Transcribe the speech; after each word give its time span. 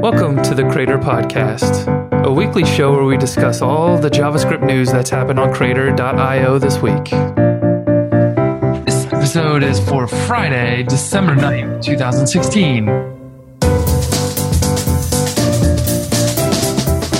Welcome 0.00 0.42
to 0.44 0.54
the 0.54 0.66
Crater 0.72 0.96
Podcast, 0.96 2.24
a 2.24 2.32
weekly 2.32 2.64
show 2.64 2.90
where 2.90 3.04
we 3.04 3.18
discuss 3.18 3.60
all 3.60 3.98
the 3.98 4.08
JavaScript 4.08 4.66
news 4.66 4.90
that's 4.90 5.10
happened 5.10 5.38
on 5.38 5.52
Crater.io 5.52 6.58
this 6.58 6.78
week. 6.78 7.10
This 8.86 9.04
episode 9.12 9.62
is 9.62 9.78
for 9.78 10.08
Friday, 10.08 10.84
December 10.84 11.34
9th, 11.34 11.84
2016. 11.84 12.86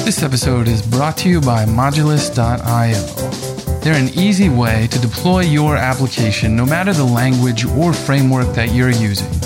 This 0.06 0.22
episode 0.22 0.66
is 0.66 0.80
brought 0.80 1.18
to 1.18 1.28
you 1.28 1.42
by 1.42 1.66
Modulus.io. 1.66 3.80
They're 3.80 3.94
an 3.94 4.08
easy 4.18 4.48
way 4.48 4.88
to 4.90 4.98
deploy 4.98 5.40
your 5.40 5.76
application 5.76 6.56
no 6.56 6.64
matter 6.64 6.94
the 6.94 7.04
language 7.04 7.66
or 7.66 7.92
framework 7.92 8.54
that 8.54 8.72
you're 8.72 8.88
using. 8.88 9.39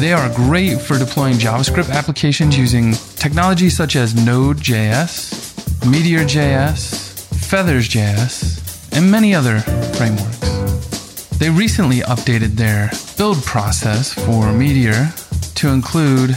They 0.00 0.14
are 0.14 0.30
great 0.34 0.80
for 0.80 0.98
deploying 0.98 1.34
JavaScript 1.34 1.90
applications 1.90 2.56
using 2.56 2.92
technologies 3.16 3.76
such 3.76 3.96
as 3.96 4.14
Node.js, 4.14 5.86
Meteor.js, 5.90 7.36
Feathers.js, 7.50 8.96
and 8.96 9.10
many 9.10 9.34
other 9.34 9.60
frameworks. 9.98 11.28
They 11.36 11.50
recently 11.50 11.98
updated 11.98 12.56
their 12.56 12.90
build 13.18 13.44
process 13.44 14.14
for 14.14 14.50
Meteor 14.54 15.12
to 15.56 15.68
include 15.68 16.30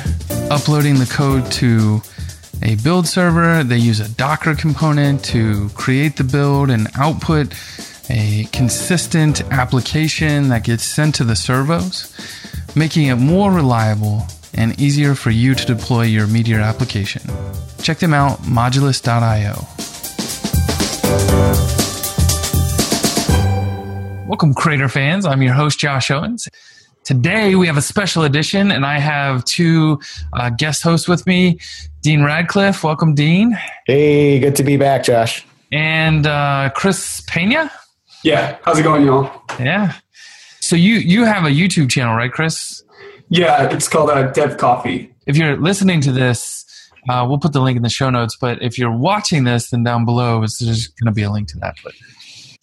uploading 0.51 0.95
the 0.95 1.09
code 1.09 1.49
to 1.53 2.01
a 2.63 2.75
build 2.83 3.07
server. 3.07 3.63
They 3.63 3.77
use 3.77 4.01
a 4.01 4.09
Docker 4.09 4.55
component 4.55 5.23
to 5.25 5.69
create 5.69 6.17
the 6.17 6.25
build 6.25 6.69
and 6.69 6.89
output 6.95 7.53
a 8.09 8.43
consistent 8.51 9.41
application 9.53 10.49
that 10.49 10.65
gets 10.65 10.83
sent 10.83 11.15
to 11.15 11.23
the 11.23 11.37
servos 11.37 12.13
making 12.75 13.07
it 13.07 13.15
more 13.15 13.51
reliable 13.51 14.25
and 14.53 14.79
easier 14.79 15.15
for 15.15 15.31
you 15.31 15.55
to 15.55 15.65
deploy 15.65 16.03
your 16.03 16.27
Meteor 16.27 16.59
application. 16.59 17.21
Check 17.81 17.99
them 17.99 18.13
out, 18.13 18.39
modulus.io. 18.39 19.67
Welcome, 24.27 24.53
Crater 24.53 24.89
fans. 24.89 25.25
I'm 25.25 25.41
your 25.41 25.53
host, 25.53 25.79
Josh 25.79 26.09
Owens. 26.09 26.47
Today 27.03 27.55
we 27.55 27.67
have 27.67 27.77
a 27.77 27.81
special 27.81 28.23
edition, 28.23 28.71
and 28.71 28.85
I 28.85 28.97
have 28.97 29.43
two 29.43 29.99
uh, 30.31 30.49
guest 30.51 30.81
hosts 30.81 31.07
with 31.07 31.27
me 31.27 31.59
Dean 32.01 32.23
Radcliffe. 32.23 32.83
Welcome, 32.83 33.13
Dean. 33.13 33.57
Hey, 33.85 34.39
good 34.39 34.55
to 34.55 34.63
be 34.63 34.77
back, 34.77 35.03
Josh. 35.03 35.45
And 35.71 36.25
uh, 36.25 36.69
Chris 36.73 37.21
Pena. 37.27 37.69
Yeah, 38.23 38.57
how's 38.63 38.79
it 38.79 38.83
going, 38.83 39.05
y'all? 39.05 39.29
Yeah, 39.59 39.93
so 40.73 40.77
you 40.77 40.95
you 40.95 41.23
have 41.23 41.43
a 41.43 41.49
YouTube 41.49 41.91
channel, 41.91 42.15
right, 42.15 42.31
Chris? 42.31 42.83
Yeah, 43.29 43.69
it's 43.71 43.87
called 43.87 44.09
uh, 44.09 44.31
Dev 44.31 44.57
Coffee. 44.57 45.13
If 45.27 45.37
you're 45.37 45.55
listening 45.55 46.01
to 46.01 46.11
this, 46.11 46.65
uh, 47.07 47.23
we'll 47.29 47.37
put 47.37 47.53
the 47.53 47.61
link 47.61 47.77
in 47.77 47.83
the 47.83 47.89
show 47.89 48.09
notes. 48.09 48.35
But 48.35 48.59
if 48.63 48.79
you're 48.79 48.91
watching 48.91 49.43
this, 49.43 49.69
then 49.69 49.83
down 49.83 50.03
below 50.03 50.41
is 50.41 50.57
there's 50.57 50.87
going 50.87 51.13
to 51.13 51.15
be 51.15 51.21
a 51.21 51.29
link 51.29 51.47
to 51.49 51.59
that. 51.59 51.75
But 51.83 51.93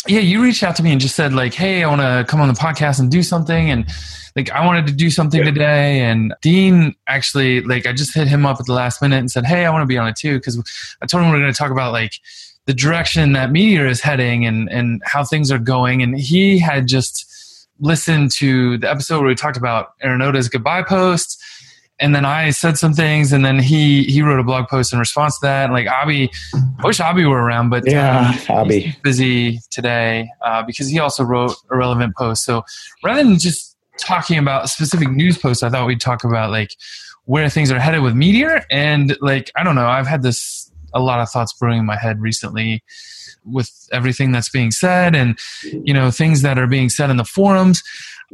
yeah, 0.09 0.19
you 0.19 0.43
reached 0.43 0.65
out 0.65 0.75
to 0.75 0.83
me 0.83 0.91
and 0.91 1.01
just 1.01 1.15
said 1.15 1.35
like, 1.35 1.55
"Hey, 1.55 1.85
I 1.85 1.89
want 1.89 2.01
to 2.01 2.25
come 2.29 2.41
on 2.41 2.49
the 2.49 2.55
podcast 2.55 2.99
and 2.99 3.13
do 3.13 3.23
something," 3.23 3.71
and 3.71 3.87
like 4.35 4.51
I 4.51 4.67
wanted 4.67 4.89
to 4.89 4.93
do 4.93 5.09
something 5.09 5.39
yeah. 5.39 5.53
today. 5.53 6.01
And 6.01 6.35
Dean 6.43 6.97
actually 7.07 7.61
like 7.61 7.87
I 7.87 7.93
just 7.93 8.13
hit 8.13 8.27
him 8.27 8.45
up 8.45 8.59
at 8.59 8.67
the 8.67 8.73
last 8.73 9.01
minute 9.01 9.19
and 9.19 9.31
said, 9.31 9.45
"Hey, 9.45 9.67
I 9.67 9.71
want 9.71 9.83
to 9.83 9.87
be 9.87 9.99
on 9.99 10.09
it 10.09 10.17
too," 10.17 10.37
because 10.39 10.59
I 11.01 11.07
told 11.07 11.23
him 11.23 11.31
we 11.31 11.37
are 11.37 11.41
going 11.41 11.53
to 11.53 11.57
talk 11.57 11.71
about 11.71 11.93
like 11.93 12.15
the 12.67 12.75
direction 12.75 13.35
that 13.35 13.53
Meteor 13.53 13.87
is 13.87 14.01
heading 14.01 14.47
and 14.47 14.69
and 14.69 15.01
how 15.05 15.23
things 15.23 15.53
are 15.53 15.61
going, 15.61 16.03
and 16.03 16.19
he 16.19 16.59
had 16.59 16.89
just 16.89 17.30
listened 17.81 18.31
to 18.33 18.79
the 18.79 18.91
episode 18.91 19.21
where 19.21 19.29
we 19.29 19.35
talked 19.35 19.57
about 19.57 19.99
Arunoda's 20.01 20.49
goodbye 20.49 20.83
post. 20.83 21.43
And 21.99 22.15
then 22.15 22.25
I 22.25 22.49
said 22.51 22.79
some 22.79 22.95
things, 22.95 23.31
and 23.31 23.45
then 23.45 23.59
he 23.59 24.05
he 24.05 24.23
wrote 24.23 24.41
a 24.41 24.43
blog 24.43 24.69
post 24.69 24.95
in 24.95 24.99
response 24.99 25.39
to 25.41 25.47
that. 25.47 25.65
And 25.65 25.75
like 25.75 25.87
Abby, 25.87 26.31
I 26.55 26.87
wish 26.87 26.99
Abby 26.99 27.27
were 27.27 27.43
around, 27.43 27.69
but 27.69 27.87
yeah, 27.87 28.33
um, 28.49 28.57
Abby 28.57 28.97
busy 29.03 29.61
today 29.71 30.31
uh, 30.43 30.63
because 30.63 30.89
he 30.89 30.99
also 30.99 31.25
wrote 31.25 31.57
a 31.71 31.77
relevant 31.77 32.17
post. 32.17 32.45
So 32.47 32.65
rather 33.05 33.23
than 33.23 33.39
just 33.39 33.77
talking 33.99 34.39
about 34.39 34.71
specific 34.71 35.11
news 35.11 35.37
posts, 35.37 35.63
I 35.63 35.69
thought 35.69 35.87
we'd 35.87 36.01
talk 36.01 36.25
about 36.25 36.51
like 36.51 36.71
where 37.27 37.51
things 37.51 37.71
are 37.71 37.79
headed 37.79 38.01
with 38.01 38.15
Meteor. 38.15 38.65
And 38.71 39.15
like 39.21 39.51
I 39.55 39.63
don't 39.63 39.75
know, 39.75 39.87
I've 39.87 40.07
had 40.07 40.23
this 40.23 40.73
a 40.95 41.01
lot 41.01 41.21
of 41.21 41.29
thoughts 41.29 41.53
brewing 41.53 41.81
in 41.81 41.87
my 41.87 41.97
head 41.97 42.19
recently 42.21 42.83
with 43.53 43.89
everything 43.93 44.33
that's 44.33 44.49
being 44.49 44.71
said 44.71 45.15
and 45.15 45.39
you 45.63 45.95
know 45.95 46.11
things 46.11 46.43
that 46.43 46.59
are 46.59 46.67
being 46.67 46.89
said 46.89 47.11
in 47.11 47.17
the 47.17 47.25
forums 47.25 47.83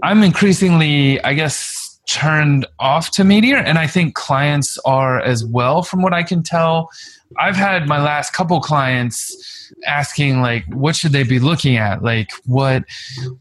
i'm 0.03 0.23
increasingly 0.23 1.23
i 1.25 1.33
guess 1.35 1.99
turned 2.07 2.65
off 2.79 3.11
to 3.11 3.25
meteor 3.25 3.57
and 3.57 3.79
i 3.79 3.87
think 3.87 4.15
clients 4.15 4.79
are 4.85 5.21
as 5.21 5.45
well 5.45 5.83
from 5.83 6.03
what 6.03 6.13
i 6.13 6.23
can 6.23 6.43
tell. 6.43 6.91
I've 7.39 7.57
had 7.57 7.89
my 7.89 8.01
last 8.01 8.33
couple 8.33 8.61
clients 8.61 9.73
asking 9.87 10.41
like 10.41 10.65
what 10.73 10.97
should 10.97 11.13
they 11.13 11.25
be 11.25 11.39
looking 11.39 11.77
at? 11.77 12.03
Like 12.03 12.31
what 12.45 12.85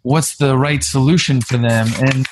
what's 0.01 0.37
the 0.37 0.57
right 0.57 0.83
solution 0.83 1.41
for 1.41 1.57
them? 1.57 1.87
And 1.99 2.25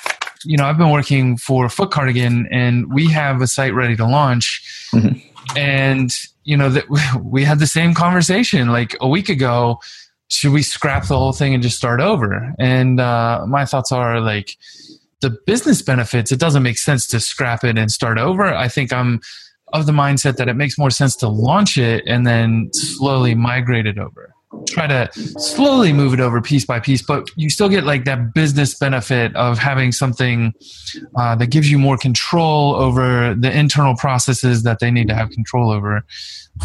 you 0.44 0.58
know 0.58 0.66
i've 0.66 0.76
been 0.76 0.90
working 0.90 1.38
for 1.38 1.70
foot 1.70 1.90
cardigan 1.90 2.46
and 2.50 2.92
we 2.92 3.10
have 3.10 3.40
a 3.40 3.46
site 3.46 3.74
ready 3.74 3.96
to 3.96 4.06
launch. 4.06 4.62
Mm-hmm. 4.92 5.33
And 5.56 6.10
you 6.44 6.56
know 6.56 6.68
that 6.68 6.84
we 7.22 7.44
had 7.44 7.58
the 7.58 7.66
same 7.66 7.94
conversation 7.94 8.68
like 8.68 8.96
a 9.00 9.08
week 9.08 9.28
ago 9.28 9.78
should 10.28 10.52
we 10.52 10.62
scrap 10.62 11.06
the 11.06 11.18
whole 11.18 11.32
thing 11.32 11.54
and 11.54 11.62
just 11.62 11.76
start 11.76 12.00
over? 12.00 12.54
And 12.58 12.98
uh, 12.98 13.44
my 13.46 13.66
thoughts 13.66 13.92
are 13.92 14.20
like 14.20 14.56
the 15.20 15.36
business 15.46 15.80
benefits 15.80 16.32
it 16.32 16.40
doesn't 16.40 16.62
make 16.62 16.78
sense 16.78 17.06
to 17.08 17.20
scrap 17.20 17.62
it 17.62 17.78
and 17.78 17.90
start 17.90 18.18
over. 18.18 18.44
I 18.44 18.68
think 18.68 18.92
i'm 18.92 19.20
of 19.72 19.86
the 19.86 19.92
mindset 19.92 20.36
that 20.36 20.48
it 20.48 20.54
makes 20.54 20.78
more 20.78 20.90
sense 20.90 21.16
to 21.16 21.28
launch 21.28 21.76
it 21.78 22.04
and 22.06 22.26
then 22.26 22.70
slowly 22.72 23.34
migrate 23.34 23.86
it 23.86 23.98
over 23.98 24.33
try 24.68 24.86
to 24.86 25.08
slowly 25.38 25.92
move 25.92 26.14
it 26.14 26.20
over 26.20 26.40
piece 26.40 26.64
by 26.64 26.80
piece 26.80 27.02
but 27.02 27.28
you 27.36 27.48
still 27.48 27.68
get 27.68 27.84
like 27.84 28.04
that 28.04 28.34
business 28.34 28.74
benefit 28.74 29.34
of 29.36 29.58
having 29.58 29.92
something 29.92 30.52
uh, 31.16 31.34
that 31.34 31.48
gives 31.48 31.70
you 31.70 31.78
more 31.78 31.96
control 31.96 32.74
over 32.74 33.34
the 33.34 33.56
internal 33.56 33.96
processes 33.96 34.62
that 34.62 34.78
they 34.80 34.90
need 34.90 35.08
to 35.08 35.14
have 35.14 35.30
control 35.30 35.70
over 35.70 36.04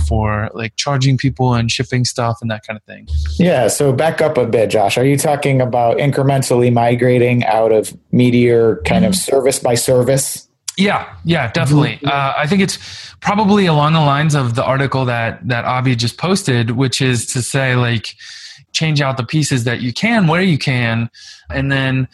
for 0.07 0.49
like 0.53 0.75
charging 0.75 1.17
people 1.17 1.53
and 1.53 1.71
shipping 1.71 2.05
stuff 2.05 2.37
and 2.41 2.51
that 2.51 2.65
kind 2.65 2.77
of 2.77 2.83
thing. 2.83 3.07
Yeah 3.37 3.67
so 3.67 3.91
back 3.93 4.21
up 4.21 4.37
a 4.37 4.45
bit 4.45 4.69
josh. 4.69 4.97
Are 4.97 5.05
you 5.05 5.17
talking 5.17 5.61
about 5.61 5.97
incrementally 5.97 6.71
migrating 6.71 7.43
out 7.45 7.71
of 7.71 7.95
meteor 8.11 8.77
kind 8.85 9.03
mm-hmm. 9.03 9.09
of 9.09 9.15
service 9.15 9.59
by 9.59 9.75
service 9.75 10.48
yeah, 10.79 11.13
yeah, 11.25 11.51
definitely. 11.51 11.97
Mm-hmm. 11.97 12.07
Uh, 12.07 12.33
I 12.37 12.47
think 12.47 12.61
it's 12.61 13.13
probably 13.19 13.65
along 13.65 13.93
the 13.93 13.99
lines 13.99 14.33
of 14.33 14.55
the 14.55 14.63
article 14.63 15.03
that 15.05 15.45
that 15.47 15.65
Avi 15.65 15.95
just 15.95 16.17
posted, 16.17 16.71
which 16.71 17.01
is 17.01 17.25
to 17.33 17.41
say 17.41 17.75
like 17.75 18.15
change 18.71 19.01
out 19.01 19.17
the 19.17 19.25
pieces 19.25 19.65
that 19.65 19.81
you 19.81 19.91
can 19.91 20.27
where 20.27 20.41
you 20.41 20.57
can, 20.57 21.09
and 21.49 21.69
then 21.71 22.07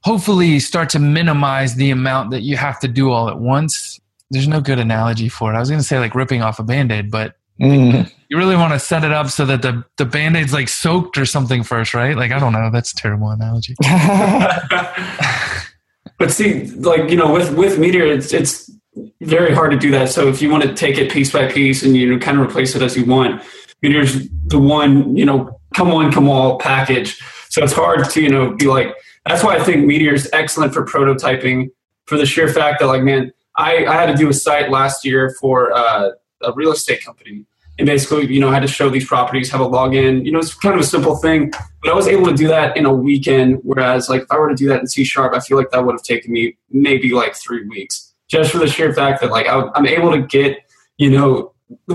hopefully 0.00 0.58
start 0.58 0.88
to 0.90 0.98
minimize 0.98 1.74
the 1.74 1.90
amount 1.90 2.30
that 2.30 2.40
you 2.40 2.56
have 2.56 2.80
to 2.80 2.88
do 2.88 3.10
all 3.10 3.28
at 3.28 3.38
once. 3.38 4.00
There's 4.30 4.48
no 4.48 4.60
good 4.60 4.78
analogy 4.78 5.28
for 5.28 5.52
it. 5.52 5.56
I 5.56 5.60
was 5.60 5.68
going 5.68 5.80
to 5.80 5.86
say 5.86 5.98
like 5.98 6.14
ripping 6.14 6.42
off 6.42 6.58
a 6.58 6.62
band-aid, 6.62 7.10
but 7.10 7.36
mm. 7.60 8.10
you 8.28 8.36
really 8.38 8.56
want 8.56 8.72
to 8.72 8.78
set 8.78 9.04
it 9.04 9.12
up 9.12 9.28
so 9.28 9.44
that 9.46 9.62
the, 9.62 9.84
the 9.96 10.04
band-aid's 10.04 10.52
like 10.52 10.68
soaked 10.68 11.18
or 11.18 11.26
something 11.26 11.62
first, 11.62 11.94
right? 11.94 12.16
Like, 12.16 12.30
I 12.30 12.38
don't 12.38 12.52
know. 12.52 12.70
That's 12.70 12.92
a 12.92 12.96
terrible 12.96 13.30
analogy. 13.30 13.74
But 16.18 16.32
see, 16.32 16.66
like 16.72 17.10
you 17.10 17.16
know, 17.16 17.32
with 17.32 17.54
with 17.54 17.78
Meteor, 17.78 18.06
it's 18.06 18.32
it's 18.32 18.70
very 19.20 19.54
hard 19.54 19.70
to 19.70 19.78
do 19.78 19.90
that. 19.92 20.10
So 20.10 20.28
if 20.28 20.42
you 20.42 20.50
want 20.50 20.64
to 20.64 20.74
take 20.74 20.98
it 20.98 21.10
piece 21.12 21.32
by 21.32 21.50
piece 21.50 21.82
and 21.82 21.96
you 21.96 22.12
know 22.12 22.18
kind 22.18 22.38
of 22.38 22.46
replace 22.46 22.74
it 22.74 22.82
as 22.82 22.96
you 22.96 23.04
want, 23.04 23.42
Meteor's 23.82 24.28
the 24.46 24.58
one 24.58 25.16
you 25.16 25.24
know 25.24 25.60
come 25.74 25.90
one 25.92 26.12
come 26.12 26.28
all 26.28 26.58
package. 26.58 27.20
So 27.48 27.62
it's 27.62 27.72
hard 27.72 28.08
to 28.10 28.22
you 28.22 28.28
know 28.28 28.54
be 28.54 28.66
like. 28.66 28.94
That's 29.26 29.44
why 29.44 29.56
I 29.56 29.62
think 29.62 29.84
Meteor 29.84 30.14
is 30.14 30.28
excellent 30.32 30.72
for 30.72 30.86
prototyping, 30.86 31.68
for 32.06 32.16
the 32.16 32.24
sheer 32.24 32.48
fact 32.48 32.80
that 32.80 32.86
like 32.86 33.02
man, 33.02 33.32
I 33.56 33.84
I 33.86 33.94
had 33.94 34.06
to 34.06 34.14
do 34.14 34.28
a 34.28 34.32
site 34.32 34.70
last 34.70 35.04
year 35.04 35.34
for 35.40 35.72
uh, 35.72 36.10
a 36.42 36.52
real 36.52 36.72
estate 36.72 37.04
company 37.04 37.44
and 37.78 37.86
basically, 37.86 38.26
you 38.26 38.40
know, 38.40 38.48
I 38.48 38.54
had 38.54 38.62
to 38.62 38.68
show 38.68 38.90
these 38.90 39.06
properties, 39.06 39.50
have 39.50 39.60
a 39.60 39.68
login. 39.68 40.24
You 40.24 40.32
know, 40.32 40.40
it's 40.40 40.54
kind 40.54 40.74
of 40.74 40.80
a 40.80 40.84
simple 40.84 41.16
thing, 41.16 41.52
but 41.82 41.90
I 41.90 41.94
was 41.94 42.08
able 42.08 42.26
to 42.26 42.34
do 42.34 42.48
that 42.48 42.76
in 42.76 42.84
a 42.86 42.92
weekend. 42.92 43.60
Whereas, 43.62 44.08
like, 44.08 44.22
if 44.22 44.32
I 44.32 44.38
were 44.38 44.48
to 44.48 44.54
do 44.54 44.66
that 44.68 44.80
in 44.80 44.86
C 44.86 45.04
sharp, 45.04 45.34
I 45.34 45.40
feel 45.40 45.56
like 45.56 45.70
that 45.70 45.84
would 45.84 45.92
have 45.92 46.02
taken 46.02 46.32
me 46.32 46.56
maybe 46.70 47.12
like 47.12 47.36
three 47.36 47.64
weeks, 47.66 48.12
just 48.28 48.50
for 48.50 48.58
the 48.58 48.66
sheer 48.66 48.92
fact 48.92 49.20
that 49.20 49.30
like 49.30 49.46
I'm 49.48 49.86
able 49.86 50.10
to 50.10 50.22
get, 50.22 50.58
you 50.96 51.10
know, 51.10 51.52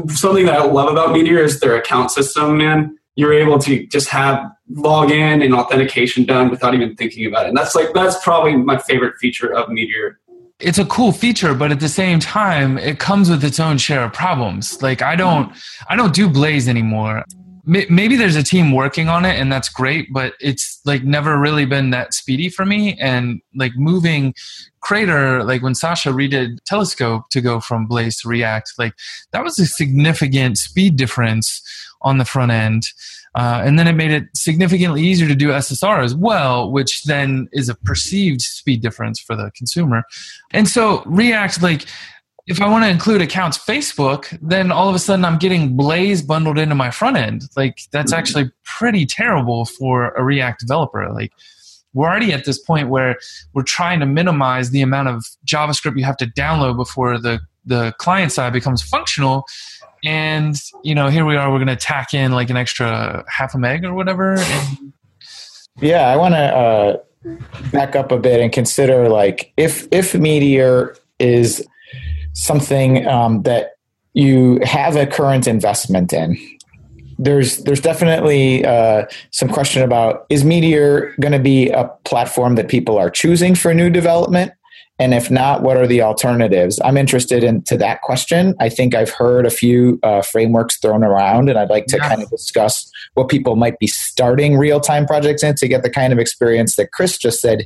something 0.07 0.45
that 0.45 0.55
I 0.55 0.65
love 0.65 0.89
about 0.89 1.11
Meteor 1.11 1.43
is 1.43 1.59
their 1.59 1.75
account 1.75 2.11
system. 2.11 2.57
Man, 2.57 2.97
you're 3.15 3.33
able 3.33 3.59
to 3.59 3.85
just 3.87 4.07
have 4.09 4.49
login 4.71 5.43
and 5.43 5.53
authentication 5.53 6.23
done 6.23 6.49
without 6.49 6.73
even 6.73 6.95
thinking 6.95 7.25
about 7.25 7.45
it. 7.45 7.49
And 7.49 7.57
that's 7.57 7.75
like 7.75 7.93
that's 7.93 8.23
probably 8.23 8.55
my 8.55 8.77
favorite 8.77 9.15
feature 9.19 9.53
of 9.53 9.69
Meteor 9.69 10.19
it's 10.59 10.77
a 10.77 10.85
cool 10.85 11.11
feature 11.11 11.53
but 11.53 11.71
at 11.71 11.79
the 11.79 11.89
same 11.89 12.19
time 12.19 12.77
it 12.77 12.99
comes 12.99 13.29
with 13.29 13.43
its 13.43 13.59
own 13.59 13.77
share 13.77 14.03
of 14.03 14.13
problems. 14.13 14.81
Like 14.81 15.01
i 15.01 15.15
don't 15.15 15.53
i 15.89 15.95
don't 15.95 16.13
do 16.13 16.29
blaze 16.29 16.67
anymore. 16.67 17.23
Maybe 17.65 18.17
there's 18.17 18.35
a 18.35 18.43
team 18.43 18.73
working 18.73 19.07
on 19.07 19.23
it 19.23 19.39
and 19.39 19.51
that's 19.51 19.69
great 19.69 20.11
but 20.11 20.33
it's 20.41 20.81
like 20.83 21.03
never 21.03 21.39
really 21.39 21.65
been 21.65 21.91
that 21.91 22.13
speedy 22.13 22.49
for 22.49 22.65
me. 22.65 22.97
And 22.99 23.41
like 23.55 23.71
moving 23.75 24.33
crater 24.81 25.43
like 25.43 25.63
when 25.63 25.75
Sacha 25.75 26.09
redid 26.09 26.59
telescope 26.65 27.29
to 27.29 27.39
go 27.39 27.59
from 27.59 27.85
blaze 27.85 28.19
to 28.21 28.27
react 28.27 28.73
like 28.77 28.93
that 29.31 29.43
was 29.43 29.57
a 29.59 29.65
significant 29.65 30.57
speed 30.57 30.97
difference 30.97 31.61
on 32.01 32.17
the 32.17 32.25
front 32.25 32.51
end 32.51 32.83
uh, 33.35 33.61
and 33.63 33.79
then 33.79 33.87
it 33.87 33.93
made 33.93 34.11
it 34.11 34.25
significantly 34.35 35.01
easier 35.01 35.27
to 35.27 35.35
do 35.35 35.49
ssr 35.49 36.03
as 36.03 36.15
well 36.15 36.71
which 36.71 37.03
then 37.03 37.47
is 37.51 37.69
a 37.69 37.75
perceived 37.75 38.41
speed 38.41 38.81
difference 38.81 39.19
for 39.19 39.35
the 39.35 39.51
consumer 39.55 40.03
and 40.51 40.67
so 40.67 41.03
react 41.05 41.61
like 41.61 41.85
if 42.45 42.61
I 42.61 42.69
want 42.69 42.83
to 42.83 42.89
include 42.89 43.21
accounts 43.21 43.57
Facebook, 43.57 44.37
then 44.41 44.71
all 44.71 44.89
of 44.89 44.95
a 44.95 44.99
sudden 44.99 45.23
I'm 45.23 45.37
getting 45.37 45.77
Blaze 45.77 46.21
bundled 46.21 46.57
into 46.57 46.75
my 46.75 46.91
front 46.91 47.15
end. 47.15 47.43
Like 47.55 47.79
that's 47.91 48.11
mm-hmm. 48.11 48.19
actually 48.19 48.51
pretty 48.65 49.05
terrible 49.05 49.65
for 49.65 50.09
a 50.11 50.23
React 50.23 50.59
developer. 50.59 51.09
Like 51.09 51.31
we're 51.93 52.07
already 52.07 52.33
at 52.33 52.45
this 52.45 52.59
point 52.59 52.89
where 52.89 53.17
we're 53.53 53.63
trying 53.63 53.99
to 54.01 54.05
minimize 54.05 54.71
the 54.71 54.81
amount 54.81 55.07
of 55.07 55.25
JavaScript 55.45 55.97
you 55.97 56.03
have 56.03 56.17
to 56.17 56.25
download 56.25 56.75
before 56.75 57.17
the 57.17 57.39
the 57.65 57.93
client 57.97 58.33
side 58.33 58.51
becomes 58.51 58.81
functional. 58.81 59.45
And 60.03 60.55
you 60.83 60.95
know, 60.95 61.09
here 61.09 61.25
we 61.25 61.35
are. 61.35 61.51
We're 61.51 61.57
to 61.67 61.75
tack 61.75 62.13
in 62.13 62.31
like 62.31 62.49
an 62.49 62.57
extra 62.57 63.23
half 63.27 63.55
a 63.55 63.57
meg 63.57 63.83
or 63.83 63.93
whatever. 63.93 64.35
And- 64.37 64.93
yeah, 65.81 66.07
I 66.07 66.17
want 66.17 66.33
to 66.35 66.39
uh, 66.39 66.97
back 67.71 67.95
up 67.95 68.11
a 68.11 68.19
bit 68.19 68.39
and 68.39 68.51
consider 68.51 69.09
like 69.09 69.53
if 69.57 69.87
if 69.91 70.13
Meteor 70.13 70.95
is 71.19 71.65
something 72.33 73.07
um, 73.07 73.43
that 73.43 73.77
you 74.13 74.59
have 74.63 74.95
a 74.95 75.07
current 75.07 75.47
investment 75.47 76.13
in 76.13 76.37
there's 77.17 77.63
there's 77.63 77.79
definitely 77.81 78.65
uh, 78.65 79.05
some 79.31 79.49
question 79.49 79.81
about 79.81 80.25
is 80.29 80.43
meteor 80.43 81.15
going 81.19 81.31
to 81.31 81.39
be 81.39 81.69
a 81.69 81.85
platform 82.05 82.55
that 82.55 82.67
people 82.67 82.97
are 82.97 83.09
choosing 83.09 83.55
for 83.55 83.73
new 83.73 83.89
development 83.89 84.51
and 84.99 85.13
if 85.13 85.31
not, 85.31 85.63
what 85.63 85.75
are 85.75 85.87
the 85.87 86.01
alternatives? 86.01 86.79
I'm 86.83 86.97
interested 86.97 87.43
into 87.43 87.77
that 87.77 88.01
question. 88.01 88.53
I 88.59 88.69
think 88.69 88.93
I've 88.93 89.09
heard 89.09 89.45
a 89.45 89.49
few 89.49 89.99
uh, 90.03 90.21
frameworks 90.21 90.77
thrown 90.77 91.03
around, 91.03 91.49
and 91.49 91.57
I'd 91.57 91.69
like 91.69 91.87
to 91.87 91.97
yeah. 91.97 92.09
kind 92.09 92.21
of 92.21 92.29
discuss 92.29 92.89
what 93.15 93.27
people 93.27 93.55
might 93.55 93.79
be 93.79 93.87
starting 93.87 94.55
real 94.55 94.79
time 94.79 95.07
projects 95.07 95.43
in 95.43 95.55
to 95.55 95.67
get 95.67 95.81
the 95.81 95.89
kind 95.89 96.13
of 96.13 96.19
experience 96.19 96.75
that 96.75 96.91
Chris 96.91 97.17
just 97.17 97.41
said 97.41 97.65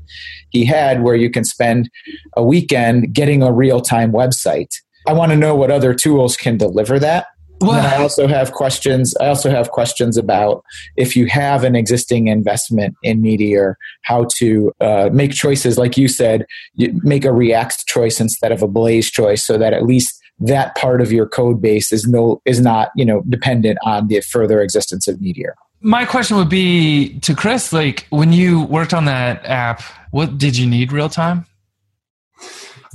he 0.50 0.64
had, 0.64 1.04
where 1.04 1.16
you 1.16 1.30
can 1.30 1.44
spend 1.44 1.90
a 2.38 2.44
weekend 2.44 3.14
getting 3.14 3.44
a 3.44 3.52
real 3.52 3.82
time 3.82 4.14
website. 4.14 4.74
I 5.06 5.14
want 5.14 5.32
to 5.32 5.38
know 5.38 5.56
what 5.56 5.70
other 5.70 5.94
tools 5.94 6.38
can 6.38 6.58
deliver 6.58 6.98
that. 7.00 7.28
Well, 7.60 7.72
I 7.72 8.02
also 8.02 8.28
have 8.28 8.52
questions. 8.52 9.16
I 9.18 9.28
also 9.28 9.50
have 9.50 9.72
questions 9.72 10.18
about 10.18 10.64
if 10.96 11.16
you 11.16 11.26
have 11.28 11.64
an 11.64 11.76
existing 11.76 12.28
investment 12.28 12.96
in 13.02 13.22
Meteor, 13.22 13.78
how 14.04 14.26
to 14.36 14.72
uh, 14.80 15.10
make 15.12 15.32
choices. 15.32 15.78
Like 15.78 15.98
you 15.98 16.08
said, 16.08 16.46
you 16.76 17.00
make 17.04 17.26
a 17.26 17.34
React 17.34 17.88
choice 17.88 18.20
instead 18.20 18.52
of 18.52 18.62
a 18.62 18.68
Blaze 18.68 19.10
choice, 19.10 19.44
so 19.44 19.58
that 19.58 19.74
at 19.74 19.84
least 19.84 20.22
that 20.40 20.76
part 20.76 21.02
of 21.02 21.12
your 21.12 21.28
code 21.28 21.62
base 21.62 21.92
is 21.92 22.08
no 22.08 22.42
is 22.46 22.62
not 22.62 22.92
you 22.96 23.06
know 23.06 23.24
dependent 23.28 23.80
on 23.84 24.08
the 24.08 24.22
further 24.22 24.62
existence 24.62 25.08
of 25.08 25.20
Meteor. 25.20 25.56
My 25.82 26.06
question 26.06 26.38
would 26.38 26.50
be 26.50 27.20
to 27.20 27.36
Chris: 27.36 27.74
like 27.74 28.06
when 28.10 28.34
you 28.34 28.64
worked 28.64 28.94
on 28.94 29.06
that 29.06 29.44
app, 29.46 29.82
what 30.12 30.38
did 30.38 30.58
you 30.58 30.68
need 30.68 30.92
real 30.92 31.10
time? 31.10 31.46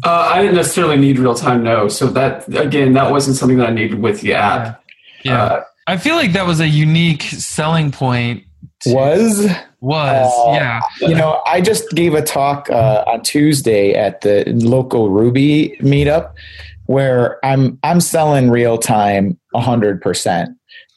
Uh, 0.04 0.30
I 0.32 0.40
didn't 0.40 0.56
necessarily 0.56 0.96
need 0.96 1.18
real 1.18 1.34
time, 1.34 1.62
no. 1.62 1.88
So 1.88 2.06
that 2.08 2.48
again, 2.54 2.92
that 2.94 3.10
wasn't 3.10 3.36
something 3.36 3.58
that 3.58 3.70
I 3.70 3.72
needed 3.72 4.00
with 4.00 4.20
the 4.20 4.34
app. 4.34 4.82
Yeah, 5.24 5.32
yeah. 5.32 5.42
Uh, 5.42 5.64
I 5.86 5.96
feel 5.96 6.16
like 6.16 6.32
that 6.32 6.46
was 6.46 6.60
a 6.60 6.68
unique 6.68 7.22
selling 7.22 7.90
point. 7.90 8.44
Was 8.86 9.48
was 9.80 10.48
uh, 10.48 10.52
yeah. 10.52 10.80
You 11.00 11.14
know, 11.14 11.42
I 11.46 11.60
just 11.60 11.90
gave 11.90 12.14
a 12.14 12.22
talk 12.22 12.70
uh, 12.70 13.04
on 13.06 13.22
Tuesday 13.22 13.94
at 13.94 14.20
the 14.20 14.44
local 14.46 15.10
Ruby 15.10 15.76
meetup 15.80 16.32
where 16.86 17.44
I'm 17.44 17.78
I'm 17.82 18.00
selling 18.00 18.50
real 18.50 18.78
time 18.78 19.38
hundred 19.54 20.00
percent 20.00 20.50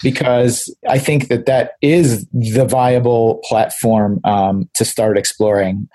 because 0.04 0.74
I 0.90 1.00
think 1.00 1.30
that 1.30 1.46
that 1.46 1.72
is 1.82 2.28
the 2.32 2.66
viable 2.66 3.42
platform 3.46 4.20
um, 4.24 4.70
to 4.74 4.86
start 4.86 5.18
exploring. 5.18 5.88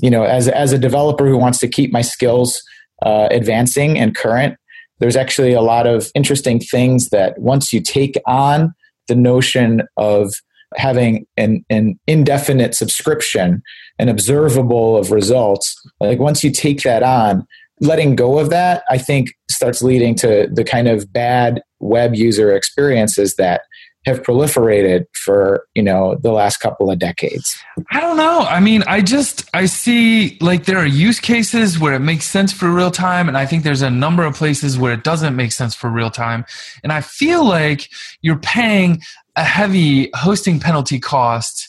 You 0.00 0.10
know, 0.10 0.24
as 0.24 0.48
as 0.48 0.72
a 0.72 0.78
developer 0.78 1.26
who 1.26 1.38
wants 1.38 1.58
to 1.58 1.68
keep 1.68 1.92
my 1.92 2.02
skills 2.02 2.62
uh, 3.02 3.28
advancing 3.30 3.98
and 3.98 4.14
current, 4.14 4.56
there's 4.98 5.16
actually 5.16 5.52
a 5.52 5.60
lot 5.60 5.86
of 5.86 6.10
interesting 6.14 6.60
things 6.60 7.10
that 7.10 7.38
once 7.38 7.72
you 7.72 7.80
take 7.80 8.20
on 8.26 8.74
the 9.08 9.14
notion 9.14 9.82
of 9.96 10.32
having 10.76 11.26
an, 11.36 11.64
an 11.70 11.98
indefinite 12.06 12.74
subscription, 12.74 13.62
an 13.98 14.08
observable 14.08 14.96
of 14.96 15.12
results, 15.12 15.80
like 16.00 16.18
once 16.18 16.42
you 16.42 16.50
take 16.50 16.82
that 16.82 17.02
on, 17.02 17.46
letting 17.80 18.16
go 18.16 18.38
of 18.38 18.50
that, 18.50 18.82
I 18.90 18.98
think, 18.98 19.34
starts 19.50 19.82
leading 19.82 20.14
to 20.16 20.48
the 20.52 20.64
kind 20.64 20.88
of 20.88 21.12
bad 21.12 21.62
web 21.80 22.14
user 22.14 22.54
experiences 22.54 23.36
that 23.36 23.62
have 24.06 24.22
proliferated 24.22 25.06
for 25.14 25.66
you 25.74 25.82
know 25.82 26.16
the 26.16 26.32
last 26.32 26.58
couple 26.58 26.90
of 26.90 26.98
decades. 26.98 27.56
I 27.90 28.00
don't 28.00 28.16
know. 28.16 28.40
I 28.40 28.60
mean 28.60 28.82
i 28.86 29.00
just 29.00 29.48
i 29.54 29.66
see 29.66 30.38
like 30.40 30.64
there 30.64 30.78
are 30.78 30.86
use 30.86 31.20
cases 31.20 31.78
where 31.78 31.94
it 31.94 32.00
makes 32.00 32.26
sense 32.26 32.52
for 32.52 32.70
real 32.70 32.90
time 32.90 33.28
and 33.28 33.36
i 33.36 33.46
think 33.46 33.64
there's 33.64 33.82
a 33.82 33.90
number 33.90 34.24
of 34.24 34.34
places 34.34 34.78
where 34.78 34.92
it 34.92 35.04
doesn't 35.04 35.36
make 35.36 35.52
sense 35.52 35.74
for 35.74 35.90
real 35.90 36.10
time. 36.10 36.44
And 36.82 36.92
i 36.92 37.00
feel 37.00 37.44
like 37.44 37.90
you're 38.22 38.38
paying 38.38 39.00
a 39.36 39.44
heavy 39.44 40.10
hosting 40.14 40.60
penalty 40.60 40.98
cost 40.98 41.68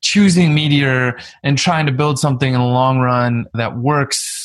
choosing 0.00 0.54
meteor 0.54 1.18
and 1.42 1.56
trying 1.56 1.86
to 1.86 1.92
build 1.92 2.18
something 2.18 2.52
in 2.52 2.60
the 2.60 2.66
long 2.66 2.98
run 2.98 3.46
that 3.54 3.78
works 3.78 4.43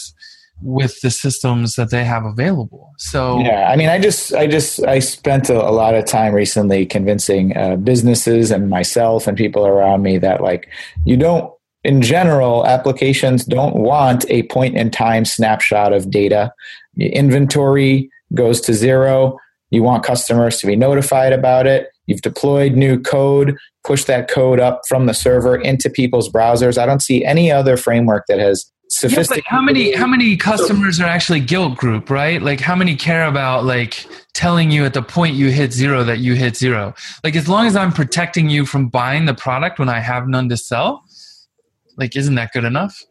with 0.62 1.00
the 1.02 1.10
systems 1.10 1.76
that 1.76 1.90
they 1.90 2.04
have 2.04 2.26
available. 2.26 2.92
So 2.98 3.40
yeah, 3.40 3.70
I 3.72 3.76
mean, 3.76 3.90
I 3.90 4.00
just, 4.00 4.34
I 4.34 4.48
just, 4.48 4.84
I 4.86 5.00
spent 5.00 5.50
a, 5.50 5.58
a 5.58 5.72
lot 5.72 5.96
of 5.96 6.06
time 6.06 6.34
recently 6.34 6.86
convincing 6.86 7.56
uh, 7.56 7.78
businesses 7.78 8.52
and 8.52 8.70
myself 8.70 9.28
and 9.28 9.38
people 9.38 9.66
around 9.66 10.02
me 10.02 10.18
that 10.18 10.42
like 10.42 10.68
you 11.06 11.16
don't, 11.18 11.52
in 11.84 12.02
general, 12.02 12.66
applications 12.66 13.46
don't 13.46 13.76
want 13.76 14.26
a 14.30 14.44
point 14.44 14.76
in 14.76 14.92
time 14.92 15.24
snapshot 15.24 15.94
of 15.94 16.12
data. 16.12 16.52
inventory 16.98 18.10
goes 18.34 18.60
to 18.62 18.74
zero. 18.74 19.38
You 19.70 19.84
want 19.84 20.04
customers 20.04 20.58
to 20.60 20.68
be 20.68 20.76
notified 20.76 21.32
about 21.32 21.68
it. 21.68 21.88
You've 22.08 22.22
deployed 22.22 22.74
new 22.74 23.00
code, 23.00 23.56
push 23.86 24.04
that 24.06 24.30
code 24.30 24.60
up 24.60 24.82
from 24.88 25.06
the 25.06 25.14
server 25.14 25.56
into 25.56 25.90
people's 25.90 26.30
browsers. 26.30 26.78
I 26.78 26.86
don't 26.86 27.02
see 27.02 27.24
any 27.24 27.52
other 27.52 27.78
framework 27.78 28.26
that 28.28 28.40
has 28.40 28.70
sophisticated. 28.90 29.46
Yeah, 29.46 29.56
how 29.56 29.62
many 29.62 29.94
how 29.94 30.08
many 30.08 30.36
customers 30.36 31.00
are 31.00 31.08
actually 31.08 31.40
Gilt 31.40 31.78
Groupe, 31.78 32.10
right? 32.10 32.42
Like 32.42 32.60
how 32.60 32.76
many 32.76 32.96
care 32.96 33.26
about 33.26 33.66
like 33.66 34.06
telling 34.34 34.72
you 34.72 34.86
at 34.86 34.94
the 34.94 35.02
point 35.02 35.36
you 35.36 35.50
hit 35.50 35.72
zero 35.72 36.04
that 36.04 36.20
you 36.20 36.36
hit 36.36 36.56
zero? 36.56 36.94
Like 37.24 37.36
as 37.36 37.48
long 37.48 37.68
as 37.68 37.76
I'm 37.76 37.92
protecting 37.92 38.50
you 38.50 38.66
from 38.66 38.88
buying 38.90 39.26
the 39.26 39.34
product 39.34 39.80
when 39.80 39.90
I 39.90 40.00
have 40.00 40.28
none 40.28 40.50
to 40.50 40.58
sell, 40.58 41.04
like 41.98 42.16
isn't 42.16 42.36
that 42.36 42.52
good 42.52 42.66
enough? 42.66 43.02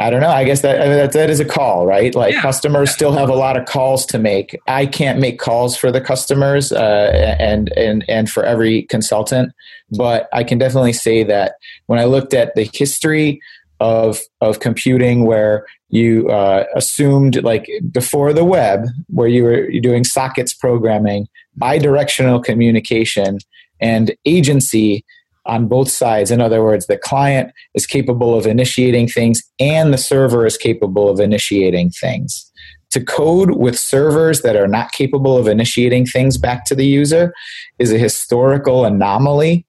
I 0.00 0.10
don't 0.10 0.20
know. 0.20 0.30
I 0.30 0.44
guess 0.44 0.60
that, 0.60 0.80
I 0.80 0.84
mean, 0.84 0.96
that 0.96 1.12
that 1.12 1.28
is 1.28 1.40
a 1.40 1.44
call, 1.44 1.84
right? 1.84 2.14
Like 2.14 2.34
yeah. 2.34 2.40
customers 2.40 2.92
still 2.92 3.12
have 3.12 3.28
a 3.28 3.34
lot 3.34 3.56
of 3.56 3.66
calls 3.66 4.06
to 4.06 4.18
make. 4.18 4.56
I 4.68 4.86
can't 4.86 5.18
make 5.18 5.40
calls 5.40 5.76
for 5.76 5.90
the 5.90 6.00
customers 6.00 6.70
uh, 6.70 7.36
and 7.40 7.72
and 7.76 8.04
and 8.08 8.30
for 8.30 8.44
every 8.44 8.82
consultant, 8.82 9.52
but 9.90 10.28
I 10.32 10.44
can 10.44 10.56
definitely 10.58 10.92
say 10.92 11.24
that 11.24 11.54
when 11.86 11.98
I 11.98 12.04
looked 12.04 12.32
at 12.32 12.54
the 12.54 12.70
history 12.72 13.40
of 13.80 14.20
of 14.40 14.60
computing 14.60 15.24
where 15.24 15.66
you 15.88 16.28
uh, 16.28 16.64
assumed 16.74 17.42
like 17.42 17.68
before 17.92 18.32
the 18.32 18.44
web 18.44 18.86
where 19.08 19.28
you 19.28 19.44
were 19.44 19.70
doing 19.80 20.04
sockets 20.04 20.52
programming 20.52 21.26
bidirectional 21.60 22.42
communication 22.42 23.38
and 23.80 24.14
agency 24.24 25.04
on 25.46 25.66
both 25.66 25.90
sides. 25.90 26.30
In 26.30 26.40
other 26.40 26.62
words 26.62 26.86
the 26.86 26.98
client 26.98 27.52
is 27.74 27.86
capable 27.86 28.36
of 28.36 28.46
initiating 28.46 29.08
things 29.08 29.40
and 29.58 29.92
the 29.92 29.98
server 29.98 30.44
is 30.44 30.56
capable 30.56 31.08
of 31.08 31.20
initiating 31.20 31.90
things. 31.90 32.50
To 32.92 33.04
code 33.04 33.50
with 33.50 33.78
servers 33.78 34.40
that 34.40 34.56
are 34.56 34.66
not 34.66 34.92
capable 34.92 35.36
of 35.36 35.46
initiating 35.46 36.06
things 36.06 36.38
back 36.38 36.64
to 36.66 36.74
the 36.74 36.86
user 36.86 37.34
is 37.78 37.92
a 37.92 37.98
historical 37.98 38.84
anomaly 38.84 39.66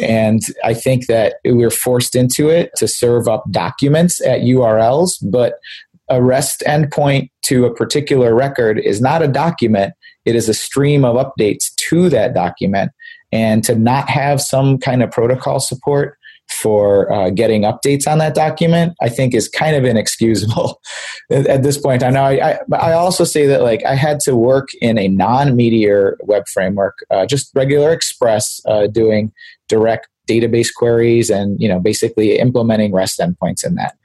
and 0.00 0.40
I 0.64 0.74
think 0.74 1.06
that 1.06 1.36
we're 1.44 1.70
forced 1.70 2.14
into 2.14 2.48
it 2.48 2.70
to 2.76 2.88
serve 2.88 3.28
up 3.28 3.44
documents 3.50 4.20
at 4.20 4.40
URLs, 4.40 5.16
but 5.30 5.54
a 6.08 6.22
REST 6.22 6.62
endpoint 6.66 7.30
to 7.42 7.64
a 7.66 7.74
particular 7.74 8.34
record 8.34 8.78
is 8.78 9.00
not 9.00 9.22
a 9.22 9.28
document, 9.28 9.94
it 10.24 10.34
is 10.34 10.48
a 10.48 10.54
stream 10.54 11.04
of 11.04 11.16
updates 11.16 11.74
to 11.76 12.08
that 12.10 12.34
document. 12.34 12.92
And 13.30 13.62
to 13.64 13.74
not 13.74 14.08
have 14.08 14.40
some 14.40 14.78
kind 14.78 15.02
of 15.02 15.10
protocol 15.10 15.60
support 15.60 16.17
for 16.50 17.12
uh, 17.12 17.30
getting 17.30 17.62
updates 17.62 18.10
on 18.10 18.18
that 18.18 18.34
document, 18.34 18.94
I 19.00 19.08
think 19.08 19.34
is 19.34 19.48
kind 19.48 19.76
of 19.76 19.84
inexcusable 19.84 20.80
at 21.30 21.62
this 21.62 21.78
point. 21.78 22.02
I 22.02 22.10
know. 22.10 22.24
I, 22.24 22.52
I, 22.52 22.58
I, 22.76 22.92
also 22.94 23.24
say 23.24 23.46
that 23.46 23.62
like 23.62 23.84
I 23.84 23.94
had 23.94 24.20
to 24.20 24.34
work 24.34 24.68
in 24.80 24.98
a 24.98 25.08
non-Meteor 25.08 26.18
web 26.22 26.48
framework, 26.48 27.04
uh, 27.10 27.26
just 27.26 27.50
regular 27.54 27.92
Express, 27.92 28.60
uh, 28.66 28.86
doing 28.86 29.32
direct 29.68 30.08
database 30.28 30.68
queries 30.74 31.30
and 31.30 31.60
you 31.60 31.68
know 31.68 31.80
basically 31.80 32.38
implementing 32.38 32.92
REST 32.92 33.18
endpoints 33.18 33.64
in 33.64 33.74
that. 33.76 33.96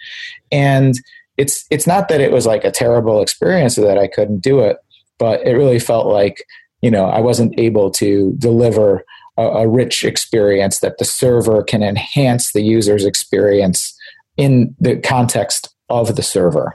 And 0.51 0.95
it's 1.37 1.65
it's 1.69 1.87
not 1.87 2.07
that 2.09 2.21
it 2.21 2.31
was 2.31 2.45
like 2.45 2.63
a 2.63 2.71
terrible 2.71 3.21
experience 3.21 3.75
that 3.75 3.97
I 3.97 4.07
couldn't 4.07 4.39
do 4.39 4.59
it, 4.59 4.77
but 5.17 5.45
it 5.45 5.53
really 5.53 5.79
felt 5.79 6.07
like 6.07 6.45
you 6.81 6.91
know 6.91 7.05
I 7.05 7.19
wasn't 7.19 7.57
able 7.59 7.91
to 7.91 8.33
deliver 8.37 9.03
a, 9.37 9.43
a 9.43 9.67
rich 9.67 10.03
experience 10.03 10.79
that 10.79 10.97
the 10.97 11.05
server 11.05 11.63
can 11.63 11.83
enhance 11.83 12.51
the 12.51 12.61
user's 12.61 13.05
experience 13.05 13.97
in 14.37 14.75
the 14.79 14.97
context 14.97 15.73
of 15.89 16.15
the 16.15 16.23
server. 16.23 16.73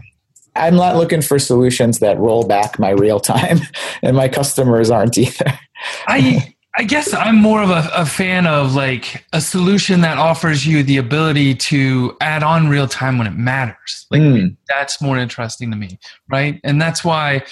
I'm 0.55 0.75
not 0.75 0.97
looking 0.97 1.23
for 1.23 1.39
solutions 1.39 2.01
that 2.01 2.19
roll 2.19 2.47
back 2.47 2.79
my 2.79 2.91
real 2.91 3.21
time, 3.21 3.61
and 4.03 4.17
my 4.17 4.29
customers 4.29 4.91
aren't 4.91 5.19
either. 5.19 5.59
I 6.07 6.55
I 6.77 6.85
guess 6.85 7.13
I'm 7.13 7.37
more 7.37 7.61
of 7.61 7.71
a, 7.71 7.91
a, 7.93 8.07
fan 8.07 8.47
of 8.47 8.75
like 8.77 9.25
a 9.33 9.41
solution 9.41 10.01
that 10.03 10.17
offers 10.17 10.65
you 10.65 10.85
the 10.85 10.99
ability 10.99 11.57
to 11.57 12.17
add 12.21 12.45
on 12.45 12.69
real 12.69 12.87
time 12.87 13.19
when 13.19 13.27
it 13.27 13.33
matters. 13.33 14.07
Like 14.13 14.21
mm. 14.21 14.57
that's 14.69 15.03
more 15.03 15.19
interesting 15.19 15.73
to 15.73 15.77
me, 15.77 15.99
right? 16.29 16.61
And 16.63 16.81
that's 16.81 17.05
why 17.05 17.43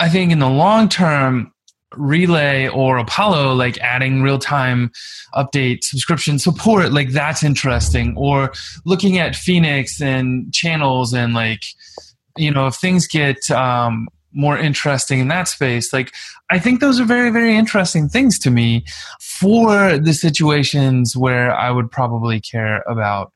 I 0.00 0.08
think 0.08 0.32
in 0.32 0.38
the 0.38 0.48
long 0.48 0.88
term, 0.88 1.52
relay 1.96 2.68
or 2.68 2.98
apollo 2.98 3.54
like 3.54 3.78
adding 3.78 4.22
real-time 4.22 4.90
update 5.34 5.82
subscription 5.84 6.38
support 6.38 6.92
like 6.92 7.10
that's 7.10 7.42
interesting. 7.42 8.14
Or 8.16 8.52
looking 8.84 9.18
at 9.18 9.36
phoenix 9.36 10.00
and 10.00 10.52
channels 10.52 11.12
and 11.12 11.34
like 11.34 11.62
you 12.36 12.50
know 12.50 12.66
if 12.66 12.74
things 12.74 13.06
get 13.06 13.50
um, 13.50 14.08
more 14.32 14.58
interesting 14.58 15.20
in 15.20 15.28
that 15.28 15.46
space 15.46 15.92
like 15.92 16.12
i 16.50 16.58
think 16.58 16.80
those 16.80 16.98
are 16.98 17.04
very 17.04 17.30
very 17.30 17.54
interesting 17.54 18.08
things 18.08 18.36
to 18.36 18.50
me 18.50 18.84
for 19.20 19.96
the 19.96 20.12
situations 20.12 21.16
where 21.16 21.54
i 21.54 21.70
would 21.70 21.88
probably 21.88 22.40
care 22.40 22.82
about 22.88 23.32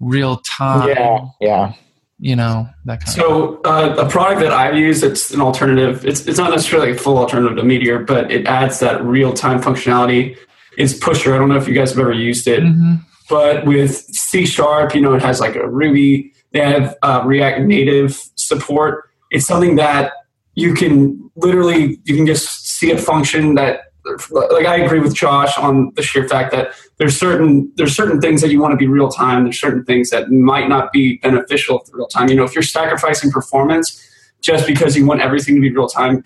real 0.00 0.38
time 0.38 0.88
yeah 0.88 1.26
yeah 1.42 1.72
you 2.20 2.36
know 2.36 2.68
that 2.84 3.00
kind 3.00 3.10
so 3.10 3.60
uh, 3.62 3.94
a 3.98 4.08
product 4.08 4.40
that 4.40 4.52
i've 4.52 4.76
used 4.76 5.02
it's 5.02 5.32
an 5.32 5.40
alternative 5.40 6.04
it's, 6.06 6.26
it's 6.26 6.38
not 6.38 6.50
necessarily 6.50 6.92
a 6.92 6.94
full 6.94 7.18
alternative 7.18 7.56
to 7.56 7.64
meteor 7.64 7.98
but 7.98 8.30
it 8.30 8.46
adds 8.46 8.78
that 8.78 9.04
real-time 9.04 9.60
functionality 9.60 10.36
is 10.78 10.94
pusher 10.94 11.34
i 11.34 11.38
don't 11.38 11.48
know 11.48 11.56
if 11.56 11.66
you 11.66 11.74
guys 11.74 11.90
have 11.90 11.98
ever 11.98 12.12
used 12.12 12.46
it 12.46 12.62
mm-hmm. 12.62 12.94
but 13.28 13.66
with 13.66 13.96
c 13.96 14.46
sharp 14.46 14.94
you 14.94 15.00
know 15.00 15.14
it 15.14 15.22
has 15.22 15.40
like 15.40 15.56
a 15.56 15.68
ruby 15.68 16.32
they 16.52 16.60
have 16.60 16.96
uh, 17.02 17.22
react 17.24 17.60
native 17.62 18.22
support 18.36 19.10
it's 19.30 19.46
something 19.46 19.74
that 19.74 20.12
you 20.54 20.72
can 20.72 21.30
literally 21.36 21.98
you 22.04 22.14
can 22.14 22.26
just 22.26 22.68
see 22.68 22.92
a 22.92 22.98
function 22.98 23.56
that 23.56 23.92
like 24.30 24.66
I 24.66 24.76
agree 24.76 25.00
with 25.00 25.14
Josh 25.14 25.56
on 25.58 25.92
the 25.94 26.02
sheer 26.02 26.28
fact 26.28 26.52
that 26.52 26.74
there's 26.98 27.16
certain 27.16 27.72
there's 27.76 27.96
certain 27.96 28.20
things 28.20 28.42
that 28.42 28.50
you 28.50 28.60
want 28.60 28.72
to 28.72 28.76
be 28.76 28.86
real 28.86 29.08
time. 29.08 29.44
There's 29.44 29.60
certain 29.60 29.84
things 29.84 30.10
that 30.10 30.30
might 30.30 30.68
not 30.68 30.92
be 30.92 31.18
beneficial 31.18 31.80
to 31.80 31.92
real 31.94 32.06
time. 32.06 32.28
You 32.28 32.36
know, 32.36 32.44
if 32.44 32.54
you're 32.54 32.62
sacrificing 32.62 33.30
performance 33.30 34.00
just 34.40 34.66
because 34.66 34.96
you 34.96 35.06
want 35.06 35.22
everything 35.22 35.54
to 35.54 35.60
be 35.60 35.70
real 35.70 35.88
time, 35.88 36.22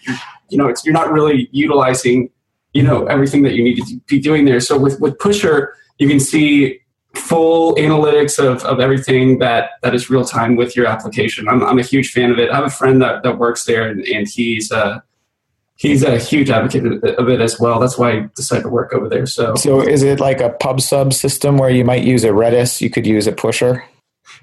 you 0.49 0.59
know, 0.59 0.67
it's 0.69 0.85
you're 0.85 0.95
not 0.95 1.13
really 1.13 1.49
utilizing 1.53 2.31
you 2.73 2.83
know 2.83 3.07
everything 3.07 3.43
that 3.43 3.55
you 3.55 3.63
need 3.63 3.77
to 3.77 4.01
be 4.07 4.19
doing 4.19 4.45
there. 4.45 4.61
So 4.61 4.79
with 4.79 5.01
with 5.01 5.19
Pusher, 5.19 5.75
you 5.99 6.09
can 6.09 6.21
see 6.21 6.81
full 7.15 7.75
analytics 7.77 8.39
of, 8.39 8.65
of 8.65 8.81
everything 8.81 9.39
that 9.39 9.71
that 9.83 9.95
is 9.95 10.11
real 10.11 10.25
time 10.25 10.57
with 10.57 10.77
your 10.77 10.87
application. 10.87 11.49
I'm 11.49 11.63
I'm 11.63 11.79
a 11.79 11.83
huge 11.83 12.11
fan 12.11 12.31
of 12.31 12.39
it. 12.39 12.51
I 12.51 12.57
have 12.57 12.67
a 12.67 12.71
friend 12.71 13.01
that 13.03 13.23
that 13.23 13.39
works 13.39 13.65
there, 13.65 13.89
and, 13.89 14.05
and 14.07 14.29
he's 14.29 14.71
uh 14.71 15.01
he's 15.79 16.03
a 16.03 16.19
huge 16.19 16.51
advocate 16.51 17.03
of 17.05 17.29
it 17.29 17.41
as 17.41 17.59
well. 17.59 17.81
That's 17.81 17.97
why 17.97 18.11
I 18.11 18.29
decided 18.35 18.65
to 18.65 18.69
work 18.69 18.93
over 18.93 19.09
there. 19.09 19.25
So, 19.27 19.55
so 19.55 19.81
is 19.81 20.03
it 20.03 20.21
like 20.21 20.41
a 20.41 20.51
pub 20.51 20.81
sub 20.81 21.15
system 21.15 21.57
where 21.57 21.71
you 21.71 21.85
might 21.85 22.03
use 22.03 22.25
a 22.25 22.29
Redis, 22.29 22.81
you 22.81 22.91
could 22.91 23.07
use 23.07 23.27
a 23.27 23.33
pusher? 23.33 23.85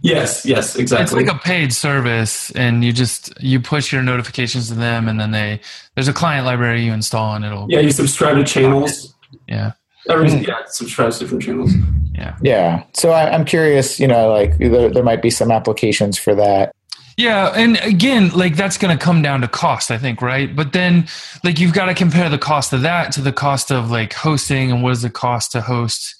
Yes, 0.01 0.45
yes, 0.45 0.75
exactly. 0.75 1.19
It's 1.21 1.29
like 1.29 1.35
a 1.35 1.39
paid 1.39 1.71
service, 1.71 2.51
and 2.51 2.83
you 2.83 2.91
just 2.91 3.33
you 3.41 3.59
push 3.59 3.93
your 3.93 4.01
notifications 4.01 4.67
to 4.69 4.73
them, 4.73 5.07
and 5.07 5.19
then 5.19 5.31
they 5.31 5.61
there's 5.93 6.07
a 6.07 6.13
client 6.13 6.45
library 6.45 6.83
you 6.83 6.91
install, 6.91 7.35
and 7.35 7.45
it'll 7.45 7.67
yeah 7.69 7.79
you 7.79 7.91
subscribe 7.91 8.35
to 8.35 8.43
channels. 8.43 9.13
Yeah, 9.47 9.71
everything. 10.09 10.39
Mm-hmm. 10.39 10.49
Yeah, 10.49 10.65
subscribes 10.67 11.19
to 11.19 11.23
different 11.23 11.43
channels. 11.43 11.71
Yeah, 12.13 12.35
yeah. 12.41 12.83
So 12.93 13.11
I, 13.11 13.31
I'm 13.31 13.45
curious. 13.45 13.99
You 13.99 14.07
know, 14.07 14.29
like 14.29 14.57
there, 14.57 14.89
there 14.89 15.03
might 15.03 15.21
be 15.21 15.29
some 15.29 15.49
applications 15.49 16.17
for 16.17 16.35
that. 16.35 16.75
Yeah, 17.17 17.53
and 17.55 17.77
again, 17.77 18.29
like 18.31 18.57
that's 18.57 18.77
going 18.77 18.97
to 18.97 19.01
come 19.01 19.21
down 19.21 19.41
to 19.41 19.47
cost, 19.47 19.89
I 19.89 19.97
think, 19.97 20.21
right? 20.21 20.53
But 20.53 20.73
then, 20.73 21.07
like 21.45 21.59
you've 21.59 21.73
got 21.73 21.85
to 21.85 21.93
compare 21.93 22.29
the 22.29 22.37
cost 22.37 22.73
of 22.73 22.81
that 22.81 23.13
to 23.13 23.21
the 23.21 23.31
cost 23.31 23.71
of 23.71 23.89
like 23.89 24.13
hosting, 24.13 24.69
and 24.69 24.83
what 24.83 24.91
is 24.91 25.01
the 25.01 25.09
cost 25.09 25.53
to 25.53 25.61
host 25.61 26.15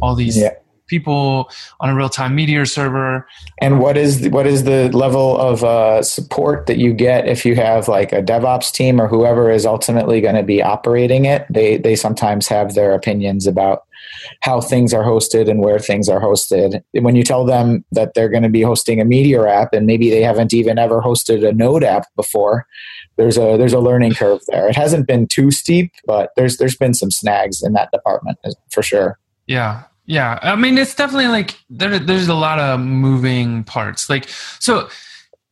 all 0.00 0.16
these 0.16 0.36
yeah. 0.36 0.54
people 0.88 1.48
on 1.80 1.90
a 1.90 1.94
real 1.94 2.08
time 2.08 2.34
Meteor 2.34 2.66
server? 2.66 3.28
And 3.60 3.78
what 3.78 3.96
is 3.96 4.22
the, 4.22 4.30
what 4.30 4.48
is 4.48 4.64
the 4.64 4.90
level 4.90 5.38
of 5.38 5.62
uh, 5.62 6.02
support 6.02 6.66
that 6.66 6.78
you 6.78 6.92
get 6.92 7.28
if 7.28 7.46
you 7.46 7.54
have 7.54 7.86
like 7.86 8.12
a 8.12 8.22
DevOps 8.22 8.72
team 8.72 9.00
or 9.00 9.06
whoever 9.06 9.48
is 9.48 9.64
ultimately 9.64 10.20
going 10.20 10.34
to 10.34 10.42
be 10.42 10.60
operating 10.60 11.24
it? 11.24 11.46
They 11.50 11.76
they 11.76 11.94
sometimes 11.94 12.48
have 12.48 12.74
their 12.74 12.94
opinions 12.94 13.46
about 13.46 13.84
how 14.40 14.60
things 14.60 14.92
are 14.92 15.04
hosted 15.04 15.50
and 15.50 15.60
where 15.60 15.78
things 15.78 16.08
are 16.08 16.20
hosted. 16.20 16.82
When 16.92 17.16
you 17.16 17.22
tell 17.22 17.44
them 17.44 17.84
that 17.92 18.14
they're 18.14 18.28
going 18.28 18.42
to 18.42 18.48
be 18.48 18.62
hosting 18.62 19.00
a 19.00 19.04
Meteor 19.04 19.46
app 19.46 19.72
and 19.72 19.86
maybe 19.86 20.10
they 20.10 20.22
haven't 20.22 20.52
even 20.52 20.78
ever 20.78 21.00
hosted 21.00 21.46
a 21.46 21.52
Node 21.52 21.84
app 21.84 22.06
before, 22.16 22.66
there's 23.16 23.36
a 23.36 23.56
there's 23.56 23.72
a 23.72 23.80
learning 23.80 24.14
curve 24.14 24.40
there. 24.48 24.68
It 24.68 24.76
hasn't 24.76 25.06
been 25.06 25.26
too 25.26 25.50
steep, 25.50 25.92
but 26.06 26.30
there's 26.36 26.56
there's 26.56 26.76
been 26.76 26.94
some 26.94 27.10
snags 27.10 27.62
in 27.62 27.72
that 27.74 27.90
department 27.92 28.38
for 28.70 28.82
sure. 28.82 29.18
Yeah. 29.46 29.84
Yeah. 30.06 30.38
I 30.42 30.56
mean, 30.56 30.78
it's 30.78 30.94
definitely 30.94 31.28
like 31.28 31.58
there, 31.70 31.98
there's 31.98 32.28
a 32.28 32.34
lot 32.34 32.58
of 32.58 32.80
moving 32.80 33.64
parts. 33.64 34.10
Like, 34.10 34.28
so 34.58 34.88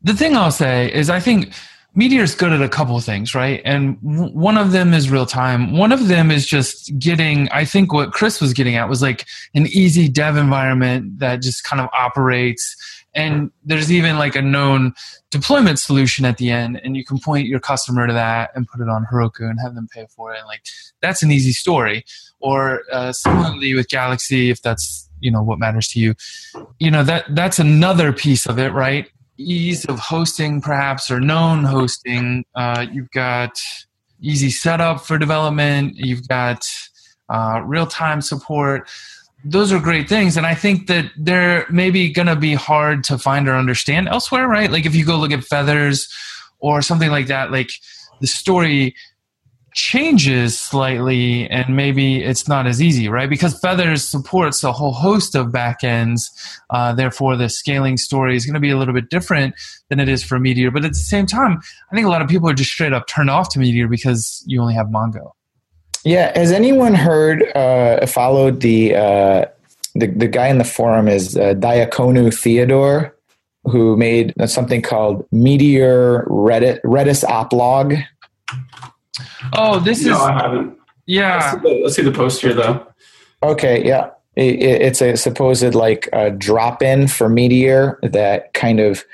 the 0.02 0.14
thing 0.14 0.36
I'll 0.36 0.50
say 0.50 0.92
is 0.92 1.10
I 1.10 1.20
think 1.20 1.52
Meteor 1.94 2.22
is 2.22 2.34
good 2.34 2.52
at 2.52 2.62
a 2.62 2.68
couple 2.68 2.96
of 2.96 3.04
things, 3.04 3.34
right? 3.34 3.60
And 3.64 4.00
w- 4.02 4.32
one 4.32 4.56
of 4.56 4.72
them 4.72 4.94
is 4.94 5.10
real 5.10 5.26
time. 5.26 5.76
One 5.76 5.90
of 5.90 6.08
them 6.08 6.30
is 6.30 6.46
just 6.46 6.96
getting, 6.98 7.48
I 7.50 7.64
think 7.64 7.92
what 7.92 8.12
Chris 8.12 8.40
was 8.40 8.52
getting 8.52 8.76
at 8.76 8.88
was 8.88 9.02
like 9.02 9.26
an 9.54 9.66
easy 9.66 10.08
dev 10.08 10.36
environment 10.36 11.18
that 11.18 11.42
just 11.42 11.64
kind 11.64 11.80
of 11.80 11.88
operates. 11.92 12.76
And 13.12 13.50
there's 13.64 13.90
even 13.90 14.18
like 14.18 14.36
a 14.36 14.42
known 14.42 14.94
deployment 15.30 15.78
solution 15.78 16.24
at 16.24 16.38
the 16.38 16.50
end, 16.50 16.80
and 16.84 16.96
you 16.96 17.04
can 17.04 17.18
point 17.18 17.48
your 17.48 17.58
customer 17.58 18.06
to 18.06 18.12
that 18.12 18.50
and 18.54 18.68
put 18.68 18.80
it 18.80 18.88
on 18.88 19.06
Heroku 19.10 19.48
and 19.48 19.58
have 19.60 19.74
them 19.74 19.88
pay 19.92 20.06
for 20.14 20.32
it. 20.32 20.38
And 20.38 20.46
like 20.46 20.62
that's 21.00 21.22
an 21.22 21.32
easy 21.32 21.52
story. 21.52 22.04
Or 22.38 22.82
uh, 22.92 23.12
similarly 23.12 23.74
with 23.74 23.88
Galaxy, 23.88 24.50
if 24.50 24.62
that's 24.62 25.08
you 25.20 25.30
know 25.30 25.42
what 25.42 25.58
matters 25.58 25.88
to 25.88 26.00
you, 26.00 26.14
you 26.78 26.90
know 26.90 27.02
that 27.02 27.24
that's 27.34 27.58
another 27.58 28.12
piece 28.12 28.46
of 28.46 28.58
it, 28.58 28.72
right? 28.72 29.10
Ease 29.40 29.84
of 29.86 29.98
hosting, 29.98 30.60
perhaps, 30.60 31.10
or 31.10 31.20
known 31.20 31.64
hosting. 31.64 32.44
Uh, 32.54 32.86
you've 32.92 33.10
got 33.10 33.58
easy 34.20 34.50
setup 34.50 35.00
for 35.06 35.18
development. 35.18 35.96
You've 35.96 36.28
got 36.28 36.66
uh, 37.28 37.62
real 37.64 37.86
time 37.86 38.20
support. 38.20 38.88
Those 39.44 39.72
are 39.72 39.80
great 39.80 40.08
things. 40.08 40.36
And 40.36 40.46
I 40.46 40.54
think 40.54 40.86
that 40.88 41.10
they're 41.16 41.66
maybe 41.70 42.10
going 42.10 42.26
to 42.26 42.36
be 42.36 42.54
hard 42.54 43.02
to 43.04 43.16
find 43.16 43.48
or 43.48 43.54
understand 43.54 44.08
elsewhere, 44.08 44.46
right? 44.46 44.70
Like 44.70 44.84
if 44.84 44.94
you 44.94 45.06
go 45.06 45.16
look 45.16 45.32
at 45.32 45.44
Feathers 45.44 46.12
or 46.58 46.82
something 46.82 47.10
like 47.10 47.28
that, 47.28 47.50
like 47.50 47.70
the 48.20 48.26
story 48.26 48.94
changes 49.72 50.60
slightly 50.60 51.48
and 51.48 51.76
maybe 51.76 52.22
it's 52.22 52.48
not 52.48 52.66
as 52.66 52.80
easy 52.82 53.08
right? 53.08 53.28
Because 53.28 53.58
feathers 53.58 54.04
supports 54.04 54.62
a 54.64 54.72
whole 54.72 54.92
host 54.92 55.34
of 55.34 55.48
backends 55.48 56.30
uh, 56.70 56.92
therefore 56.92 57.36
the 57.36 57.48
scaling 57.48 57.96
story 57.96 58.36
is 58.36 58.44
going 58.44 58.54
to 58.54 58.60
be 58.60 58.70
a 58.70 58.76
little 58.76 58.94
bit 58.94 59.10
different 59.10 59.54
than 59.88 60.00
it 60.00 60.08
is 60.08 60.22
for 60.22 60.38
meteor. 60.38 60.70
But 60.70 60.84
at 60.84 60.92
the 60.92 60.96
same 60.96 61.26
time 61.26 61.60
i 61.90 61.94
think 61.94 62.06
a 62.06 62.10
lot 62.10 62.22
of 62.22 62.28
people 62.28 62.48
are 62.48 62.54
just 62.54 62.70
straight 62.70 62.92
up 62.92 63.06
turned 63.06 63.30
off 63.30 63.48
to 63.50 63.58
meteor 63.58 63.88
because 63.88 64.42
you 64.46 64.60
only 64.60 64.74
have 64.74 64.86
mongo. 64.86 65.32
Yeah 66.04 66.36
has 66.36 66.52
anyone 66.52 66.94
heard 66.94 67.44
uh, 67.56 68.06
followed 68.06 68.60
the 68.60 68.94
uh, 68.94 69.44
the, 69.94 70.06
the 70.06 70.28
guy 70.28 70.48
in 70.48 70.58
the 70.58 70.64
forum 70.64 71.08
is 71.08 71.36
uh, 71.36 71.54
Diaconu 71.54 72.32
Theodor 72.32 73.14
who 73.64 73.96
made 73.96 74.32
something 74.46 74.80
called 74.80 75.26
meteor 75.32 76.24
Reddit, 76.26 76.80
redis 76.82 77.24
oplog 77.24 78.02
Oh, 79.54 79.78
this 79.80 80.04
no, 80.04 80.14
is. 80.14 80.20
I 80.20 80.32
haven't. 80.32 80.78
Yeah. 81.06 81.36
Let's 81.36 81.50
see, 81.50 81.58
the, 81.58 81.82
let's 81.82 81.96
see 81.96 82.02
the 82.02 82.12
post 82.12 82.40
here, 82.40 82.54
though. 82.54 82.86
Okay, 83.42 83.84
yeah. 83.84 84.10
It, 84.36 84.62
it's 84.62 85.02
a 85.02 85.16
supposed 85.16 85.74
like 85.74 86.08
a 86.12 86.30
drop 86.30 86.82
in 86.82 87.08
for 87.08 87.28
Meteor 87.28 87.98
that 88.02 88.52
kind 88.54 88.80
of 88.80 89.04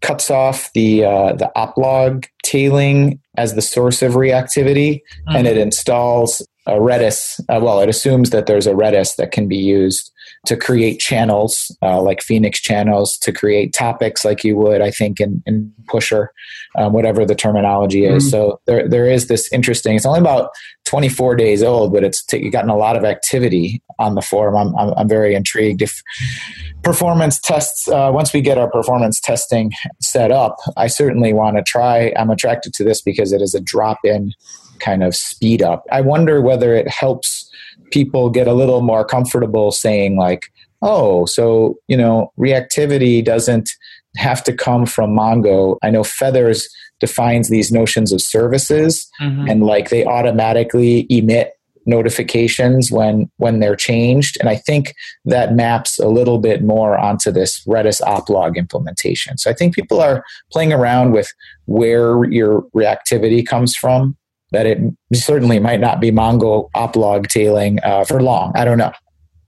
cuts 0.00 0.30
off 0.30 0.70
the 0.74 1.04
uh, 1.04 1.32
the 1.34 1.50
oplog 1.56 2.26
tailing 2.42 3.20
as 3.36 3.54
the 3.54 3.62
source 3.62 4.02
of 4.02 4.12
reactivity, 4.12 5.00
mm-hmm. 5.00 5.36
and 5.36 5.46
it 5.46 5.56
installs 5.56 6.46
a 6.66 6.72
Redis. 6.72 7.40
Uh, 7.48 7.60
well, 7.62 7.80
it 7.80 7.88
assumes 7.88 8.30
that 8.30 8.46
there's 8.46 8.66
a 8.66 8.72
Redis 8.72 9.16
that 9.16 9.32
can 9.32 9.48
be 9.48 9.56
used 9.56 10.10
to 10.44 10.56
create 10.56 10.98
channels 10.98 11.74
uh, 11.82 12.00
like 12.00 12.22
Phoenix 12.22 12.60
channels, 12.60 13.16
to 13.18 13.32
create 13.32 13.72
topics 13.72 14.24
like 14.24 14.44
you 14.44 14.56
would, 14.56 14.80
I 14.80 14.90
think, 14.90 15.20
in, 15.20 15.42
in 15.46 15.72
Pusher, 15.88 16.32
um, 16.76 16.92
whatever 16.92 17.24
the 17.24 17.34
terminology 17.34 18.04
is. 18.04 18.24
Mm-hmm. 18.24 18.30
So 18.30 18.60
there, 18.66 18.88
there 18.88 19.08
is 19.08 19.28
this 19.28 19.52
interesting, 19.52 19.96
it's 19.96 20.06
only 20.06 20.20
about 20.20 20.50
24 20.84 21.36
days 21.36 21.62
old, 21.62 21.92
but 21.92 22.04
it's 22.04 22.22
t- 22.24 22.50
gotten 22.50 22.70
a 22.70 22.76
lot 22.76 22.96
of 22.96 23.04
activity 23.04 23.82
on 23.98 24.14
the 24.14 24.22
forum. 24.22 24.56
I'm, 24.56 24.76
I'm, 24.76 24.94
I'm 24.96 25.08
very 25.08 25.34
intrigued. 25.34 25.82
If 25.82 26.02
performance 26.82 27.38
tests, 27.38 27.88
uh, 27.88 28.10
once 28.12 28.32
we 28.32 28.40
get 28.40 28.58
our 28.58 28.70
performance 28.70 29.20
testing 29.20 29.72
set 30.00 30.30
up, 30.30 30.56
I 30.76 30.88
certainly 30.88 31.32
want 31.32 31.56
to 31.56 31.62
try. 31.62 32.12
I'm 32.16 32.30
attracted 32.30 32.74
to 32.74 32.84
this 32.84 33.00
because 33.00 33.32
it 33.32 33.40
is 33.40 33.54
a 33.54 33.60
drop 33.60 33.98
in 34.04 34.32
kind 34.84 35.02
of 35.02 35.14
speed 35.14 35.62
up. 35.62 35.84
I 35.90 36.00
wonder 36.00 36.40
whether 36.40 36.74
it 36.74 36.88
helps 36.88 37.50
people 37.90 38.30
get 38.30 38.46
a 38.46 38.52
little 38.52 38.82
more 38.82 39.04
comfortable 39.04 39.70
saying, 39.70 40.16
like, 40.16 40.52
oh, 40.82 41.24
so, 41.26 41.76
you 41.88 41.96
know, 41.96 42.32
reactivity 42.38 43.24
doesn't 43.24 43.70
have 44.16 44.44
to 44.44 44.52
come 44.52 44.86
from 44.86 45.16
Mongo. 45.16 45.76
I 45.82 45.90
know 45.90 46.04
Feathers 46.04 46.68
defines 47.00 47.48
these 47.48 47.72
notions 47.72 48.12
of 48.12 48.20
services 48.20 49.10
mm-hmm. 49.20 49.48
and 49.48 49.62
like 49.64 49.90
they 49.90 50.04
automatically 50.04 51.06
emit 51.10 51.52
notifications 51.86 52.90
when 52.90 53.30
when 53.36 53.60
they're 53.60 53.76
changed 53.76 54.38
and 54.40 54.48
i 54.48 54.56
think 54.56 54.94
that 55.26 55.54
maps 55.54 55.98
a 55.98 56.08
little 56.08 56.38
bit 56.38 56.62
more 56.62 56.96
onto 56.96 57.30
this 57.30 57.62
redis 57.66 58.00
oplog 58.02 58.56
implementation 58.56 59.36
so 59.36 59.50
i 59.50 59.52
think 59.52 59.74
people 59.74 60.00
are 60.00 60.24
playing 60.50 60.72
around 60.72 61.12
with 61.12 61.30
where 61.66 62.24
your 62.24 62.62
reactivity 62.74 63.46
comes 63.46 63.76
from 63.76 64.16
that 64.50 64.66
it 64.66 64.78
certainly 65.12 65.58
might 65.58 65.80
not 65.80 66.00
be 66.00 66.10
mongo 66.10 66.70
oplog 66.76 67.26
tailing 67.28 67.78
uh, 67.82 68.04
for 68.04 68.22
long 68.22 68.52
i 68.54 68.64
don't 68.64 68.78
know 68.78 68.92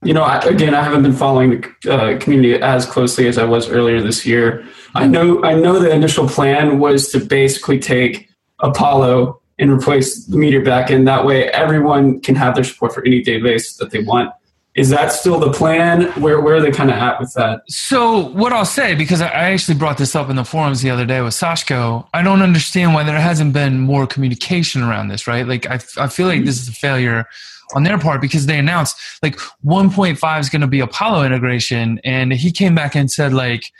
you 0.03 0.13
know, 0.13 0.23
I, 0.23 0.37
again, 0.41 0.75
I 0.75 0.83
haven't 0.83 1.03
been 1.03 1.13
following 1.13 1.63
the 1.83 1.91
uh, 1.91 2.19
community 2.19 2.53
as 2.61 2.85
closely 2.85 3.27
as 3.27 3.37
I 3.37 3.45
was 3.45 3.67
earlier 3.69 4.01
this 4.01 4.25
year. 4.25 4.65
I 4.93 5.07
know, 5.07 5.43
I 5.43 5.55
know, 5.55 5.79
the 5.79 5.91
initial 5.91 6.29
plan 6.29 6.79
was 6.79 7.09
to 7.09 7.19
basically 7.19 7.79
take 7.79 8.29
Apollo 8.59 9.41
and 9.59 9.71
replace 9.71 10.25
the 10.25 10.37
Meteor 10.37 10.61
backend. 10.61 11.05
That 11.05 11.25
way, 11.25 11.49
everyone 11.49 12.21
can 12.21 12.35
have 12.35 12.55
their 12.55 12.63
support 12.63 12.93
for 12.93 13.05
any 13.05 13.23
database 13.23 13.77
that 13.77 13.89
they 13.89 14.03
want. 14.03 14.31
Is 14.77 14.89
that 14.89 15.11
still 15.11 15.39
the 15.39 15.51
plan? 15.51 16.03
Where 16.21 16.39
where 16.39 16.55
are 16.55 16.61
they 16.61 16.69
kind 16.69 16.91
of 16.91 16.97
at 16.97 17.19
with 17.19 17.33
that? 17.33 17.61
So 17.67 18.27
what 18.29 18.53
I'll 18.53 18.63
say, 18.63 18.93
because 18.93 19.21
I 19.21 19.27
actually 19.27 19.75
brought 19.75 19.97
this 19.97 20.15
up 20.15 20.29
in 20.29 20.35
the 20.35 20.45
forums 20.45 20.83
the 20.83 20.91
other 20.91 21.05
day 21.05 21.19
with 21.21 21.33
Sashko, 21.33 22.07
I 22.13 22.21
don't 22.21 22.43
understand 22.43 22.93
why 22.93 23.03
there 23.03 23.19
hasn't 23.19 23.53
been 23.53 23.79
more 23.79 24.05
communication 24.05 24.83
around 24.83 25.07
this. 25.07 25.25
Right? 25.25 25.47
Like 25.47 25.65
I 25.65 25.79
I 25.97 26.07
feel 26.07 26.27
like 26.27 26.45
this 26.45 26.61
is 26.61 26.67
a 26.67 26.73
failure 26.73 27.25
on 27.73 27.83
their 27.83 27.97
part 27.97 28.21
because 28.21 28.45
they 28.45 28.57
announced 28.57 28.95
like 29.23 29.35
1.5 29.65 30.39
is 30.39 30.49
going 30.49 30.61
to 30.61 30.67
be 30.67 30.79
Apollo 30.79 31.23
integration, 31.23 31.99
and 32.03 32.31
he 32.31 32.51
came 32.51 32.75
back 32.75 32.95
and 32.95 33.09
said 33.09 33.33
like 33.33 33.73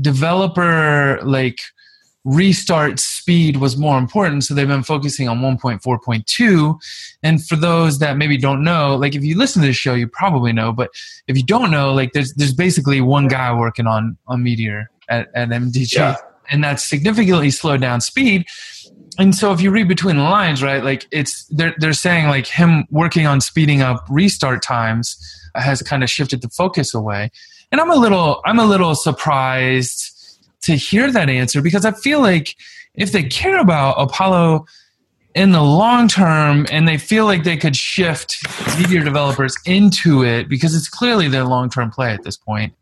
developer 0.00 1.18
like 1.22 1.62
restart 2.24 3.00
speed 3.00 3.56
was 3.56 3.76
more 3.76 3.98
important 3.98 4.44
so 4.44 4.54
they've 4.54 4.68
been 4.68 4.82
focusing 4.82 5.28
on 5.28 5.40
1.4.2 5.40 6.80
and 7.24 7.44
for 7.44 7.56
those 7.56 7.98
that 7.98 8.16
maybe 8.16 8.36
don't 8.36 8.62
know 8.62 8.94
like 8.94 9.16
if 9.16 9.24
you 9.24 9.36
listen 9.36 9.60
to 9.60 9.66
this 9.66 9.76
show 9.76 9.94
you 9.94 10.06
probably 10.06 10.52
know 10.52 10.72
but 10.72 10.90
if 11.26 11.36
you 11.36 11.42
don't 11.42 11.70
know 11.70 11.92
like 11.92 12.12
there's 12.12 12.32
there's 12.34 12.54
basically 12.54 13.00
one 13.00 13.26
guy 13.26 13.52
working 13.52 13.88
on 13.88 14.16
on 14.28 14.40
meteor 14.42 14.88
at, 15.08 15.28
at 15.34 15.48
mdg 15.48 15.92
yeah. 15.92 16.16
and 16.50 16.62
that's 16.62 16.84
significantly 16.84 17.50
slowed 17.50 17.80
down 17.80 18.00
speed 18.00 18.46
and 19.18 19.34
so 19.34 19.52
if 19.52 19.60
you 19.60 19.70
read 19.70 19.88
between 19.88 20.16
the 20.16 20.22
lines, 20.22 20.62
right, 20.62 20.82
like 20.82 21.06
it's 21.10 21.44
they're 21.46 21.74
they're 21.78 21.92
saying 21.92 22.28
like 22.28 22.46
him 22.46 22.86
working 22.90 23.26
on 23.26 23.40
speeding 23.40 23.82
up 23.82 24.06
restart 24.08 24.62
times 24.62 25.18
has 25.54 25.82
kind 25.82 26.02
of 26.02 26.08
shifted 26.08 26.40
the 26.40 26.48
focus 26.48 26.94
away. 26.94 27.30
And 27.70 27.80
I'm 27.80 27.90
a 27.90 27.96
little 27.96 28.40
I'm 28.46 28.58
a 28.58 28.64
little 28.64 28.94
surprised 28.94 30.12
to 30.62 30.76
hear 30.76 31.10
that 31.12 31.28
answer 31.28 31.60
because 31.60 31.84
I 31.84 31.92
feel 31.92 32.20
like 32.20 32.56
if 32.94 33.12
they 33.12 33.22
care 33.22 33.58
about 33.58 33.94
Apollo 33.98 34.66
in 35.34 35.52
the 35.52 35.62
long 35.62 36.08
term 36.08 36.66
and 36.70 36.86
they 36.86 36.98
feel 36.98 37.24
like 37.24 37.42
they 37.42 37.56
could 37.56 37.74
shift 37.74 38.36
Meteor 38.78 39.02
developers 39.02 39.56
into 39.64 40.22
it 40.22 40.48
because 40.48 40.74
it's 40.74 40.88
clearly 40.88 41.26
their 41.28 41.44
long 41.44 41.70
term 41.70 41.90
play 41.90 42.12
at 42.12 42.22
this 42.22 42.36
point, 42.36 42.74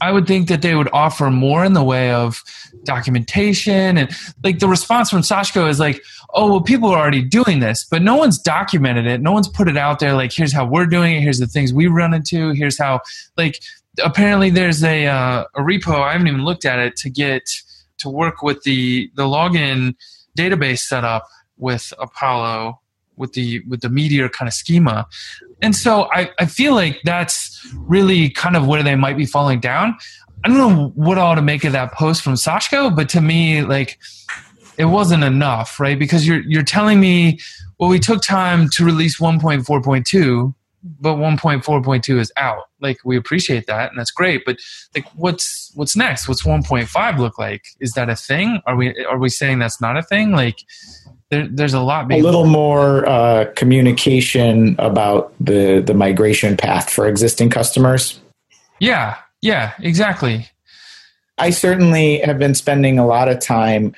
I 0.00 0.12
would 0.12 0.26
think 0.26 0.48
that 0.48 0.62
they 0.62 0.74
would 0.76 0.88
offer 0.92 1.30
more 1.30 1.64
in 1.64 1.72
the 1.72 1.82
way 1.82 2.12
of 2.12 2.42
documentation 2.84 3.98
and 3.98 4.10
like 4.44 4.60
the 4.60 4.68
response 4.68 5.10
from 5.10 5.22
Sashko 5.22 5.68
is 5.68 5.80
like, 5.80 6.00
oh 6.34 6.48
well 6.48 6.60
people 6.60 6.90
are 6.90 6.98
already 6.98 7.22
doing 7.22 7.58
this, 7.58 7.84
but 7.84 8.02
no 8.02 8.14
one's 8.14 8.38
documented 8.38 9.06
it. 9.06 9.20
No 9.20 9.32
one's 9.32 9.48
put 9.48 9.68
it 9.68 9.76
out 9.76 9.98
there 9.98 10.14
like 10.14 10.32
here's 10.32 10.52
how 10.52 10.64
we're 10.64 10.86
doing 10.86 11.16
it, 11.16 11.22
here's 11.22 11.38
the 11.38 11.46
things 11.48 11.72
we 11.72 11.88
run 11.88 12.14
into, 12.14 12.50
here's 12.50 12.78
how 12.78 13.00
like 13.36 13.60
apparently 14.02 14.50
there's 14.50 14.82
a 14.84 15.06
uh, 15.06 15.44
a 15.54 15.60
repo, 15.60 16.00
I 16.00 16.12
haven't 16.12 16.28
even 16.28 16.44
looked 16.44 16.64
at 16.64 16.78
it 16.78 16.96
to 16.96 17.10
get 17.10 17.48
to 17.98 18.08
work 18.08 18.42
with 18.42 18.62
the 18.62 19.10
the 19.14 19.24
login 19.24 19.94
database 20.36 20.80
setup 20.80 21.26
with 21.56 21.92
Apollo 21.98 22.80
with 23.16 23.32
the 23.32 23.60
with 23.68 23.80
the 23.80 23.88
meteor 23.88 24.28
kind 24.28 24.48
of 24.48 24.54
schema. 24.54 25.06
And 25.62 25.74
so 25.74 26.08
I, 26.12 26.30
I 26.38 26.46
feel 26.46 26.74
like 26.74 27.00
that's 27.04 27.66
really 27.74 28.30
kind 28.30 28.56
of 28.56 28.66
where 28.66 28.82
they 28.82 28.94
might 28.94 29.16
be 29.16 29.26
falling 29.26 29.60
down. 29.60 29.96
I 30.44 30.48
don't 30.48 30.58
know 30.58 30.88
what 30.94 31.18
all 31.18 31.34
to 31.34 31.42
make 31.42 31.64
of 31.64 31.72
that 31.72 31.92
post 31.92 32.22
from 32.22 32.34
sashko 32.34 32.94
but 32.94 33.08
to 33.10 33.20
me 33.20 33.62
like 33.62 33.98
it 34.78 34.84
wasn't 34.84 35.24
enough 35.24 35.80
right? 35.80 35.98
Because 35.98 36.26
you're 36.26 36.42
you're 36.42 36.62
telling 36.62 37.00
me 37.00 37.40
well 37.78 37.88
we 37.88 37.98
took 37.98 38.22
time 38.22 38.68
to 38.70 38.84
release 38.84 39.18
1.4.2 39.18 40.54
but 40.82 41.16
1.4.2 41.16 42.18
is 42.20 42.32
out 42.36 42.64
like 42.80 42.98
we 43.04 43.16
appreciate 43.16 43.66
that 43.66 43.90
and 43.90 43.98
that's 43.98 44.10
great 44.10 44.44
but 44.44 44.56
like 44.94 45.06
what's 45.14 45.72
what's 45.74 45.96
next 45.96 46.28
what's 46.28 46.44
1.5 46.44 47.18
look 47.18 47.38
like 47.38 47.64
is 47.80 47.92
that 47.92 48.08
a 48.08 48.16
thing 48.16 48.60
are 48.66 48.76
we 48.76 49.04
are 49.06 49.18
we 49.18 49.28
saying 49.28 49.58
that's 49.58 49.80
not 49.80 49.96
a 49.96 50.02
thing 50.02 50.32
like 50.32 50.60
there, 51.30 51.48
there's 51.48 51.74
a 51.74 51.80
lot. 51.80 52.10
A 52.12 52.22
little 52.22 52.46
more 52.46 53.06
uh, 53.08 53.46
communication 53.56 54.76
about 54.78 55.34
the 55.40 55.82
the 55.84 55.94
migration 55.94 56.56
path 56.56 56.88
for 56.88 57.08
existing 57.08 57.50
customers. 57.50 58.20
Yeah, 58.78 59.16
yeah, 59.42 59.72
exactly. 59.80 60.48
I 61.38 61.50
certainly 61.50 62.20
have 62.20 62.38
been 62.38 62.54
spending 62.54 62.98
a 62.98 63.06
lot 63.06 63.28
of 63.28 63.40
time 63.40 63.94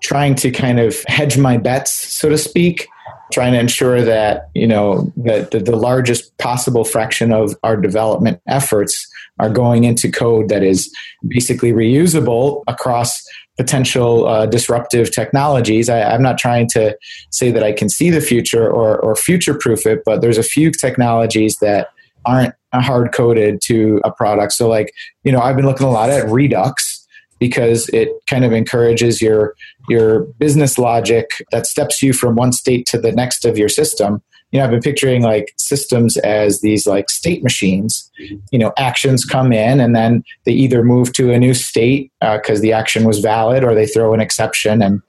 trying 0.00 0.34
to 0.36 0.50
kind 0.50 0.78
of 0.78 1.02
hedge 1.08 1.38
my 1.38 1.56
bets, 1.56 1.92
so 1.92 2.28
to 2.28 2.38
speak, 2.38 2.86
trying 3.32 3.52
to 3.52 3.58
ensure 3.58 4.02
that 4.02 4.48
you 4.54 4.66
know 4.66 5.12
that 5.16 5.50
the, 5.50 5.58
the 5.58 5.76
largest 5.76 6.36
possible 6.38 6.84
fraction 6.84 7.32
of 7.32 7.54
our 7.62 7.76
development 7.76 8.40
efforts 8.46 9.08
are 9.38 9.50
going 9.50 9.84
into 9.84 10.10
code 10.10 10.48
that 10.48 10.62
is 10.62 10.90
basically 11.28 11.72
reusable 11.72 12.62
across 12.66 13.22
potential 13.56 14.26
uh, 14.26 14.46
disruptive 14.46 15.10
technologies. 15.10 15.88
I, 15.88 16.14
am 16.14 16.22
not 16.22 16.38
trying 16.38 16.68
to 16.68 16.96
say 17.30 17.50
that 17.50 17.62
I 17.62 17.72
can 17.72 17.88
see 17.88 18.10
the 18.10 18.20
future 18.20 18.70
or, 18.70 18.98
or 18.98 19.16
future 19.16 19.54
proof 19.54 19.86
it, 19.86 20.02
but 20.04 20.20
there's 20.20 20.38
a 20.38 20.42
few 20.42 20.70
technologies 20.70 21.56
that 21.56 21.88
aren't 22.26 22.54
hard 22.74 23.12
coded 23.12 23.60
to 23.62 24.00
a 24.04 24.10
product. 24.10 24.52
So, 24.52 24.68
like, 24.68 24.92
you 25.24 25.32
know, 25.32 25.40
I've 25.40 25.56
been 25.56 25.66
looking 25.66 25.86
a 25.86 25.90
lot 25.90 26.10
at 26.10 26.28
Redux 26.28 27.06
because 27.38 27.88
it 27.90 28.08
kind 28.28 28.44
of 28.44 28.52
encourages 28.52 29.20
your 29.20 29.54
your 29.88 30.20
business 30.38 30.78
logic 30.78 31.30
that 31.52 31.66
steps 31.66 32.02
you 32.02 32.12
from 32.12 32.36
one 32.36 32.52
state 32.52 32.86
to 32.86 32.98
the 32.98 33.12
next 33.12 33.44
of 33.44 33.58
your 33.58 33.68
system. 33.68 34.22
You 34.52 34.60
know 34.60 34.64
i've 34.64 34.70
been 34.70 34.80
picturing 34.80 35.22
like 35.22 35.52
systems 35.58 36.16
as 36.18 36.60
these 36.60 36.86
like 36.86 37.10
state 37.10 37.42
machines. 37.42 38.10
You 38.52 38.58
know 38.58 38.72
actions 38.78 39.24
come 39.24 39.52
in 39.52 39.80
and 39.80 39.94
then 39.94 40.22
they 40.44 40.52
either 40.52 40.84
move 40.84 41.12
to 41.14 41.32
a 41.32 41.38
new 41.38 41.52
state 41.52 42.12
because 42.20 42.60
uh, 42.60 42.62
the 42.62 42.72
action 42.72 43.04
was 43.04 43.18
valid 43.18 43.64
or 43.64 43.74
they 43.74 43.86
throw 43.86 44.14
an 44.14 44.20
exception. 44.20 44.82
And 44.82 45.02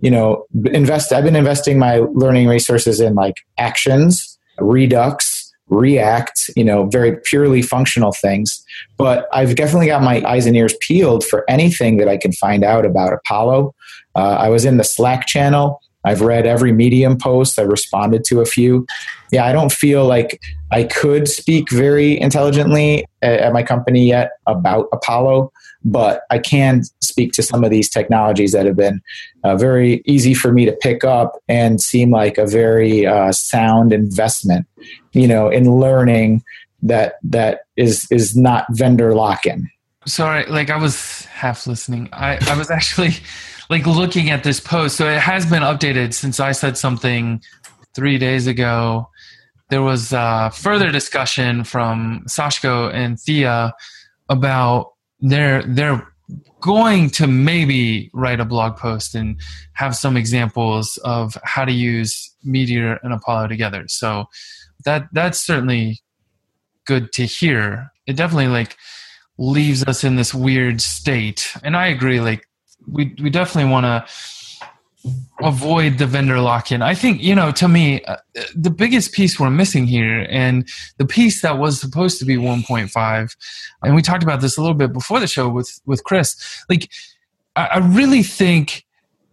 you 0.00 0.10
know 0.10 0.46
invest 0.66 1.12
i've 1.12 1.24
been 1.24 1.36
investing 1.36 1.78
my 1.78 1.96
learning 2.12 2.46
resources 2.46 3.00
in 3.00 3.14
like 3.14 3.34
actions 3.58 4.38
redux 4.58 5.52
react 5.68 6.50
you 6.56 6.64
know 6.64 6.86
very 6.86 7.16
purely 7.24 7.62
functional 7.62 8.12
things. 8.12 8.64
But 8.96 9.26
i've 9.32 9.56
definitely 9.56 9.86
got 9.86 10.02
my 10.02 10.22
eyes 10.24 10.46
and 10.46 10.56
ears 10.56 10.74
peeled 10.80 11.24
for 11.24 11.44
anything 11.48 11.96
that 11.96 12.08
i 12.08 12.16
can 12.16 12.32
find 12.32 12.62
out 12.64 12.84
about 12.84 13.12
apollo 13.12 13.74
uh, 14.16 14.36
i 14.40 14.48
was 14.48 14.64
in 14.64 14.76
the 14.76 14.84
slack 14.84 15.26
channel 15.26 15.80
I've 16.04 16.20
read 16.20 16.46
every 16.46 16.72
Medium 16.72 17.16
post. 17.16 17.58
I 17.58 17.62
responded 17.62 18.24
to 18.24 18.40
a 18.40 18.44
few. 18.44 18.86
Yeah, 19.32 19.46
I 19.46 19.52
don't 19.52 19.72
feel 19.72 20.04
like 20.06 20.40
I 20.70 20.84
could 20.84 21.28
speak 21.28 21.70
very 21.70 22.20
intelligently 22.20 23.06
at, 23.22 23.40
at 23.40 23.52
my 23.52 23.62
company 23.62 24.06
yet 24.06 24.32
about 24.46 24.88
Apollo, 24.92 25.50
but 25.84 26.22
I 26.30 26.38
can 26.38 26.82
speak 27.00 27.32
to 27.32 27.42
some 27.42 27.64
of 27.64 27.70
these 27.70 27.88
technologies 27.88 28.52
that 28.52 28.66
have 28.66 28.76
been 28.76 29.00
uh, 29.44 29.56
very 29.56 30.02
easy 30.04 30.34
for 30.34 30.52
me 30.52 30.66
to 30.66 30.72
pick 30.72 31.04
up 31.04 31.42
and 31.48 31.80
seem 31.80 32.10
like 32.10 32.38
a 32.38 32.46
very 32.46 33.06
uh, 33.06 33.32
sound 33.32 33.92
investment, 33.92 34.66
you 35.12 35.26
know, 35.26 35.48
in 35.48 35.76
learning 35.76 36.42
that 36.82 37.14
that 37.22 37.60
is 37.76 38.06
is 38.10 38.36
not 38.36 38.66
vendor 38.70 39.14
lock-in. 39.14 39.70
Sorry, 40.06 40.44
like 40.46 40.68
I 40.68 40.76
was 40.76 41.24
half 41.26 41.66
listening. 41.66 42.10
I, 42.12 42.38
I 42.42 42.58
was 42.58 42.70
actually 42.78 43.14
like 43.70 43.86
looking 43.86 44.30
at 44.30 44.44
this 44.44 44.60
post. 44.60 44.96
So 44.96 45.08
it 45.08 45.20
has 45.20 45.46
been 45.46 45.62
updated 45.62 46.14
since 46.14 46.40
I 46.40 46.52
said 46.52 46.76
something 46.76 47.42
three 47.94 48.18
days 48.18 48.46
ago. 48.46 49.08
there 49.70 49.82
was 49.82 50.12
uh, 50.12 50.50
further 50.50 50.92
discussion 50.92 51.64
from 51.64 52.24
Sashko 52.28 52.92
and 52.92 53.18
Thea 53.18 53.72
about 54.28 54.92
their 55.20 55.62
their 55.62 56.06
going 56.60 57.10
to 57.10 57.26
maybe 57.26 58.10
write 58.14 58.40
a 58.40 58.44
blog 58.44 58.76
post 58.76 59.14
and 59.14 59.38
have 59.74 59.94
some 59.94 60.16
examples 60.16 60.98
of 61.04 61.36
how 61.44 61.64
to 61.64 61.72
use 61.72 62.34
Meteor 62.42 62.98
and 63.02 63.12
Apollo 63.12 63.48
together. 63.48 63.84
So 63.88 64.26
that 64.84 65.08
that's 65.12 65.44
certainly 65.44 66.00
good 66.86 67.12
to 67.12 67.26
hear. 67.26 67.90
It 68.06 68.16
definitely 68.16 68.48
like 68.48 68.76
leaves 69.38 69.84
us 69.84 70.04
in 70.04 70.16
this 70.16 70.34
weird 70.34 70.80
state. 70.80 71.52
And 71.62 71.76
I 71.76 71.88
agree 71.88 72.20
like 72.20 72.46
we 72.90 73.14
we 73.22 73.30
definitely 73.30 73.70
want 73.70 73.84
to 73.84 74.06
avoid 75.42 75.98
the 75.98 76.06
vendor 76.06 76.40
lock-in. 76.40 76.80
I 76.82 76.94
think 76.94 77.22
you 77.22 77.34
know 77.34 77.52
to 77.52 77.68
me 77.68 78.02
uh, 78.04 78.16
the 78.54 78.70
biggest 78.70 79.12
piece 79.12 79.38
we're 79.38 79.50
missing 79.50 79.86
here, 79.86 80.26
and 80.30 80.68
the 80.98 81.06
piece 81.06 81.42
that 81.42 81.58
was 81.58 81.80
supposed 81.80 82.18
to 82.20 82.24
be 82.24 82.36
1.5, 82.36 83.36
and 83.82 83.94
we 83.94 84.02
talked 84.02 84.22
about 84.22 84.40
this 84.40 84.56
a 84.56 84.60
little 84.60 84.76
bit 84.76 84.92
before 84.92 85.20
the 85.20 85.26
show 85.26 85.48
with 85.48 85.80
with 85.86 86.04
Chris. 86.04 86.64
Like, 86.68 86.90
I, 87.56 87.66
I 87.66 87.78
really 87.78 88.22
think 88.22 88.84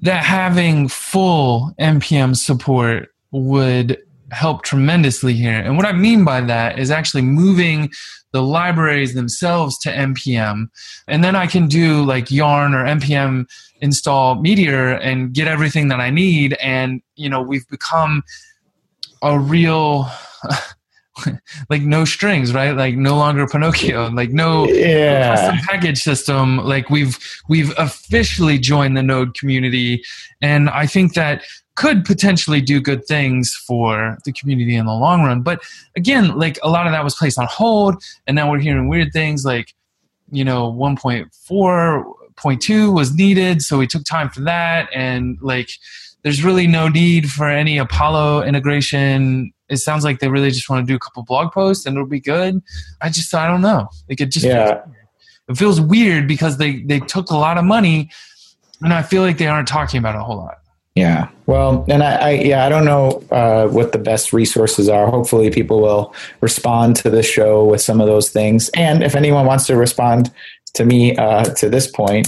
that 0.01 0.25
having 0.25 0.87
full 0.87 1.73
npm 1.79 2.35
support 2.35 3.09
would 3.31 3.97
help 4.31 4.63
tremendously 4.63 5.33
here. 5.33 5.59
And 5.59 5.77
what 5.77 5.85
I 5.85 5.91
mean 5.91 6.23
by 6.23 6.41
that 6.41 6.79
is 6.79 6.89
actually 6.91 7.21
moving 7.23 7.89
the 8.33 8.41
libraries 8.41 9.13
themselves 9.13 9.77
to 9.79 9.89
npm 9.91 10.69
and 11.09 11.21
then 11.21 11.35
i 11.35 11.45
can 11.45 11.67
do 11.67 12.01
like 12.05 12.31
yarn 12.31 12.73
or 12.73 12.85
npm 12.85 13.45
install 13.81 14.35
meteor 14.35 14.91
and 14.93 15.33
get 15.33 15.49
everything 15.49 15.89
that 15.89 15.99
i 15.99 16.09
need. 16.09 16.53
And 16.61 17.01
you 17.15 17.27
know 17.29 17.41
we've 17.41 17.67
become 17.67 18.23
a 19.21 19.37
real 19.37 20.09
like 21.69 21.81
no 21.81 22.05
strings 22.05 22.53
right? 22.53 22.71
Like 22.71 22.95
no 22.95 23.15
longer 23.17 23.45
pinocchio. 23.47 24.09
Like 24.09 24.31
no, 24.31 24.65
Yeah. 24.67 25.35
custom 25.35 25.57
package 25.67 26.01
system. 26.01 26.57
Like 26.57 26.89
we've 26.89 27.17
we've 27.49 27.73
officially 27.77 28.57
joined 28.57 28.95
the 28.95 29.03
node 29.03 29.33
community. 29.35 30.03
And 30.41 30.69
i 30.69 30.87
think 30.87 31.13
that 31.15 31.43
could 31.75 32.03
potentially 32.05 32.61
do 32.61 32.79
good 32.81 33.05
things 33.05 33.53
for 33.67 34.17
the 34.25 34.31
community 34.33 34.75
in 34.75 34.85
the 34.85 34.93
long 34.93 35.23
run. 35.23 35.41
But 35.41 35.61
again 35.95 36.37
like 36.37 36.59
a 36.63 36.69
lot 36.69 36.85
of 36.85 36.91
that 36.93 37.03
was 37.03 37.15
placed 37.15 37.39
on 37.39 37.47
hold 37.49 38.03
and 38.27 38.35
now 38.35 38.51
we're 38.51 38.59
hearing 38.59 38.87
weird 38.89 39.11
things 39.13 39.45
like 39.45 39.73
you 40.31 40.43
know 40.43 40.71
1.4.2 40.73 42.93
was 42.93 43.13
needed 43.13 43.61
so 43.61 43.77
we 43.77 43.87
took 43.87 44.03
time 44.03 44.29
for 44.29 44.41
that 44.41 44.89
and 44.93 45.37
like 45.41 45.69
there's 46.23 46.43
really 46.43 46.67
no 46.67 46.87
need 46.87 47.29
for 47.31 47.49
any 47.49 47.77
apollo 47.77 48.43
integration. 48.43 49.51
It 49.69 49.77
sounds 49.77 50.03
like 50.03 50.19
they 50.19 50.27
really 50.27 50.51
just 50.51 50.69
want 50.69 50.85
to 50.85 50.91
do 50.91 50.95
a 50.95 50.99
couple 50.99 51.23
blog 51.23 51.51
posts 51.53 51.85
and 51.85 51.95
it'll 51.95 52.07
be 52.07 52.19
good. 52.19 52.61
I 53.01 53.09
just 53.09 53.33
i 53.33 53.47
don't 53.47 53.61
know. 53.61 53.87
Like 54.09 54.21
it 54.21 54.31
just 54.31 54.45
Yeah. 54.45 54.81
it 55.47 55.57
feels 55.57 55.79
weird 55.81 56.27
because 56.27 56.57
they 56.57 56.81
they 56.83 56.99
took 56.99 57.31
a 57.31 57.37
lot 57.37 57.57
of 57.57 57.63
money 57.65 58.09
and 58.81 58.93
i 58.93 59.01
feel 59.03 59.21
like 59.21 59.37
they 59.37 59.47
aren't 59.47 59.67
talking 59.67 59.99
about 59.99 60.15
it 60.15 60.19
a 60.19 60.23
whole 60.23 60.37
lot 60.37 60.57
Yeah. 60.95 61.29
Well, 61.45 61.85
and 61.87 62.03
I, 62.03 62.15
I 62.15 62.29
yeah, 62.31 62.65
I 62.65 62.69
don't 62.69 62.85
know 62.85 63.23
uh, 63.31 63.67
what 63.67 63.91
the 63.93 63.97
best 63.97 64.33
resources 64.33 64.89
are. 64.89 65.09
Hopefully, 65.09 65.49
people 65.49 65.81
will 65.81 66.13
respond 66.41 66.97
to 66.97 67.09
the 67.09 67.23
show 67.23 67.63
with 67.63 67.81
some 67.81 68.01
of 68.01 68.07
those 68.07 68.29
things. 68.29 68.69
And 68.69 69.03
if 69.03 69.15
anyone 69.15 69.45
wants 69.45 69.67
to 69.67 69.77
respond 69.77 70.31
to 70.73 70.85
me 70.85 71.15
uh, 71.15 71.45
to 71.55 71.69
this 71.69 71.89
point, 71.89 72.27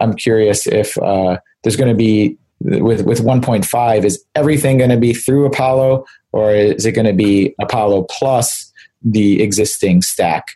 I'm 0.00 0.14
curious 0.14 0.66
if 0.66 0.98
uh, 0.98 1.38
there's 1.62 1.76
going 1.76 1.88
to 1.88 1.96
be 1.96 2.36
with 2.60 3.02
with 3.02 3.20
1.5. 3.20 4.04
Is 4.04 4.24
everything 4.34 4.78
going 4.78 4.90
to 4.90 4.96
be 4.96 5.14
through 5.14 5.46
Apollo, 5.46 6.04
or 6.32 6.52
is 6.52 6.84
it 6.84 6.92
going 6.92 7.06
to 7.06 7.12
be 7.12 7.54
Apollo 7.60 8.06
plus 8.10 8.72
the 9.02 9.40
existing 9.40 10.02
stack? 10.02 10.46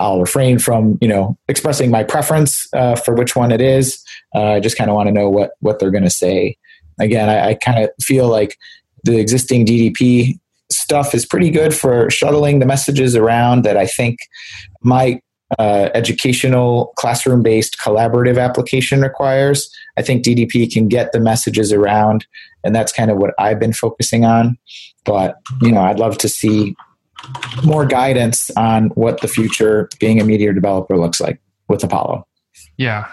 I'll 0.00 0.20
refrain 0.20 0.58
from 0.58 0.98
you 1.00 1.06
know 1.06 1.38
expressing 1.48 1.92
my 1.92 2.02
preference 2.02 2.66
uh, 2.72 2.96
for 2.96 3.14
which 3.14 3.36
one 3.36 3.52
it 3.52 3.60
is. 3.60 4.04
Uh, 4.34 4.54
I 4.54 4.60
just 4.60 4.76
kind 4.76 4.90
of 4.90 4.96
want 4.96 5.06
to 5.06 5.12
know 5.12 5.30
what 5.30 5.52
what 5.60 5.78
they're 5.78 5.92
going 5.92 6.02
to 6.02 6.10
say 6.10 6.56
again, 6.98 7.28
I, 7.28 7.50
I 7.50 7.54
kind 7.54 7.82
of 7.82 7.90
feel 8.00 8.28
like 8.28 8.58
the 9.04 9.18
existing 9.18 9.66
DDP 9.66 10.38
stuff 10.70 11.14
is 11.14 11.26
pretty 11.26 11.50
good 11.50 11.74
for 11.74 12.10
shuttling 12.10 12.58
the 12.58 12.66
messages 12.66 13.14
around 13.14 13.64
that 13.64 13.76
I 13.76 13.86
think 13.86 14.18
my 14.82 15.20
uh, 15.58 15.90
educational 15.94 16.92
classroom 16.96 17.42
based 17.42 17.78
collaborative 17.78 18.42
application 18.42 19.02
requires. 19.02 19.70
I 19.96 20.02
think 20.02 20.24
DDP 20.24 20.72
can 20.72 20.88
get 20.88 21.12
the 21.12 21.20
messages 21.20 21.72
around, 21.72 22.26
and 22.64 22.74
that's 22.74 22.92
kind 22.92 23.10
of 23.10 23.18
what 23.18 23.34
I've 23.38 23.60
been 23.60 23.72
focusing 23.72 24.24
on. 24.24 24.58
But, 25.04 25.36
you 25.60 25.70
know, 25.70 25.82
I'd 25.82 25.98
love 25.98 26.18
to 26.18 26.28
see 26.28 26.74
more 27.64 27.86
guidance 27.86 28.50
on 28.56 28.88
what 28.90 29.20
the 29.20 29.28
future 29.28 29.88
being 30.00 30.20
a 30.20 30.24
Meteor 30.24 30.52
developer 30.52 30.98
looks 30.98 31.20
like 31.20 31.40
with 31.68 31.82
Apollo. 31.84 32.26
yeah 32.76 33.08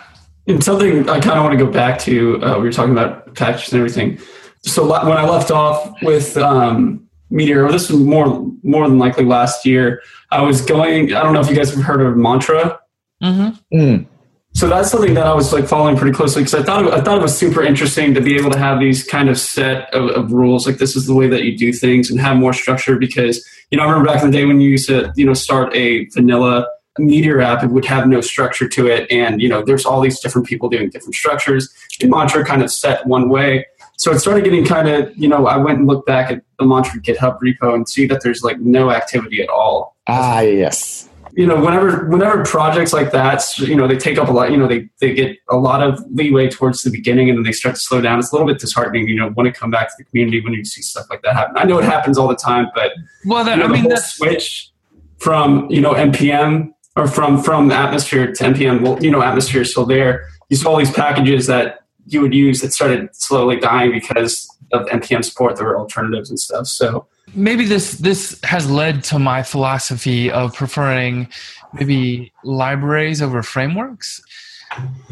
And 0.52 0.64
something 0.64 1.10
I 1.10 1.20
kind 1.20 1.38
of 1.38 1.44
want 1.44 1.58
to 1.58 1.66
go 1.66 1.72
back 1.72 2.00
to, 2.00 2.44
uh, 2.44 2.58
we 2.58 2.64
were 2.64 2.72
talking 2.72 2.92
about 2.92 3.34
patches 3.36 3.72
and 3.72 3.80
everything. 3.80 4.20
So 4.64 4.84
when 4.86 5.18
I 5.18 5.28
left 5.28 5.50
off 5.50 5.92
with 6.04 6.38
um, 6.38 7.08
Meteor, 7.30 7.72
this 7.72 7.90
was 7.90 8.00
more 8.00 8.46
more 8.64 8.88
than 8.88 9.00
likely 9.00 9.26
last 9.26 9.66
year. 9.66 10.02
I 10.30 10.42
was 10.42 10.62
going. 10.62 11.14
I 11.16 11.24
don't 11.24 11.34
know 11.34 11.40
if 11.40 11.50
you 11.50 11.56
guys 11.56 11.74
have 11.74 11.84
heard 11.84 12.02
of 12.02 12.16
Mantra. 12.18 12.80
mm-hmm. 13.24 13.78
Mm, 13.78 14.06
So 14.54 14.68
that's 14.68 14.92
something 14.92 15.14
that 15.16 15.26
I 15.26 15.34
was 15.34 15.52
like 15.54 15.66
following 15.66 15.96
pretty 15.98 16.16
closely 16.16 16.44
because 16.44 16.54
I 16.54 16.64
thought 16.64 16.86
it, 16.86 16.94
I 16.94 17.02
thought 17.02 17.18
it 17.18 17.22
was 17.22 17.36
super 17.36 17.64
interesting 17.64 18.14
to 18.14 18.22
be 18.22 18.36
able 18.38 18.52
to 18.52 18.60
have 18.60 18.80
these 18.80 19.04
kind 19.04 19.30
of 19.30 19.40
set 19.40 19.92
of, 19.94 20.10
of 20.12 20.32
rules. 20.32 20.68
Like 20.68 20.78
this 20.78 20.96
is 20.96 21.08
the 21.08 21.16
way 21.16 21.28
that 21.30 21.44
you 21.44 21.58
do 21.58 21.72
things 21.74 22.12
and 22.12 22.20
have 22.20 22.38
more 22.38 22.54
structure. 22.54 22.98
Because 23.00 23.44
you 23.72 23.78
know 23.78 23.84
I 23.84 23.88
remember 23.90 24.08
back 24.12 24.22
in 24.24 24.30
the 24.30 24.38
day 24.38 24.46
when 24.46 24.60
you 24.62 24.70
used 24.70 24.88
to 24.90 25.12
you 25.16 25.26
know 25.26 25.34
start 25.34 25.74
a 25.76 26.06
vanilla 26.10 26.68
Meteor 26.98 27.40
app, 27.42 27.64
it 27.64 27.72
would 27.72 27.86
have 27.86 28.08
no 28.08 28.20
structure 28.22 28.68
to 28.68 28.88
it, 28.88 29.10
and 29.12 29.42
you 29.42 29.48
know 29.48 29.64
there's 29.64 29.86
all 29.86 30.02
these 30.02 30.20
different 30.20 30.48
people 30.48 30.70
doing 30.70 30.90
different 30.90 31.16
structures. 31.16 31.74
And 32.02 32.10
Mantra 32.10 32.44
kind 32.44 32.62
of 32.64 32.72
set 32.72 33.06
one 33.08 33.30
way. 33.30 33.66
So 33.98 34.12
it 34.12 34.20
started 34.20 34.44
getting 34.44 34.66
kind 34.66 34.90
of 34.90 35.16
you 35.16 35.30
know 35.30 35.48
I 35.48 35.58
went 35.58 35.80
and 35.80 35.88
looked 35.88 36.06
back 36.06 36.32
at 36.32 36.44
the 36.60 36.66
Mantra 36.66 37.00
GitHub 37.00 37.40
repo 37.40 37.74
and 37.74 37.88
see 37.88 38.08
that 38.08 38.22
there's 38.24 38.44
like 38.44 38.60
no 38.60 38.92
activity 38.92 39.42
at 39.42 39.50
all 39.50 39.92
ah, 40.08 40.42
yes. 40.42 41.10
you 41.34 41.46
know 41.46 41.60
whenever 41.60 42.08
whenever 42.08 42.44
projects 42.44 42.94
like 42.94 43.12
that 43.12 43.44
you 43.58 43.76
know 43.76 43.88
they 43.88 43.98
take 43.98 44.18
up 44.18 44.28
a 44.28 44.32
lot 44.32 44.52
you 44.52 44.58
know 44.58 44.68
they 44.68 44.90
they 45.00 45.14
get 45.14 45.38
a 45.50 45.56
lot 45.56 45.82
of 45.82 46.04
leeway 46.12 46.50
towards 46.50 46.82
the 46.82 46.90
beginning 46.90 47.30
and 47.30 47.38
then 47.38 47.44
they 47.44 47.52
start 47.52 47.76
to 47.76 47.82
slow 47.82 48.02
down 48.02 48.20
it's 48.20 48.32
a 48.32 48.36
little 48.36 48.48
bit 48.48 48.60
disheartening 48.60 49.08
you 49.08 49.16
know 49.16 49.30
want 49.30 49.48
to 49.48 49.58
come 49.58 49.72
back 49.72 49.88
to 49.88 49.94
the 49.98 50.04
community 50.06 50.42
when 50.42 50.54
you 50.54 50.66
see 50.66 50.82
stuff 50.82 51.06
like 51.10 51.22
that 51.22 51.34
happen 51.34 51.56
i 51.58 51.64
know 51.64 51.78
it 51.78 51.86
happens 51.86 52.18
all 52.18 52.28
the 52.28 52.36
time 52.36 52.68
but 52.76 52.92
well 53.26 53.44
that, 53.44 53.58
you 53.58 53.58
know, 53.58 53.66
i 53.66 53.68
the 53.68 53.74
mean 53.74 53.82
whole 53.84 53.90
that's 53.90 54.14
switch 54.14 54.72
from 55.20 55.70
you 55.70 55.82
know 55.82 55.94
npm 55.94 56.72
or 56.96 57.08
from 57.08 57.42
from 57.42 57.72
atmosphere 57.72 58.34
to 58.34 58.44
npm 58.44 58.82
well 58.82 59.02
you 59.04 59.12
know 59.12 59.22
atmosphere 59.22 59.62
is 59.62 59.72
still 59.72 59.86
there. 59.86 60.28
You 60.50 60.58
saw 60.58 60.72
all 60.72 60.78
these 60.78 60.92
packages 60.92 61.48
that 61.48 61.80
you 62.08 62.22
would 62.22 62.34
use 62.34 62.62
that 62.62 62.74
started 62.74 63.16
slowly 63.16 63.58
dying 63.58 63.92
because 63.92 64.48
of 64.74 64.86
npm 64.88 65.24
support. 65.24 65.56
There 65.56 65.66
were 65.66 65.78
alternatives 65.78 66.30
and 66.30 66.40
stuff. 66.40 66.68
So 66.68 67.08
maybe 67.34 67.66
this 67.66 67.94
this 67.94 68.40
has 68.44 68.70
led 68.70 69.04
to 69.06 69.20
my 69.20 69.44
philosophy 69.44 70.30
of 70.32 70.54
preferring 70.54 71.30
maybe 71.74 72.34
libraries 72.44 73.22
over 73.22 73.44
frameworks. 73.44 74.22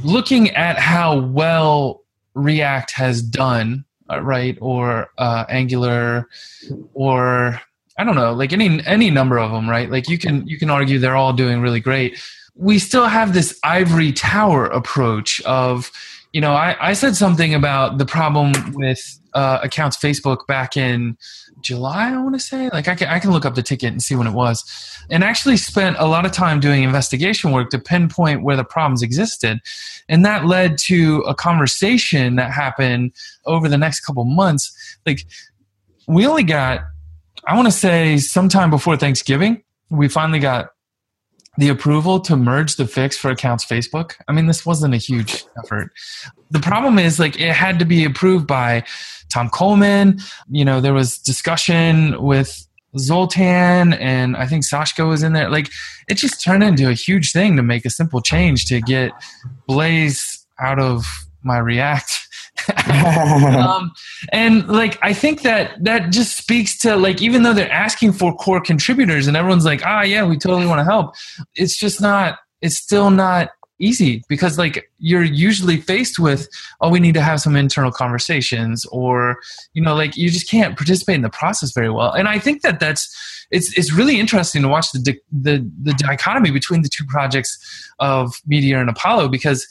Looking 0.04 0.50
at 0.52 0.80
how 0.80 1.20
well 1.20 2.04
react 2.34 2.92
has 2.92 3.22
done 3.22 3.86
uh, 4.10 4.22
right 4.22 4.58
or 4.62 5.08
uh, 5.18 5.46
angular 5.50 6.28
or 6.94 7.62
i 8.00 8.04
don't 8.04 8.16
know 8.16 8.34
like 8.34 8.54
any 8.54 8.84
any 8.86 9.12
number 9.12 9.38
of 9.38 9.52
them 9.52 9.70
right 9.70 9.92
like 9.92 10.10
you 10.10 10.18
can 10.18 10.46
you 10.48 10.58
can 10.58 10.70
argue 10.70 10.98
they're 10.98 11.16
all 11.16 11.34
doing 11.34 11.62
really 11.62 11.80
great 11.80 12.20
we 12.56 12.80
still 12.80 13.06
have 13.06 13.34
this 13.34 13.58
ivory 13.64 14.12
tower 14.12 14.66
approach 14.66 15.42
of 15.42 15.92
you 16.34 16.42
know 16.42 16.54
i, 16.54 16.76
I 16.80 16.94
said 16.94 17.16
something 17.16 17.54
about 17.54 17.98
the 17.98 18.06
problem 18.06 18.54
with 18.74 19.20
uh, 19.34 19.60
accounts 19.62 19.96
facebook 19.96 20.48
back 20.48 20.76
in 20.76 21.16
July, 21.62 22.14
I 22.14 22.18
want 22.18 22.36
to 22.36 22.40
say. 22.40 22.70
Like 22.70 22.88
I 22.88 22.96
can, 22.96 23.08
I 23.08 23.20
can 23.20 23.32
look 23.32 23.46
up 23.46 23.56
the 23.56 23.64
ticket 23.64 23.92
and 23.92 24.02
see 24.02 24.16
when 24.16 24.28
it 24.28 24.34
was. 24.34 24.64
And 25.10 25.24
actually 25.24 25.58
spent 25.58 25.98
a 26.00 26.06
lot 26.06 26.26
of 26.26 26.32
time 26.32 26.60
doing 26.60 26.84
investigation 26.84 27.52
work 27.52 27.70
to 27.72 27.80
pinpoint 27.80 28.44
where 28.44 28.56
the 28.56 28.64
problems 28.64 29.02
existed. 29.02 29.60
And 30.08 30.26
that 30.26 30.46
led 30.46 30.78
to 30.80 31.22
a 31.22 31.36
conversation 31.36 32.36
that 32.36 32.52
happened 32.52 33.14
over 33.46 33.68
the 33.68 33.78
next 33.78 34.02
couple 34.02 34.24
months. 34.26 34.98
Like 35.06 35.26
we 36.08 36.26
only 36.26 36.44
got, 36.44 36.82
I 37.46 37.56
want 37.56 37.68
to 37.68 37.72
say 37.72 38.18
sometime 38.18 38.70
before 38.70 38.98
Thanksgiving, 38.98 39.64
we 39.90 40.08
finally 40.08 40.40
got 40.40 40.70
the 41.58 41.70
approval 41.70 42.20
to 42.22 42.38
merge 42.38 42.76
the 42.76 42.88
fix 42.88 43.18
for 43.18 43.32
accounts 43.32 43.66
Facebook. 43.66 44.14
I 44.28 44.32
mean, 44.32 44.48
this 44.48 44.66
wasn't 44.66 44.94
a 44.94 44.98
huge 44.98 45.44
effort. 45.58 45.92
The 46.52 46.60
problem 46.60 46.98
is 46.98 47.20
like 47.20 47.40
it 47.40 47.52
had 47.52 47.80
to 47.80 47.86
be 47.86 48.06
approved 48.06 48.48
by 48.48 48.84
Tom 49.32 49.50
Coleman. 49.50 50.20
You 50.50 50.64
know, 50.64 50.80
there 50.80 50.94
was 50.94 51.18
discussion 51.18 52.22
with 52.22 52.66
Zoltan 52.98 53.94
and 53.94 54.38
I 54.38 54.46
think 54.46 54.64
Sashko 54.66 55.10
was 55.10 55.22
in 55.22 55.34
there. 55.34 55.50
Like 55.50 55.70
it 56.08 56.16
just 56.16 56.42
turned 56.42 56.64
into 56.64 56.90
a 56.90 56.94
huge 56.94 57.32
thing 57.32 57.58
to 57.58 57.64
make 57.64 57.86
a 57.86 57.90
simple 57.90 58.22
change 58.22 58.66
to 58.66 58.82
get 58.82 59.12
Blaze 59.68 60.46
out 60.60 60.80
of 60.80 61.06
my 61.44 61.58
React 61.58 62.29
um, 63.58 63.92
and 64.32 64.68
like 64.68 64.98
I 65.02 65.14
think 65.14 65.42
that 65.44 65.84
that 65.84 66.12
just 66.12 66.38
speaks 66.38 66.78
to 66.80 66.96
like 66.96 67.22
even 67.22 67.44
though 67.44 67.54
they're 67.54 67.72
asking 67.72 68.14
for 68.14 68.36
core 68.36 68.62
contributors 68.62 69.28
and 69.28 69.38
everyone's 69.38 69.66
like 69.66 69.86
ah 69.86 70.02
yeah 70.02 70.26
we 70.26 70.38
totally 70.38 70.66
want 70.66 70.80
to 70.80 70.86
help, 70.86 71.16
it's 71.56 71.78
just 71.78 72.02
not. 72.02 72.40
It's 72.62 72.76
still 72.76 73.10
not 73.10 73.52
easy 73.80 74.22
because 74.28 74.58
like 74.58 74.90
you're 75.00 75.24
usually 75.24 75.78
faced 75.78 76.20
with 76.20 76.48
oh 76.82 76.90
we 76.90 77.00
need 77.00 77.14
to 77.14 77.22
have 77.22 77.40
some 77.40 77.56
internal 77.56 77.92
conversations 77.92 78.86
or 78.92 79.38
you 79.74 79.82
know 79.82 79.96
like 79.96 80.18
you 80.18 80.30
just 80.30 80.50
can't 80.50 80.76
participate 80.76 81.16
in 81.16 81.22
the 81.22 81.30
process 81.30 81.72
very 81.72 81.90
well 81.90 82.12
and 82.12 82.28
i 82.28 82.38
think 82.38 82.62
that 82.62 82.80
that's 82.80 83.48
it's 83.52 83.76
it's 83.78 83.92
really 83.94 84.20
interesting 84.20 84.62
to 84.62 84.68
watch 84.68 84.92
the 84.92 85.18
the 85.32 85.66
the 85.82 85.94
dichotomy 85.94 86.52
between 86.52 86.82
the 86.82 86.90
two 86.90 87.06
projects 87.06 87.58
of 88.00 88.36
meteor 88.46 88.80
and 88.80 88.90
apollo 88.90 89.30
because 89.30 89.66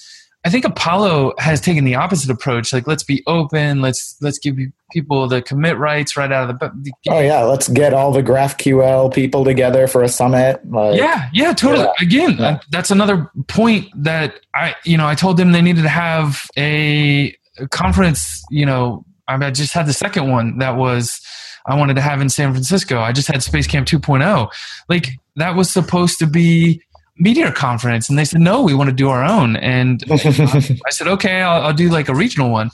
I 0.44 0.50
think 0.50 0.64
Apollo 0.64 1.34
has 1.38 1.60
taken 1.60 1.84
the 1.84 1.96
opposite 1.96 2.30
approach. 2.30 2.72
Like, 2.72 2.86
let's 2.86 3.02
be 3.02 3.22
open. 3.26 3.82
Let's 3.82 4.16
let's 4.20 4.38
give 4.38 4.56
people 4.92 5.26
the 5.26 5.42
commit 5.42 5.76
rights 5.78 6.16
right 6.16 6.30
out 6.30 6.48
of 6.48 6.58
the. 6.58 6.70
the 6.82 6.92
oh 7.08 7.20
yeah, 7.20 7.42
let's 7.42 7.68
get 7.68 7.92
all 7.92 8.12
the 8.12 8.22
GraphQL 8.22 9.12
people 9.12 9.44
together 9.44 9.88
for 9.88 10.02
a 10.02 10.08
summit. 10.08 10.60
Like, 10.70 10.96
yeah, 10.96 11.28
yeah, 11.32 11.52
totally. 11.52 11.84
Yeah. 11.84 11.92
Again, 12.06 12.36
yeah. 12.38 12.46
Uh, 12.46 12.58
that's 12.70 12.90
another 12.90 13.30
point 13.48 13.88
that 13.96 14.40
I, 14.54 14.76
you 14.84 14.96
know, 14.96 15.08
I 15.08 15.16
told 15.16 15.38
them 15.38 15.52
they 15.52 15.62
needed 15.62 15.82
to 15.82 15.88
have 15.88 16.46
a 16.56 17.36
conference. 17.70 18.42
You 18.50 18.64
know, 18.64 19.04
I 19.26 19.50
just 19.50 19.74
had 19.74 19.86
the 19.86 19.92
second 19.92 20.30
one 20.30 20.58
that 20.58 20.76
was 20.76 21.20
I 21.66 21.74
wanted 21.74 21.94
to 21.94 22.00
have 22.00 22.20
in 22.20 22.30
San 22.30 22.52
Francisco. 22.52 23.00
I 23.00 23.12
just 23.12 23.28
had 23.28 23.42
Space 23.42 23.66
Camp 23.66 23.86
2.0. 23.86 24.50
Like 24.88 25.10
that 25.36 25.54
was 25.54 25.70
supposed 25.70 26.18
to 26.20 26.26
be 26.26 26.82
meteor 27.18 27.50
conference 27.50 28.08
and 28.08 28.18
they 28.18 28.24
said 28.24 28.40
no 28.40 28.62
we 28.62 28.74
want 28.74 28.88
to 28.88 28.94
do 28.94 29.08
our 29.08 29.24
own. 29.24 29.56
And 29.56 30.04
i 30.10 30.90
said 30.90 31.08
okay 31.08 31.42
I'll, 31.42 31.62
I'll, 31.66 31.72
do 31.72 31.88
like 31.88 32.08
a 32.08 32.14
regional 32.14 32.50
one. 32.50 32.70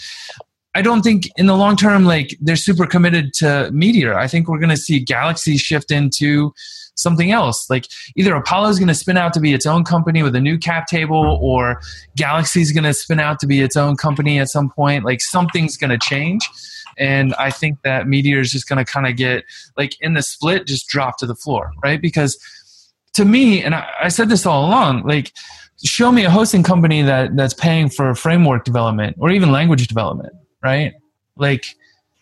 I 0.74 0.83
don't 0.83 1.02
think 1.02 1.28
in 1.37 1.46
the 1.46 1.57
long 1.57 1.76
term 1.76 2.04
like 2.04 2.37
they're 2.40 2.57
super 2.57 2.87
committed 2.87 3.33
to 3.35 3.70
meteor. 3.72 4.18
I 4.18 4.26
think 4.26 4.48
we're 4.48 4.59
going 4.59 4.70
to 4.70 4.76
see 4.76 4.98
galaxy 4.98 5.57
shift 5.57 5.90
into 5.90 6.52
something 6.96 7.33
else. 7.33 7.68
Like 7.70 7.87
either 8.16 8.35
apollo 8.35 8.68
is 8.68 8.78
going 8.78 8.88
to 8.88 8.94
spin 8.94 9.16
out 9.16 9.33
to 9.35 9.40
be 9.40 9.52
its 9.52 9.66
own 9.66 9.85
company 9.85 10.22
with 10.22 10.35
a 10.35 10.40
new 10.40 10.59
cap 10.59 10.87
table 10.87 11.38
or 11.40 11.80
galaxy 12.16 12.61
is 12.61 12.72
going 12.72 12.85
to 12.85 12.94
spin 12.94 13.20
out 13.20 13.40
to 13.40 13.46
be 13.46 13.61
its 13.61 13.76
own 13.76 13.96
company 13.96 14.38
at 14.38 14.48
some 14.48 14.70
point. 14.70 15.04
Like 15.04 15.20
something's 15.20 15.76
going 15.76 15.90
to 15.90 15.98
change. 15.98 16.48
And 16.96 17.35
i 17.35 17.50
think 17.50 17.83
that 17.83 18.07
meteor 18.07 18.38
is 18.38 18.52
just 18.52 18.68
going 18.68 18.85
to 18.85 18.85
kind 18.85 19.09
of 19.09 19.16
get 19.16 19.44
like 19.76 20.00
in 20.00 20.14
the 20.14 20.22
split 20.22 20.64
just 20.64 20.87
drop 20.87 21.18
to 21.18 21.26
the 21.26 21.35
floor 21.35 21.72
right? 21.83 22.00
Because 22.00 22.38
to 23.14 23.24
me, 23.24 23.62
and 23.62 23.74
I, 23.74 23.88
I 24.03 24.09
said 24.09 24.29
this 24.29 24.46
all 24.46 24.66
along, 24.66 25.05
like 25.05 25.33
show 25.85 26.12
me 26.12 26.24
a 26.24 26.31
hosting 26.31 26.62
company 26.62 27.03
that 27.03 27.37
that's 27.37 27.55
paying 27.55 27.88
for 27.88 28.14
framework 28.14 28.64
development 28.64 29.16
or 29.18 29.31
even 29.31 29.50
language 29.50 29.87
development, 29.88 30.33
right? 30.62 30.94
Like 31.37 31.74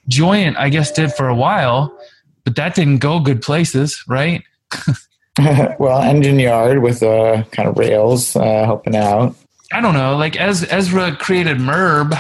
Joyent, 0.09 0.57
I 0.57 0.69
guess, 0.69 0.91
did 0.91 1.13
for 1.13 1.29
a 1.29 1.35
while, 1.35 1.97
but 2.45 2.57
that 2.57 2.75
didn't 2.75 2.99
go 2.99 3.21
good 3.21 3.43
places, 3.43 4.03
right? 4.09 4.43
well, 5.79 6.03
Engine 6.03 6.39
Yard 6.39 6.83
with 6.83 7.03
uh, 7.03 7.45
kind 7.53 7.69
of 7.69 7.79
Rails 7.79 8.35
uh, 8.37 8.65
helping 8.65 8.97
out. 8.97 9.37
I 9.73 9.81
don't 9.81 9.95
know. 9.95 10.17
Like 10.17 10.37
as 10.37 10.65
Ezra 10.71 11.17
created 11.17 11.59
Merb 11.59 12.13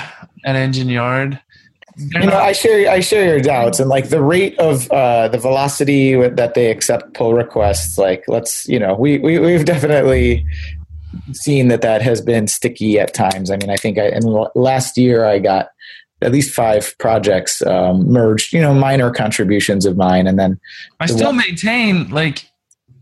at 0.45 0.57
Engine 0.57 0.89
Yard, 0.89 1.41
you 1.97 2.27
know, 2.27 2.37
I 2.37 2.53
share 2.53 2.91
I 2.91 3.01
share 3.01 3.25
your 3.27 3.41
doubts, 3.41 3.79
and 3.79 3.89
like 3.89 4.09
the 4.09 4.23
rate 4.23 4.59
of 4.59 4.91
uh, 4.91 5.29
the 5.29 5.39
velocity 5.39 6.15
that 6.29 6.55
they 6.55 6.71
accept 6.71 7.15
pull 7.15 7.35
requests. 7.35 7.99
Like, 7.99 8.25
let's 8.29 8.67
you 8.69 8.79
know, 8.79 8.95
we, 8.95 9.19
we 9.19 9.39
we've 9.39 9.65
definitely 9.65 10.47
seen 11.33 11.69
that 11.69 11.83
that 11.83 12.03
has 12.03 12.21
been 12.21 12.49
sticky 12.49 12.99
at 12.99 13.13
times. 13.13 13.51
I 13.51 13.57
mean, 13.57 13.71
I 13.71 13.77
think 13.77 13.99
I, 13.99 14.09
in 14.09 14.23
last 14.55 14.97
year 14.97 15.25
I 15.27 15.39
got 15.39 15.69
at 16.23 16.33
least 16.33 16.55
five 16.55 16.97
projects 16.99 17.65
um, 17.67 18.11
merged. 18.11 18.53
You 18.53 18.61
know, 18.61 18.73
minor 18.73 19.11
contributions 19.11 19.85
of 19.85 19.97
mine, 19.97 20.27
and 20.27 20.39
then 20.39 20.59
I 21.01 21.07
the 21.07 21.13
still 21.13 21.29
one- 21.29 21.39
maintain 21.39 22.09
like 22.09 22.51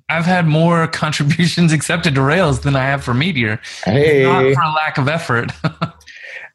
I've 0.08 0.26
had 0.26 0.46
more 0.46 0.86
contributions 0.88 1.72
accepted 1.72 2.14
to 2.16 2.22
Rails 2.22 2.60
than 2.60 2.76
I 2.76 2.82
have 2.82 3.04
for 3.04 3.14
Meteor. 3.14 3.60
Hey. 3.84 4.24
Not 4.24 4.42
for 4.54 4.74
lack 4.74 4.98
of 4.98 5.08
effort. 5.08 5.52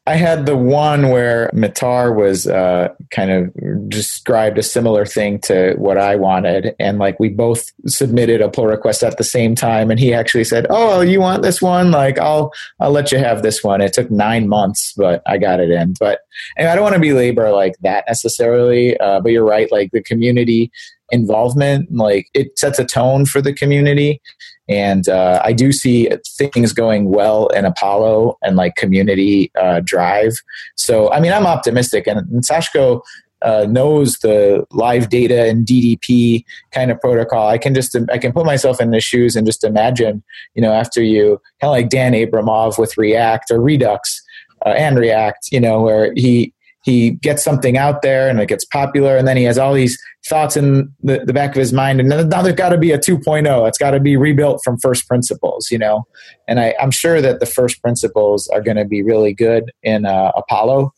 I 0.08 0.14
had 0.14 0.46
the 0.46 0.56
one 0.56 1.08
where 1.08 1.50
Mitar 1.52 2.14
was 2.14 2.46
uh, 2.46 2.94
kind 3.10 3.30
of 3.32 3.88
described 3.88 4.56
a 4.56 4.62
similar 4.62 5.04
thing 5.04 5.40
to 5.40 5.74
what 5.78 5.98
I 5.98 6.14
wanted, 6.14 6.76
and 6.78 6.98
like 6.98 7.18
we 7.18 7.28
both 7.28 7.72
submitted 7.86 8.40
a 8.40 8.48
pull 8.48 8.66
request 8.66 9.02
at 9.02 9.18
the 9.18 9.24
same 9.24 9.56
time, 9.56 9.90
and 9.90 9.98
he 9.98 10.14
actually 10.14 10.44
said, 10.44 10.66
"Oh, 10.70 11.00
you 11.00 11.20
want 11.20 11.42
this 11.42 11.60
one? 11.60 11.90
Like, 11.90 12.20
I'll 12.20 12.52
I'll 12.78 12.92
let 12.92 13.10
you 13.10 13.18
have 13.18 13.42
this 13.42 13.64
one." 13.64 13.80
It 13.80 13.92
took 13.92 14.08
nine 14.08 14.48
months, 14.48 14.92
but 14.96 15.22
I 15.26 15.38
got 15.38 15.58
it 15.58 15.70
in. 15.70 15.94
But 15.98 16.20
and 16.56 16.68
I 16.68 16.76
don't 16.76 16.84
want 16.84 16.94
to 16.94 17.00
belabor 17.00 17.50
like 17.50 17.74
that 17.80 18.04
necessarily, 18.06 18.96
uh, 18.98 19.20
but 19.20 19.32
you're 19.32 19.44
right. 19.44 19.70
Like 19.72 19.90
the 19.90 20.02
community 20.02 20.70
involvement, 21.10 21.94
like 21.94 22.28
it 22.34 22.58
sets 22.58 22.78
a 22.78 22.84
tone 22.84 23.26
for 23.26 23.40
the 23.40 23.52
community, 23.52 24.20
and 24.68 25.08
uh, 25.08 25.40
I 25.44 25.52
do 25.52 25.72
see 25.72 26.10
things 26.38 26.72
going 26.72 27.10
well 27.10 27.48
in 27.48 27.64
Apollo 27.64 28.36
and 28.42 28.56
like 28.56 28.74
community 28.74 29.50
uh, 29.60 29.80
drive. 29.84 30.32
So, 30.76 31.10
I 31.12 31.20
mean, 31.20 31.32
I'm 31.32 31.46
optimistic. 31.46 32.06
And, 32.06 32.18
and 32.18 32.42
Sashko 32.42 33.00
uh, 33.42 33.66
knows 33.68 34.18
the 34.18 34.66
live 34.72 35.08
data 35.08 35.46
and 35.46 35.66
DDP 35.66 36.44
kind 36.72 36.90
of 36.90 37.00
protocol. 37.00 37.48
I 37.48 37.58
can 37.58 37.74
just 37.74 37.96
I 38.10 38.18
can 38.18 38.32
put 38.32 38.46
myself 38.46 38.80
in 38.80 38.90
the 38.90 39.00
shoes 39.00 39.36
and 39.36 39.46
just 39.46 39.62
imagine, 39.62 40.22
you 40.54 40.62
know, 40.62 40.72
after 40.72 41.02
you 41.02 41.40
kind 41.60 41.68
of 41.68 41.72
like 41.72 41.88
Dan 41.88 42.12
Abramov 42.12 42.78
with 42.78 42.96
React 42.96 43.52
or 43.52 43.60
Redux 43.60 44.22
uh, 44.64 44.70
and 44.70 44.98
React, 44.98 45.48
you 45.52 45.60
know, 45.60 45.82
where 45.82 46.12
he 46.14 46.52
he 46.86 47.10
gets 47.10 47.42
something 47.42 47.76
out 47.76 48.02
there 48.02 48.28
and 48.28 48.40
it 48.40 48.48
gets 48.48 48.64
popular 48.64 49.16
and 49.16 49.26
then 49.26 49.36
he 49.36 49.42
has 49.42 49.58
all 49.58 49.74
these 49.74 49.98
thoughts 50.28 50.56
in 50.56 50.88
the, 51.02 51.18
the 51.24 51.32
back 51.32 51.50
of 51.50 51.56
his 51.56 51.72
mind 51.72 51.98
and 51.98 52.08
now 52.08 52.42
there's 52.42 52.54
got 52.54 52.68
to 52.68 52.78
be 52.78 52.92
a 52.92 52.98
2.0 52.98 53.68
it's 53.68 53.76
got 53.76 53.90
to 53.90 54.00
be 54.00 54.16
rebuilt 54.16 54.60
from 54.64 54.78
first 54.78 55.06
principles 55.08 55.68
you 55.70 55.78
know? 55.78 56.06
And 56.48 56.60
I, 56.60 56.74
am 56.78 56.92
sure 56.92 57.20
that 57.20 57.40
the 57.40 57.46
first 57.46 57.82
principles 57.82 58.46
are 58.48 58.62
going 58.62 58.76
to 58.76 58.84
be 58.84 59.02
really 59.02 59.34
good 59.34 59.72
in 59.82 60.06
uh, 60.06 60.30
apollo. 60.36 60.94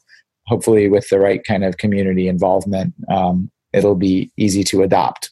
Hopefully 0.47 0.89
with 0.89 1.09
the 1.09 1.19
right 1.19 1.43
kind 1.43 1.65
of 1.65 1.79
community 1.79 2.29
involvement 2.29 2.95
um, 3.11 3.51
it'll 3.73 3.97
be 3.97 4.31
easy 4.37 4.63
to 4.65 4.83
adopt. 4.83 5.31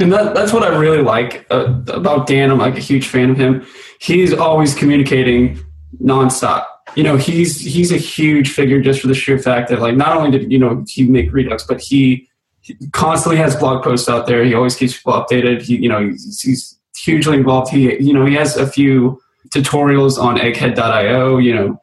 And 0.00 0.12
that, 0.12 0.34
that's 0.34 0.52
what 0.52 0.64
i 0.64 0.68
really 0.68 1.02
like 1.02 1.46
uh, 1.50 1.80
about 1.88 2.26
dan. 2.26 2.50
I'm 2.50 2.58
like 2.58 2.76
a 2.76 2.80
huge 2.80 3.06
fan 3.06 3.30
of 3.30 3.36
him. 3.36 3.64
He's 4.00 4.32
always 4.32 4.74
communicating 4.74 5.60
nonstop 6.02 6.64
you 6.96 7.02
know 7.02 7.16
he's 7.16 7.60
he's 7.60 7.92
a 7.92 7.96
huge 7.96 8.52
figure 8.52 8.80
just 8.80 9.00
for 9.00 9.08
the 9.08 9.14
sheer 9.14 9.38
fact 9.38 9.68
that 9.70 9.80
like 9.80 9.96
not 9.96 10.16
only 10.16 10.36
did 10.36 10.50
you 10.50 10.58
know 10.58 10.84
he 10.88 11.06
make 11.06 11.32
redux 11.32 11.64
but 11.64 11.80
he, 11.80 12.28
he 12.60 12.76
constantly 12.92 13.36
has 13.36 13.56
blog 13.56 13.82
posts 13.82 14.08
out 14.08 14.26
there. 14.26 14.44
He 14.44 14.54
always 14.54 14.76
keeps 14.76 14.96
people 14.96 15.14
updated. 15.14 15.62
He 15.62 15.76
you 15.76 15.88
know 15.88 16.08
he's, 16.08 16.40
he's 16.40 16.78
hugely 16.96 17.36
involved. 17.36 17.70
He 17.70 18.00
you 18.02 18.12
know 18.12 18.24
he 18.26 18.34
has 18.34 18.56
a 18.56 18.66
few 18.66 19.20
tutorials 19.48 20.18
on 20.18 20.36
egghead.io 20.38 21.38
you 21.38 21.54
know. 21.54 21.78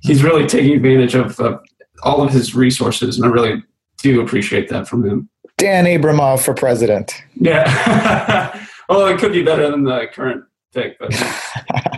He's 0.00 0.22
really 0.22 0.46
taking 0.46 0.74
advantage 0.74 1.14
of, 1.14 1.40
of 1.40 1.64
all 2.02 2.22
of 2.22 2.30
his 2.30 2.54
resources 2.54 3.16
and 3.16 3.24
i 3.24 3.28
really 3.28 3.62
do 4.02 4.20
appreciate 4.20 4.68
that 4.68 4.86
from 4.86 5.02
him. 5.02 5.30
Dan 5.56 5.86
abramov 5.86 6.44
for 6.44 6.54
president. 6.54 7.22
Yeah. 7.36 8.60
Well 8.86 9.06
it 9.06 9.18
could 9.18 9.32
be 9.32 9.42
better 9.42 9.70
than 9.70 9.84
the 9.84 10.08
current 10.12 10.44
pick 10.74 10.98
but 10.98 11.10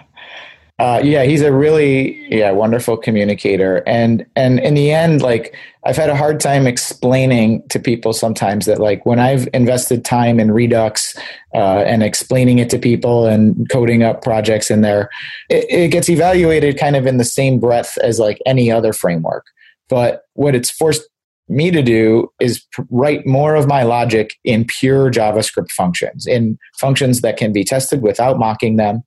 Uh, 0.79 1.01
yeah, 1.03 1.25
he's 1.25 1.41
a 1.41 1.53
really 1.53 2.27
yeah 2.29 2.51
wonderful 2.51 2.99
communicator, 2.99 3.83
and 3.87 4.27
and 4.37 4.61
in 4.61 4.75
the 4.75 4.93
end, 4.93 5.23
like 5.23 5.55
I've 5.85 5.97
had 5.97 6.11
a 6.11 6.17
hard 6.17 6.39
time 6.39 6.67
explaining 6.67 7.67
to 7.71 7.79
people 7.79 8.13
sometimes 8.13 8.67
that 8.67 8.79
like 8.79 9.07
when 9.07 9.19
I've 9.19 9.49
invested 9.55 10.05
time 10.05 10.39
in 10.39 10.51
Redux 10.51 11.17
uh, 11.55 11.79
and 11.79 12.03
explaining 12.03 12.59
it 12.59 12.69
to 12.71 12.79
people 12.79 13.25
and 13.25 13.67
coding 13.71 14.03
up 14.03 14.21
projects 14.23 14.71
in 14.71 14.83
there, 14.83 15.09
it, 15.49 15.65
it 15.71 15.89
gets 15.89 16.11
evaluated 16.11 16.79
kind 16.79 16.95
of 16.95 17.07
in 17.07 17.17
the 17.17 17.25
same 17.25 17.59
breath 17.59 17.97
as 18.03 18.19
like 18.19 18.39
any 18.45 18.71
other 18.71 18.93
framework. 18.93 19.47
But 19.89 20.25
what 20.35 20.55
it's 20.55 20.71
forced 20.71 21.09
me 21.49 21.71
to 21.71 21.83
do 21.83 22.29
is 22.39 22.63
write 22.91 23.25
more 23.27 23.55
of 23.55 23.67
my 23.67 23.83
logic 23.83 24.35
in 24.45 24.67
pure 24.67 25.11
JavaScript 25.11 25.71
functions, 25.71 26.27
in 26.27 26.59
functions 26.79 27.23
that 27.23 27.39
can 27.39 27.53
be 27.55 27.65
tested 27.65 28.03
without 28.03 28.39
mocking 28.39 28.77
them 28.77 29.05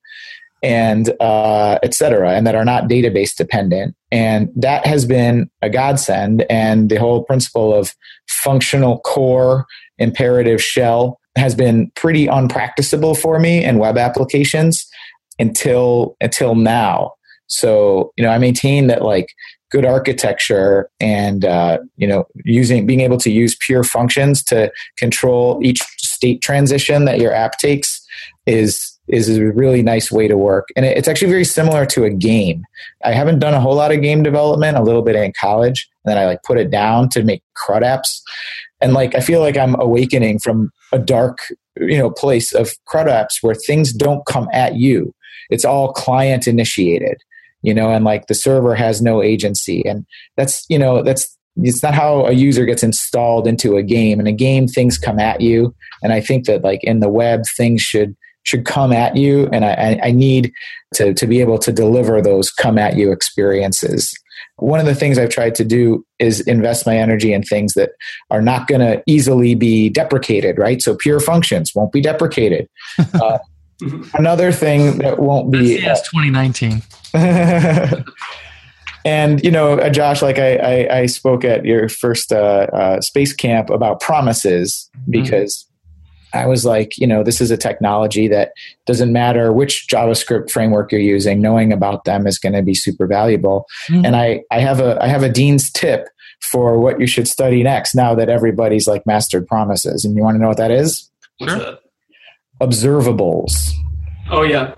and 0.61 1.13
uh, 1.19 1.79
et 1.83 1.93
cetera, 1.93 2.31
and 2.31 2.45
that 2.45 2.55
are 2.55 2.65
not 2.65 2.85
database 2.85 3.35
dependent. 3.35 3.95
And 4.11 4.49
that 4.55 4.85
has 4.85 5.05
been 5.05 5.49
a 5.61 5.69
godsend. 5.69 6.45
And 6.49 6.89
the 6.89 6.97
whole 6.97 7.23
principle 7.23 7.73
of 7.73 7.95
functional 8.27 8.99
core 8.99 9.65
imperative 9.97 10.61
shell 10.61 11.19
has 11.35 11.55
been 11.55 11.91
pretty 11.95 12.27
unpracticable 12.27 13.15
for 13.15 13.39
me 13.39 13.63
in 13.63 13.77
web 13.77 13.97
applications 13.97 14.87
until 15.37 16.17
until 16.21 16.55
now. 16.55 17.13
So 17.47 18.11
you 18.17 18.23
know, 18.23 18.29
I 18.29 18.37
maintain 18.37 18.87
that 18.87 19.01
like 19.01 19.27
good 19.71 19.85
architecture 19.85 20.89
and 20.99 21.45
uh, 21.45 21.77
you 21.97 22.07
know 22.07 22.25
using 22.43 22.85
being 22.85 23.01
able 23.01 23.17
to 23.17 23.31
use 23.31 23.55
pure 23.59 23.83
functions 23.83 24.43
to 24.43 24.71
control 24.97 25.59
each 25.63 25.81
state 25.97 26.41
transition 26.41 27.05
that 27.05 27.19
your 27.19 27.33
app 27.33 27.57
takes 27.57 28.05
is 28.45 28.98
is 29.09 29.37
a 29.37 29.51
really 29.51 29.81
nice 29.81 30.11
way 30.11 30.27
to 30.27 30.37
work. 30.37 30.67
And 30.75 30.85
it's 30.85 31.07
actually 31.07 31.31
very 31.31 31.43
similar 31.43 31.85
to 31.87 32.03
a 32.05 32.09
game. 32.09 32.63
I 33.03 33.11
haven't 33.11 33.39
done 33.39 33.53
a 33.53 33.59
whole 33.59 33.75
lot 33.75 33.91
of 33.91 34.01
game 34.01 34.23
development, 34.23 34.77
a 34.77 34.83
little 34.83 35.01
bit 35.01 35.15
in 35.15 35.33
college, 35.39 35.89
and 36.05 36.11
then 36.11 36.17
I 36.17 36.25
like 36.25 36.43
put 36.43 36.59
it 36.59 36.69
down 36.69 37.09
to 37.09 37.23
make 37.23 37.43
CRUD 37.55 37.81
apps. 37.81 38.21
And 38.81 38.93
like 38.93 39.15
I 39.15 39.19
feel 39.19 39.41
like 39.41 39.57
I'm 39.57 39.79
awakening 39.79 40.39
from 40.39 40.71
a 40.91 40.99
dark, 40.99 41.39
you 41.77 41.97
know, 41.97 42.11
place 42.11 42.53
of 42.53 42.71
CRUD 42.85 43.07
apps 43.07 43.41
where 43.41 43.55
things 43.55 43.91
don't 43.91 44.25
come 44.25 44.47
at 44.53 44.75
you. 44.75 45.13
It's 45.49 45.65
all 45.65 45.93
client 45.93 46.47
initiated, 46.47 47.17
you 47.63 47.73
know, 47.73 47.91
and 47.91 48.05
like 48.05 48.27
the 48.27 48.35
server 48.35 48.75
has 48.75 49.01
no 49.01 49.23
agency. 49.23 49.83
And 49.85 50.05
that's, 50.37 50.65
you 50.69 50.77
know, 50.77 51.01
that's 51.01 51.35
it's 51.57 51.83
not 51.83 51.93
how 51.93 52.25
a 52.25 52.31
user 52.31 52.65
gets 52.65 52.83
installed 52.83 53.47
into 53.47 53.75
a 53.75 53.83
game. 53.83 54.19
In 54.19 54.27
a 54.27 54.31
game, 54.31 54.67
things 54.67 54.97
come 54.97 55.19
at 55.19 55.41
you, 55.41 55.75
and 56.03 56.13
I 56.13 56.21
think 56.21 56.45
that 56.45 56.63
like 56.63 56.83
in 56.83 56.99
the 56.99 57.09
web, 57.09 57.41
things 57.57 57.81
should 57.81 58.15
should 58.49 58.65
come 58.65 58.91
at 58.91 59.15
you, 59.15 59.47
and 59.53 59.63
I, 59.63 59.99
I 60.03 60.11
need 60.11 60.51
to 60.95 61.13
to 61.13 61.27
be 61.27 61.39
able 61.39 61.59
to 61.59 61.71
deliver 61.71 62.21
those 62.21 62.51
come 62.51 62.77
at 62.77 62.97
you 62.97 63.11
experiences. 63.11 64.13
One 64.57 64.79
of 64.79 64.85
the 64.85 64.95
things 64.95 65.17
I've 65.17 65.29
tried 65.29 65.55
to 65.55 65.63
do 65.63 66.05
is 66.17 66.41
invest 66.41 66.85
my 66.85 66.97
energy 66.97 67.31
in 67.31 67.43
things 67.43 67.75
that 67.75 67.91
are 68.29 68.41
not 68.41 68.67
going 68.67 68.81
to 68.81 69.01
easily 69.05 69.55
be 69.55 69.89
deprecated, 69.89 70.57
right? 70.57 70.81
So 70.81 70.95
pure 70.95 71.19
functions 71.19 71.73
won't 71.73 71.91
be 71.91 72.01
deprecated. 72.01 72.67
Uh, 73.21 73.37
another 74.15 74.51
thing 74.51 74.97
that 74.97 75.19
won't 75.19 75.51
be 75.51 75.79
yes, 75.81 76.01
2019. 76.09 76.83
And 79.05 79.41
you 79.43 79.51
know, 79.51 79.79
uh, 79.79 79.89
Josh, 79.89 80.21
like 80.21 80.37
I, 80.37 80.57
I, 80.57 80.97
I, 80.99 81.05
spoke 81.05 81.45
at 81.45 81.65
your 81.65 81.87
first 81.87 82.33
uh, 82.33 82.67
uh, 82.73 83.01
space 83.01 83.33
camp 83.33 83.69
about 83.69 84.01
promises 84.01 84.89
mm-hmm. 84.97 85.11
because. 85.11 85.65
I 86.33 86.45
was 86.45 86.65
like, 86.65 86.97
you 86.97 87.07
know, 87.07 87.23
this 87.23 87.41
is 87.41 87.51
a 87.51 87.57
technology 87.57 88.27
that 88.27 88.51
doesn't 88.85 89.11
matter 89.11 89.51
which 89.51 89.87
JavaScript 89.87 90.51
framework 90.51 90.91
you're 90.91 91.01
using. 91.01 91.41
Knowing 91.41 91.73
about 91.73 92.05
them 92.05 92.27
is 92.27 92.37
going 92.37 92.53
to 92.53 92.61
be 92.61 92.75
super 92.75 93.07
valuable. 93.07 93.65
Mm-hmm. 93.87 94.05
And 94.05 94.15
I, 94.15 94.41
I 94.51 94.59
have 94.59 94.79
a 94.79 95.01
I 95.03 95.07
have 95.07 95.23
a 95.23 95.29
dean's 95.29 95.71
tip 95.71 96.07
for 96.41 96.79
what 96.79 96.99
you 96.99 97.07
should 97.07 97.27
study 97.27 97.63
next. 97.63 97.95
Now 97.95 98.15
that 98.15 98.29
everybody's 98.29 98.87
like 98.87 99.05
mastered 99.05 99.47
promises, 99.47 100.05
and 100.05 100.15
you 100.15 100.23
want 100.23 100.35
to 100.35 100.41
know 100.41 100.47
what 100.47 100.57
that 100.57 100.71
is? 100.71 101.09
Sure. 101.41 101.77
Observables. 102.61 103.71
Oh 104.29 104.43
yeah. 104.43 104.75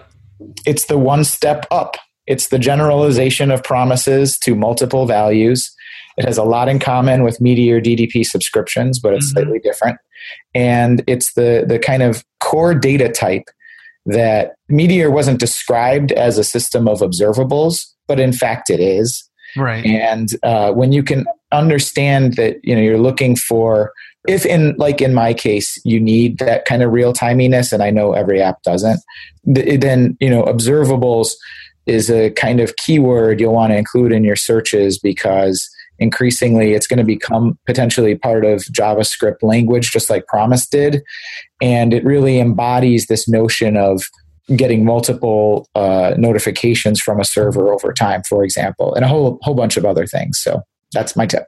It's 0.65 0.85
the 0.85 0.97
one 0.97 1.23
step 1.23 1.65
up 1.71 1.97
it's 2.27 2.47
the 2.47 2.59
generalization 2.59 3.51
of 3.51 3.63
promises 3.63 4.37
to 4.39 4.55
multiple 4.55 5.05
values. 5.05 5.69
It 6.17 6.25
has 6.25 6.37
a 6.37 6.43
lot 6.43 6.69
in 6.69 6.79
common 6.79 7.23
with 7.23 7.41
Meteor 7.41 7.81
DDP 7.81 8.25
subscriptions, 8.25 8.99
but 8.99 9.13
it's 9.13 9.27
mm-hmm. 9.27 9.39
slightly 9.39 9.59
different. 9.59 9.97
And 10.53 11.03
it's 11.07 11.33
the, 11.33 11.65
the 11.67 11.79
kind 11.79 12.03
of 12.03 12.23
core 12.39 12.75
data 12.75 13.09
type 13.09 13.45
that 14.05 14.55
Meteor 14.69 15.11
wasn't 15.11 15.39
described 15.39 16.11
as 16.13 16.37
a 16.37 16.43
system 16.43 16.87
of 16.87 16.99
observables, 16.99 17.85
but 18.07 18.19
in 18.19 18.33
fact 18.33 18.69
it 18.69 18.79
is. 18.79 19.29
Right. 19.55 19.85
And 19.85 20.29
uh, 20.43 20.71
when 20.71 20.91
you 20.91 21.03
can 21.03 21.25
understand 21.51 22.35
that 22.35 22.57
you 22.63 22.75
know 22.75 22.81
you're 22.81 22.97
looking 22.97 23.35
for 23.35 23.91
if 24.27 24.45
in 24.45 24.75
like 24.77 25.01
in 25.01 25.13
my 25.13 25.33
case 25.33 25.79
you 25.83 25.99
need 25.99 26.37
that 26.37 26.65
kind 26.65 26.81
of 26.81 26.91
real 26.91 27.13
timiness 27.13 27.73
and 27.73 27.83
i 27.83 27.89
know 27.89 28.13
every 28.13 28.41
app 28.41 28.61
doesn't 28.63 29.01
then 29.43 30.15
you 30.19 30.29
know 30.29 30.43
observables 30.43 31.31
is 31.87 32.09
a 32.09 32.29
kind 32.31 32.59
of 32.59 32.75
keyword 32.77 33.39
you'll 33.39 33.53
want 33.53 33.71
to 33.71 33.77
include 33.77 34.11
in 34.11 34.23
your 34.23 34.35
searches 34.35 34.97
because 34.97 35.69
increasingly 36.01 36.73
it's 36.73 36.87
going 36.87 36.97
to 36.97 37.05
become 37.05 37.57
potentially 37.65 38.15
part 38.15 38.43
of 38.43 38.61
JavaScript 38.63 39.43
language, 39.43 39.91
just 39.91 40.09
like 40.09 40.25
Promise 40.27 40.67
did. 40.67 41.03
And 41.61 41.93
it 41.93 42.03
really 42.03 42.39
embodies 42.39 43.05
this 43.07 43.29
notion 43.29 43.77
of 43.77 44.03
getting 44.55 44.83
multiple 44.83 45.69
uh, 45.75 46.13
notifications 46.17 46.99
from 46.99 47.19
a 47.19 47.23
server 47.23 47.71
over 47.71 47.93
time, 47.93 48.23
for 48.27 48.43
example, 48.43 48.93
and 48.95 49.05
a 49.05 49.07
whole 49.07 49.39
whole 49.43 49.53
bunch 49.53 49.77
of 49.77 49.85
other 49.85 50.05
things. 50.05 50.39
So 50.39 50.61
that's 50.91 51.15
my 51.15 51.25
tip. 51.25 51.45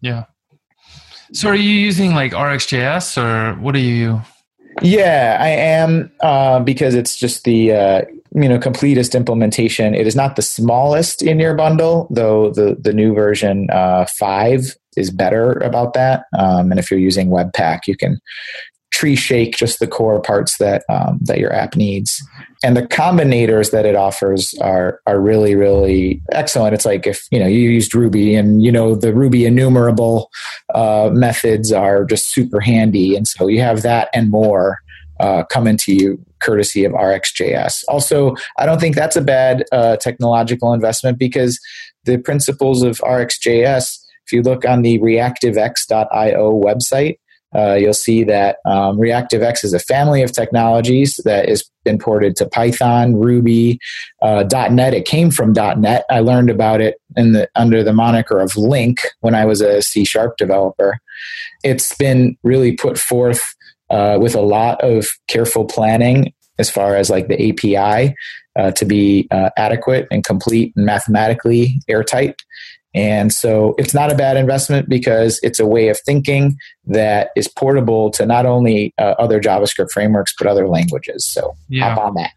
Yeah. 0.00 0.24
So 1.32 1.48
are 1.50 1.54
you 1.54 1.70
using 1.70 2.14
like 2.14 2.32
RxJS 2.32 3.22
or 3.22 3.60
what 3.60 3.76
are 3.76 3.78
you? 3.78 4.20
Yeah, 4.82 5.36
I 5.40 5.48
am 5.48 6.10
uh, 6.20 6.60
because 6.60 6.94
it's 6.94 7.16
just 7.16 7.44
the 7.44 7.72
uh, 7.72 8.02
you 8.34 8.48
know 8.48 8.58
completest 8.58 9.14
implementation. 9.14 9.94
It 9.94 10.06
is 10.06 10.16
not 10.16 10.36
the 10.36 10.42
smallest 10.42 11.22
in 11.22 11.40
your 11.40 11.54
bundle, 11.54 12.06
though 12.10 12.50
the 12.50 12.76
the 12.80 12.92
new 12.92 13.14
version 13.14 13.68
uh, 13.70 14.06
five 14.06 14.76
is 14.96 15.10
better 15.10 15.52
about 15.52 15.94
that. 15.94 16.24
Um, 16.38 16.70
and 16.70 16.78
if 16.78 16.90
you're 16.90 17.00
using 17.00 17.30
Webpack, 17.30 17.86
you 17.86 17.96
can 17.96 18.20
tree 18.90 19.14
shake 19.14 19.56
just 19.56 19.78
the 19.78 19.86
core 19.86 20.20
parts 20.20 20.58
that 20.58 20.84
um, 20.88 21.18
that 21.22 21.38
your 21.38 21.52
app 21.52 21.76
needs. 21.76 22.22
And 22.62 22.76
the 22.76 22.82
combinators 22.82 23.70
that 23.70 23.86
it 23.86 23.96
offers 23.96 24.54
are 24.60 25.00
are 25.06 25.20
really 25.20 25.56
really 25.56 26.22
excellent. 26.32 26.74
It's 26.74 26.86
like 26.86 27.06
if 27.06 27.26
you 27.30 27.38
know 27.40 27.46
you 27.46 27.70
used 27.70 27.94
Ruby 27.94 28.34
and 28.34 28.62
you 28.62 28.70
know 28.70 28.94
the 28.94 29.14
Ruby 29.14 29.44
enumerable 29.44 30.30
uh, 30.74 31.10
methods 31.12 31.72
are 31.72 32.04
just 32.04 32.30
super 32.30 32.60
handy, 32.60 33.16
and 33.16 33.26
so 33.26 33.48
you 33.48 33.60
have 33.60 33.82
that 33.82 34.08
and 34.14 34.30
more 34.30 34.78
uh, 35.18 35.44
coming 35.44 35.76
to 35.78 35.92
you 35.92 36.24
courtesy 36.40 36.84
of 36.84 36.92
RxJS. 36.92 37.84
Also, 37.88 38.34
I 38.58 38.66
don't 38.66 38.80
think 38.80 38.94
that's 38.94 39.16
a 39.16 39.22
bad 39.22 39.64
uh, 39.72 39.96
technological 39.96 40.72
investment 40.72 41.18
because 41.18 41.60
the 42.04 42.18
principles 42.18 42.82
of 42.82 42.98
RxJS, 42.98 43.98
if 44.26 44.32
you 44.32 44.42
look 44.42 44.64
on 44.64 44.82
the 44.82 44.98
reactivex.io 44.98 46.52
website, 46.52 47.16
uh, 47.54 47.74
you'll 47.74 47.92
see 47.92 48.22
that 48.22 48.58
um, 48.64 48.96
ReactiveX 48.96 49.64
is 49.64 49.74
a 49.74 49.80
family 49.80 50.22
of 50.22 50.32
technologies 50.32 51.18
that 51.24 51.48
has 51.48 51.64
been 51.84 51.98
ported 51.98 52.36
to 52.36 52.48
Python, 52.48 53.16
Ruby, 53.16 53.80
uh, 54.22 54.44
.NET. 54.70 54.94
It 54.94 55.04
came 55.04 55.30
from 55.30 55.52
.NET. 55.52 56.04
I 56.10 56.20
learned 56.20 56.50
about 56.50 56.80
it 56.80 56.96
in 57.16 57.32
the, 57.32 57.48
under 57.56 57.82
the 57.82 57.92
moniker 57.92 58.38
of 58.38 58.52
LINQ 58.52 58.98
when 59.20 59.34
I 59.34 59.46
was 59.46 59.60
a 59.60 59.82
C 59.82 60.04
Sharp 60.04 60.36
developer. 60.36 60.98
It's 61.64 61.94
been 61.96 62.36
really 62.44 62.72
put 62.72 62.98
forth 62.98 63.42
uh, 63.90 64.18
with 64.20 64.34
a 64.34 64.40
lot 64.40 64.82
of 64.82 65.08
careful 65.28 65.64
planning 65.64 66.32
as 66.58 66.70
far 66.70 66.96
as 66.96 67.10
like 67.10 67.28
the 67.28 67.50
API 67.50 68.14
uh, 68.58 68.70
to 68.72 68.84
be 68.84 69.26
uh, 69.30 69.50
adequate 69.56 70.06
and 70.10 70.24
complete 70.24 70.72
and 70.76 70.86
mathematically 70.86 71.80
airtight. 71.88 72.36
And 72.92 73.32
so 73.32 73.74
it's 73.78 73.94
not 73.94 74.12
a 74.12 74.16
bad 74.16 74.36
investment 74.36 74.88
because 74.88 75.38
it's 75.42 75.60
a 75.60 75.66
way 75.66 75.88
of 75.88 76.00
thinking 76.00 76.56
that 76.86 77.30
is 77.36 77.46
portable 77.46 78.10
to 78.12 78.26
not 78.26 78.46
only 78.46 78.92
uh, 78.98 79.14
other 79.18 79.40
JavaScript 79.40 79.92
frameworks 79.92 80.34
but 80.36 80.46
other 80.48 80.68
languages. 80.68 81.24
So 81.24 81.54
yeah. 81.68 81.94
hop 81.94 82.04
on 82.04 82.14
that. 82.14 82.32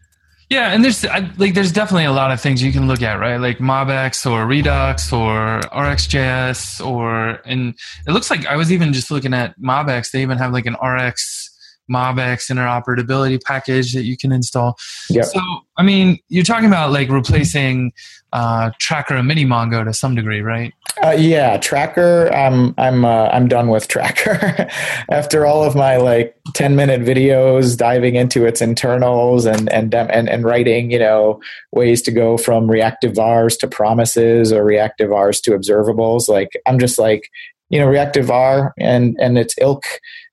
Yeah, 0.50 0.72
and 0.72 0.84
there's 0.84 1.04
like 1.38 1.54
there's 1.54 1.72
definitely 1.72 2.04
a 2.04 2.12
lot 2.12 2.30
of 2.30 2.40
things 2.40 2.62
you 2.62 2.72
can 2.72 2.86
look 2.86 3.02
at, 3.02 3.18
right? 3.18 3.38
Like 3.38 3.58
MobX 3.58 4.30
or 4.30 4.46
Redux 4.46 5.12
or 5.12 5.60
RxJS 5.72 6.84
or 6.84 7.40
and 7.46 7.74
it 8.06 8.12
looks 8.12 8.30
like 8.30 8.46
I 8.46 8.56
was 8.56 8.70
even 8.70 8.92
just 8.92 9.10
looking 9.10 9.32
at 9.32 9.58
MobX. 9.58 10.10
They 10.10 10.22
even 10.22 10.38
have 10.38 10.52
like 10.52 10.66
an 10.66 10.74
RX 10.74 11.50
MobX 11.90 12.50
interoperability 12.50 13.42
package 13.42 13.92
that 13.94 14.04
you 14.04 14.16
can 14.16 14.32
install. 14.32 14.76
Yep. 15.10 15.26
So, 15.26 15.40
I 15.76 15.82
mean, 15.82 16.18
you're 16.28 16.44
talking 16.44 16.66
about 16.66 16.92
like 16.92 17.08
replacing 17.08 17.92
uh, 18.32 18.70
Tracker 18.78 19.16
and 19.16 19.28
Minimongo 19.30 19.84
to 19.84 19.92
some 19.94 20.14
degree, 20.14 20.40
right? 20.40 20.72
Uh, 21.02 21.10
yeah, 21.10 21.56
Tracker. 21.56 22.32
I'm 22.32 22.74
I'm 22.78 23.04
uh, 23.04 23.28
I'm 23.28 23.48
done 23.48 23.68
with 23.68 23.88
Tracker. 23.88 24.68
After 25.10 25.44
all 25.44 25.64
of 25.64 25.74
my 25.74 25.96
like 25.96 26.36
10 26.54 26.76
minute 26.76 27.00
videos 27.00 27.76
diving 27.76 28.14
into 28.14 28.44
its 28.46 28.60
internals 28.60 29.44
and 29.44 29.72
and 29.72 29.94
and 29.94 30.28
and 30.28 30.44
writing, 30.44 30.90
you 30.90 30.98
know, 30.98 31.40
ways 31.72 32.00
to 32.02 32.12
go 32.12 32.36
from 32.36 32.70
reactive 32.70 33.14
vars 33.14 33.56
to 33.58 33.68
promises 33.68 34.52
or 34.52 34.64
reactive 34.64 35.10
vars 35.10 35.40
to 35.42 35.50
observables. 35.52 36.28
Like 36.28 36.50
I'm 36.66 36.78
just 36.78 36.98
like 36.98 37.28
you 37.70 37.80
know 37.80 37.86
reactive 37.86 38.26
var 38.26 38.72
and 38.78 39.16
and 39.20 39.36
its 39.36 39.54
ilk 39.60 39.84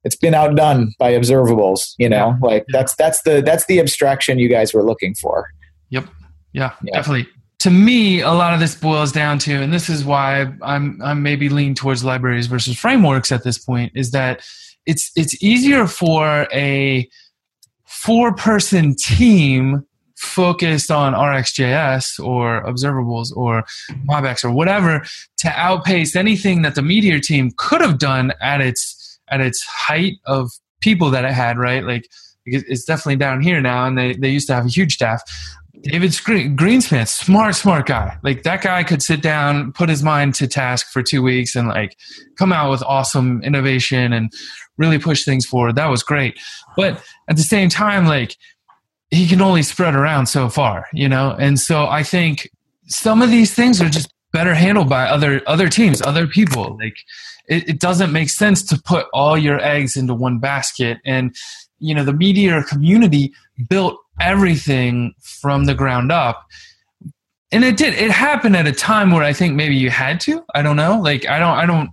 it's 0.03 0.15
been 0.15 0.33
outdone 0.33 0.93
by 0.99 1.13
observables 1.13 1.93
you 1.97 2.09
know? 2.09 2.37
Yeah. 2.41 2.47
like 2.47 2.65
that's 2.69 2.95
that's 2.95 3.21
the 3.23 3.41
that's 3.41 3.65
the 3.65 3.79
abstraction 3.79 4.39
you 4.39 4.49
guys 4.49 4.73
were 4.73 4.83
looking 4.83 5.15
for. 5.15 5.47
Yep. 5.89 6.05
Yeah, 6.53 6.73
yeah, 6.83 6.93
definitely. 6.93 7.27
To 7.59 7.69
me 7.69 8.21
a 8.21 8.31
lot 8.31 8.53
of 8.53 8.59
this 8.59 8.75
boils 8.75 9.11
down 9.11 9.39
to 9.39 9.53
and 9.53 9.71
this 9.71 9.87
is 9.89 10.03
why 10.03 10.51
i'm 10.63 10.99
i'm 11.03 11.21
maybe 11.21 11.47
lean 11.47 11.75
towards 11.75 12.03
libraries 12.03 12.47
versus 12.47 12.77
frameworks 12.77 13.31
at 13.31 13.43
this 13.43 13.57
point 13.57 13.91
is 13.95 14.11
that 14.11 14.41
it's 14.85 15.11
it's 15.15 15.41
easier 15.43 15.85
for 15.85 16.47
a 16.51 17.07
four 17.85 18.33
person 18.33 18.95
team 18.95 19.85
focused 20.15 20.91
on 20.91 21.13
RxJS 21.13 22.23
or 22.23 22.63
observables 22.63 23.35
or 23.35 23.63
MobX 24.07 24.43
or 24.43 24.51
whatever 24.51 25.03
to 25.37 25.49
outpace 25.59 26.15
anything 26.15 26.61
that 26.61 26.75
the 26.75 26.81
Meteor 26.83 27.19
team 27.19 27.51
could 27.57 27.81
have 27.81 27.97
done 27.97 28.31
at 28.39 28.61
its 28.61 28.90
at 29.31 29.41
its 29.41 29.63
height 29.65 30.13
of 30.25 30.51
people 30.81 31.09
that 31.11 31.25
it 31.25 31.31
had, 31.31 31.57
right? 31.57 31.83
Like 31.83 32.07
it's 32.45 32.83
definitely 32.85 33.17
down 33.17 33.41
here 33.41 33.61
now, 33.61 33.85
and 33.85 33.97
they, 33.97 34.13
they 34.13 34.29
used 34.29 34.47
to 34.47 34.53
have 34.53 34.65
a 34.65 34.69
huge 34.69 34.93
staff. 34.93 35.21
David 35.83 36.11
Greenspan, 36.11 37.07
smart, 37.07 37.55
smart 37.55 37.87
guy. 37.87 38.17
Like 38.23 38.43
that 38.43 38.61
guy 38.61 38.83
could 38.83 39.01
sit 39.01 39.21
down, 39.21 39.73
put 39.73 39.89
his 39.89 40.03
mind 40.03 40.35
to 40.35 40.47
task 40.47 40.91
for 40.91 41.01
two 41.01 41.23
weeks, 41.23 41.55
and 41.55 41.67
like 41.67 41.97
come 42.37 42.53
out 42.53 42.69
with 42.69 42.83
awesome 42.83 43.41
innovation 43.43 44.13
and 44.13 44.31
really 44.77 44.99
push 44.99 45.23
things 45.23 45.45
forward. 45.45 45.75
That 45.75 45.89
was 45.89 46.03
great. 46.03 46.39
But 46.75 47.01
at 47.27 47.37
the 47.37 47.43
same 47.43 47.69
time, 47.69 48.05
like 48.05 48.35
he 49.09 49.27
can 49.27 49.41
only 49.41 49.63
spread 49.63 49.95
around 49.95 50.27
so 50.27 50.49
far, 50.49 50.87
you 50.93 51.09
know? 51.09 51.35
And 51.37 51.59
so 51.59 51.87
I 51.87 52.03
think 52.03 52.49
some 52.87 53.21
of 53.21 53.29
these 53.29 53.53
things 53.53 53.81
are 53.81 53.89
just 53.89 54.13
better 54.31 54.53
handled 54.53 54.89
by 54.89 55.05
other 55.05 55.41
other 55.47 55.69
teams, 55.69 56.01
other 56.01 56.27
people. 56.27 56.77
Like 56.79 56.95
it, 57.51 57.67
it 57.67 57.79
doesn't 57.79 58.13
make 58.13 58.29
sense 58.29 58.63
to 58.63 58.81
put 58.81 59.07
all 59.13 59.37
your 59.37 59.59
eggs 59.59 59.97
into 59.97 60.13
one 60.13 60.39
basket. 60.39 60.99
And 61.05 61.35
you 61.79 61.93
know, 61.93 62.05
the 62.05 62.13
meteor 62.13 62.63
community 62.63 63.33
built 63.69 63.99
everything 64.19 65.13
from 65.21 65.65
the 65.65 65.75
ground 65.75 66.11
up. 66.11 66.45
And 67.51 67.65
it 67.65 67.75
did. 67.75 67.93
It 67.95 68.11
happened 68.11 68.55
at 68.55 68.67
a 68.67 68.71
time 68.71 69.11
where 69.11 69.23
I 69.23 69.33
think 69.33 69.55
maybe 69.55 69.75
you 69.75 69.89
had 69.89 70.21
to. 70.21 70.45
I 70.55 70.61
don't 70.61 70.77
know. 70.77 71.01
Like 71.01 71.27
I 71.27 71.37
don't 71.39 71.57
I 71.57 71.65
don't 71.65 71.89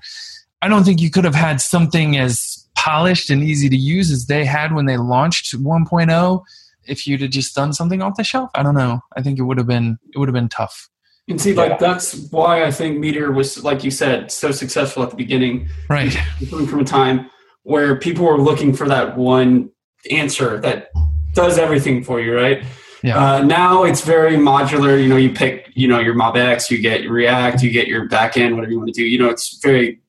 I 0.63 0.69
don't 0.69 0.85
think 0.85 1.01
you 1.01 1.11
could 1.11 1.25
have 1.25 1.35
had 1.35 1.61
something 1.61 2.17
as 2.17 2.65
polished 2.77 3.29
and 3.29 3.43
easy 3.43 3.69
to 3.69 3.77
use 3.77 4.13
as 4.13 4.27
they 4.27 4.45
had 4.45 4.73
when 4.73 4.87
they 4.87 4.97
launched 4.97 5.57
1.0 5.57 6.43
if 6.85 7.07
you'd 7.07 7.21
have 7.21 7.31
just 7.31 7.57
done 7.57 7.73
something 7.73 8.01
off 8.01 8.17
the 8.17 8.23
shelf. 8.23 8.51
I 8.55 8.63
don't 8.63 8.77
know. 8.77 9.01
I 9.17 9.23
think 9.23 9.41
it 9.41 9.43
would 9.43 9.59
have 9.59 9.67
been 9.67 9.99
it 10.15 10.19
would 10.19 10.29
have 10.29 10.35
been 10.35 10.49
tough. 10.49 10.89
And 11.29 11.41
see, 11.41 11.53
like 11.53 11.79
that's 11.79 12.15
why 12.31 12.65
I 12.65 12.71
think 12.71 12.99
Meteor 12.99 13.33
was, 13.33 13.63
like 13.63 13.85
you 13.85 13.91
said, 13.91 14.33
so 14.33 14.51
successful 14.51 15.03
at 15.03 15.11
the 15.11 15.17
beginning. 15.17 15.69
Right. 15.89 16.17
Coming 16.49 16.67
from 16.67 16.81
a 16.81 16.85
time 16.85 17.31
where 17.65 17.97
people 17.97 18.25
were 18.25 18.41
looking 18.41 18.73
for 18.73 18.89
that 18.89 19.17
one 19.17 19.71
answer 20.11 20.59
that 20.61 20.89
does 21.35 21.59
everything 21.59 22.03
for 22.03 22.19
you, 22.19 22.35
right? 22.35 22.65
Yeah. 23.03 23.19
Uh, 23.19 23.43
now 23.43 23.85
it's 23.85 24.01
very 24.01 24.37
modular. 24.37 25.01
You 25.01 25.09
know, 25.09 25.17
you 25.17 25.31
pick, 25.31 25.71
you 25.75 25.87
know, 25.87 26.01
your 26.01 26.15
MobX, 26.15 26.71
you 26.71 26.81
get 26.81 27.09
React, 27.09 27.63
you 27.63 27.71
get 27.71 27.87
your 27.87 28.09
backend, 28.09 28.55
whatever 28.55 28.73
you 28.73 28.79
want 28.79 28.93
to 28.93 29.01
do. 29.01 29.05
You 29.05 29.19
know, 29.19 29.29
it's 29.29 29.59
very 29.63 30.01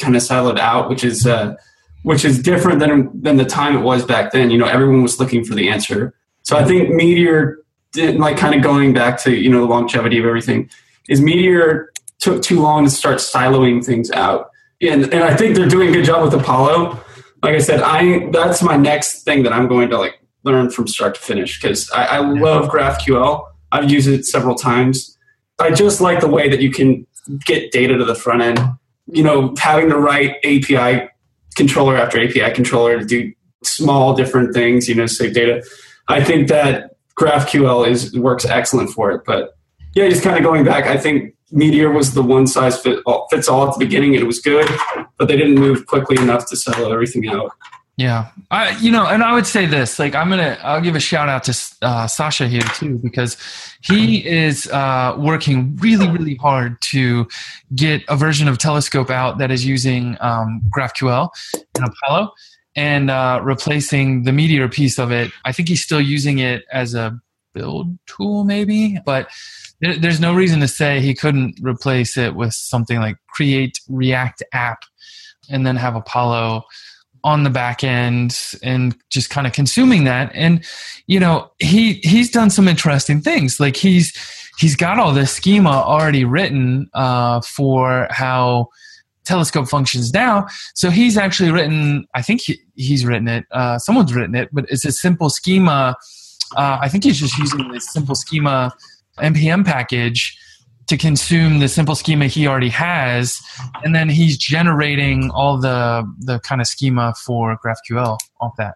kind 0.00 0.14
of 0.14 0.22
siloed 0.22 0.58
out, 0.58 0.88
which 0.88 1.04
is 1.04 1.26
uh, 1.26 1.54
which 2.02 2.24
is 2.24 2.40
different 2.40 2.80
than 2.80 3.10
than 3.20 3.36
the 3.36 3.44
time 3.44 3.76
it 3.76 3.80
was 3.80 4.04
back 4.04 4.32
then. 4.32 4.50
You 4.50 4.58
know, 4.58 4.66
everyone 4.66 5.02
was 5.02 5.18
looking 5.18 5.44
for 5.44 5.54
the 5.54 5.68
answer. 5.68 6.14
So 6.42 6.56
I 6.56 6.64
think 6.64 6.90
Meteor 6.90 7.58
did 7.92 8.16
like 8.16 8.36
kind 8.36 8.54
of 8.54 8.62
going 8.62 8.92
back 8.92 9.20
to 9.22 9.34
you 9.34 9.50
know 9.50 9.60
the 9.60 9.66
longevity 9.66 10.18
of 10.18 10.24
everything 10.24 10.70
is 11.08 11.20
Meteor 11.20 11.92
took 12.18 12.42
too 12.42 12.60
long 12.60 12.84
to 12.84 12.90
start 12.90 13.18
siloing 13.18 13.84
things 13.84 14.10
out, 14.12 14.50
and 14.80 15.04
and 15.12 15.24
I 15.24 15.36
think 15.36 15.56
they're 15.56 15.68
doing 15.68 15.90
a 15.90 15.92
good 15.92 16.04
job 16.04 16.22
with 16.22 16.34
Apollo. 16.34 17.00
Like 17.42 17.54
I 17.54 17.58
said, 17.58 17.80
I 17.80 18.30
that's 18.30 18.62
my 18.62 18.76
next 18.76 19.22
thing 19.22 19.42
that 19.42 19.52
I'm 19.52 19.68
going 19.68 19.90
to 19.90 19.98
like 19.98 20.20
learn 20.44 20.70
from 20.70 20.86
start 20.86 21.14
to 21.14 21.20
finish 21.20 21.60
because 21.60 21.90
I, 21.90 22.04
I 22.04 22.18
love 22.18 22.70
GraphQL. 22.70 23.46
I've 23.72 23.90
used 23.90 24.08
it 24.08 24.24
several 24.24 24.54
times. 24.54 25.16
I 25.58 25.70
just 25.70 26.00
like 26.00 26.20
the 26.20 26.28
way 26.28 26.48
that 26.48 26.60
you 26.60 26.70
can 26.70 27.06
get 27.44 27.70
data 27.70 27.96
to 27.96 28.04
the 28.04 28.14
front 28.14 28.42
end. 28.42 28.60
You 29.06 29.22
know, 29.22 29.54
having 29.58 29.88
the 29.88 29.98
right 29.98 30.36
API 30.44 31.08
controller 31.56 31.96
after 31.96 32.22
API 32.22 32.52
controller 32.54 32.98
to 32.98 33.04
do 33.04 33.32
small 33.64 34.14
different 34.14 34.54
things. 34.54 34.88
You 34.88 34.94
know, 34.94 35.06
save 35.06 35.34
data. 35.34 35.62
I 36.08 36.22
think 36.22 36.48
that 36.48 36.96
GraphQL 37.20 37.86
is 37.86 38.16
works 38.16 38.46
excellent 38.46 38.90
for 38.90 39.12
it. 39.12 39.22
But 39.26 39.56
yeah, 39.94 40.08
just 40.08 40.22
kind 40.22 40.36
of 40.36 40.42
going 40.42 40.64
back, 40.64 40.86
I 40.86 40.96
think 40.96 41.34
Meteor 41.52 41.92
was 41.92 42.14
the 42.14 42.22
one 42.22 42.46
size 42.46 42.80
fit 42.80 43.00
all, 43.04 43.28
fits 43.30 43.48
all 43.48 43.68
at 43.68 43.74
the 43.74 43.84
beginning. 43.84 44.14
It 44.14 44.26
was 44.26 44.38
good, 44.40 44.68
but 45.18 45.28
they 45.28 45.36
didn't 45.36 45.56
move 45.56 45.86
quickly 45.86 46.20
enough 46.22 46.48
to 46.48 46.56
settle 46.56 46.90
everything 46.90 47.28
out. 47.28 47.52
Yeah, 47.96 48.30
I 48.50 48.70
you 48.78 48.90
know, 48.90 49.06
and 49.06 49.22
I 49.22 49.34
would 49.34 49.46
say 49.46 49.66
this, 49.66 49.98
like 49.98 50.14
I'm 50.14 50.30
gonna, 50.30 50.56
I'll 50.62 50.80
give 50.80 50.96
a 50.96 51.00
shout 51.00 51.28
out 51.28 51.44
to 51.44 51.58
uh, 51.82 52.06
Sacha 52.06 52.48
here 52.48 52.62
too 52.62 52.98
because 53.02 53.36
he 53.82 54.26
is 54.26 54.66
uh, 54.68 55.14
working 55.18 55.76
really, 55.76 56.08
really 56.08 56.36
hard 56.36 56.80
to 56.92 57.28
get 57.74 58.02
a 58.08 58.16
version 58.16 58.48
of 58.48 58.56
Telescope 58.56 59.10
out 59.10 59.36
that 59.36 59.50
is 59.50 59.66
using 59.66 60.16
um, 60.20 60.62
GraphQL 60.74 61.28
and 61.74 61.84
Apollo 61.84 62.32
and 62.76 63.10
uh, 63.10 63.40
replacing 63.42 64.24
the 64.24 64.32
Meteor 64.32 64.68
piece 64.68 64.98
of 64.98 65.10
it. 65.10 65.32
I 65.44 65.52
think 65.52 65.68
he's 65.68 65.82
still 65.82 66.00
using 66.00 66.38
it 66.38 66.64
as 66.72 66.94
a 66.94 67.18
build 67.52 67.98
tool, 68.06 68.44
maybe, 68.44 68.98
but 69.04 69.28
there, 69.80 69.96
there's 69.96 70.20
no 70.20 70.34
reason 70.34 70.60
to 70.60 70.68
say 70.68 71.00
he 71.00 71.14
couldn't 71.14 71.58
replace 71.62 72.16
it 72.16 72.34
with 72.34 72.52
something 72.52 73.00
like 73.00 73.16
Create 73.28 73.80
React 73.88 74.42
App 74.52 74.82
and 75.48 75.66
then 75.66 75.76
have 75.76 75.96
Apollo 75.96 76.64
on 77.22 77.42
the 77.42 77.50
back 77.50 77.84
end 77.84 78.38
and 78.62 78.96
just 79.10 79.28
kind 79.28 79.46
of 79.46 79.52
consuming 79.52 80.04
that 80.04 80.30
and 80.34 80.64
you 81.06 81.20
know 81.20 81.50
he 81.58 81.94
he's 82.02 82.30
done 82.30 82.48
some 82.48 82.66
interesting 82.66 83.20
things 83.20 83.60
like 83.60 83.76
he's 83.76 84.16
he's 84.58 84.74
got 84.74 84.98
all 84.98 85.12
this 85.12 85.30
schema 85.30 85.70
already 85.70 86.24
written 86.24 86.88
uh, 86.94 87.40
for 87.42 88.06
how 88.10 88.68
telescope 89.30 89.68
functions 89.68 90.12
now. 90.12 90.46
So 90.74 90.90
he's 90.90 91.16
actually 91.16 91.50
written, 91.50 92.06
I 92.14 92.22
think 92.22 92.40
he, 92.40 92.58
he's 92.74 93.06
written 93.06 93.28
it, 93.28 93.44
uh, 93.52 93.78
someone's 93.78 94.12
written 94.12 94.34
it, 94.34 94.48
but 94.52 94.64
it's 94.68 94.84
a 94.84 94.92
simple 94.92 95.30
schema. 95.30 95.96
Uh, 96.56 96.78
I 96.84 96.88
think 96.88 97.04
he's 97.04 97.20
just 97.20 97.36
using 97.38 97.70
this 97.70 97.86
simple 97.92 98.16
schema 98.16 98.72
npm 99.18 99.64
package 99.64 100.36
to 100.88 100.96
consume 100.96 101.60
the 101.60 101.68
simple 101.68 101.94
schema 101.94 102.26
he 102.26 102.48
already 102.48 102.68
has, 102.70 103.40
and 103.84 103.94
then 103.94 104.08
he's 104.08 104.36
generating 104.36 105.30
all 105.30 105.56
the 105.56 106.04
the 106.18 106.40
kind 106.40 106.60
of 106.60 106.66
schema 106.66 107.14
for 107.24 107.56
GraphQL 107.64 108.18
off 108.40 108.54
that. 108.56 108.74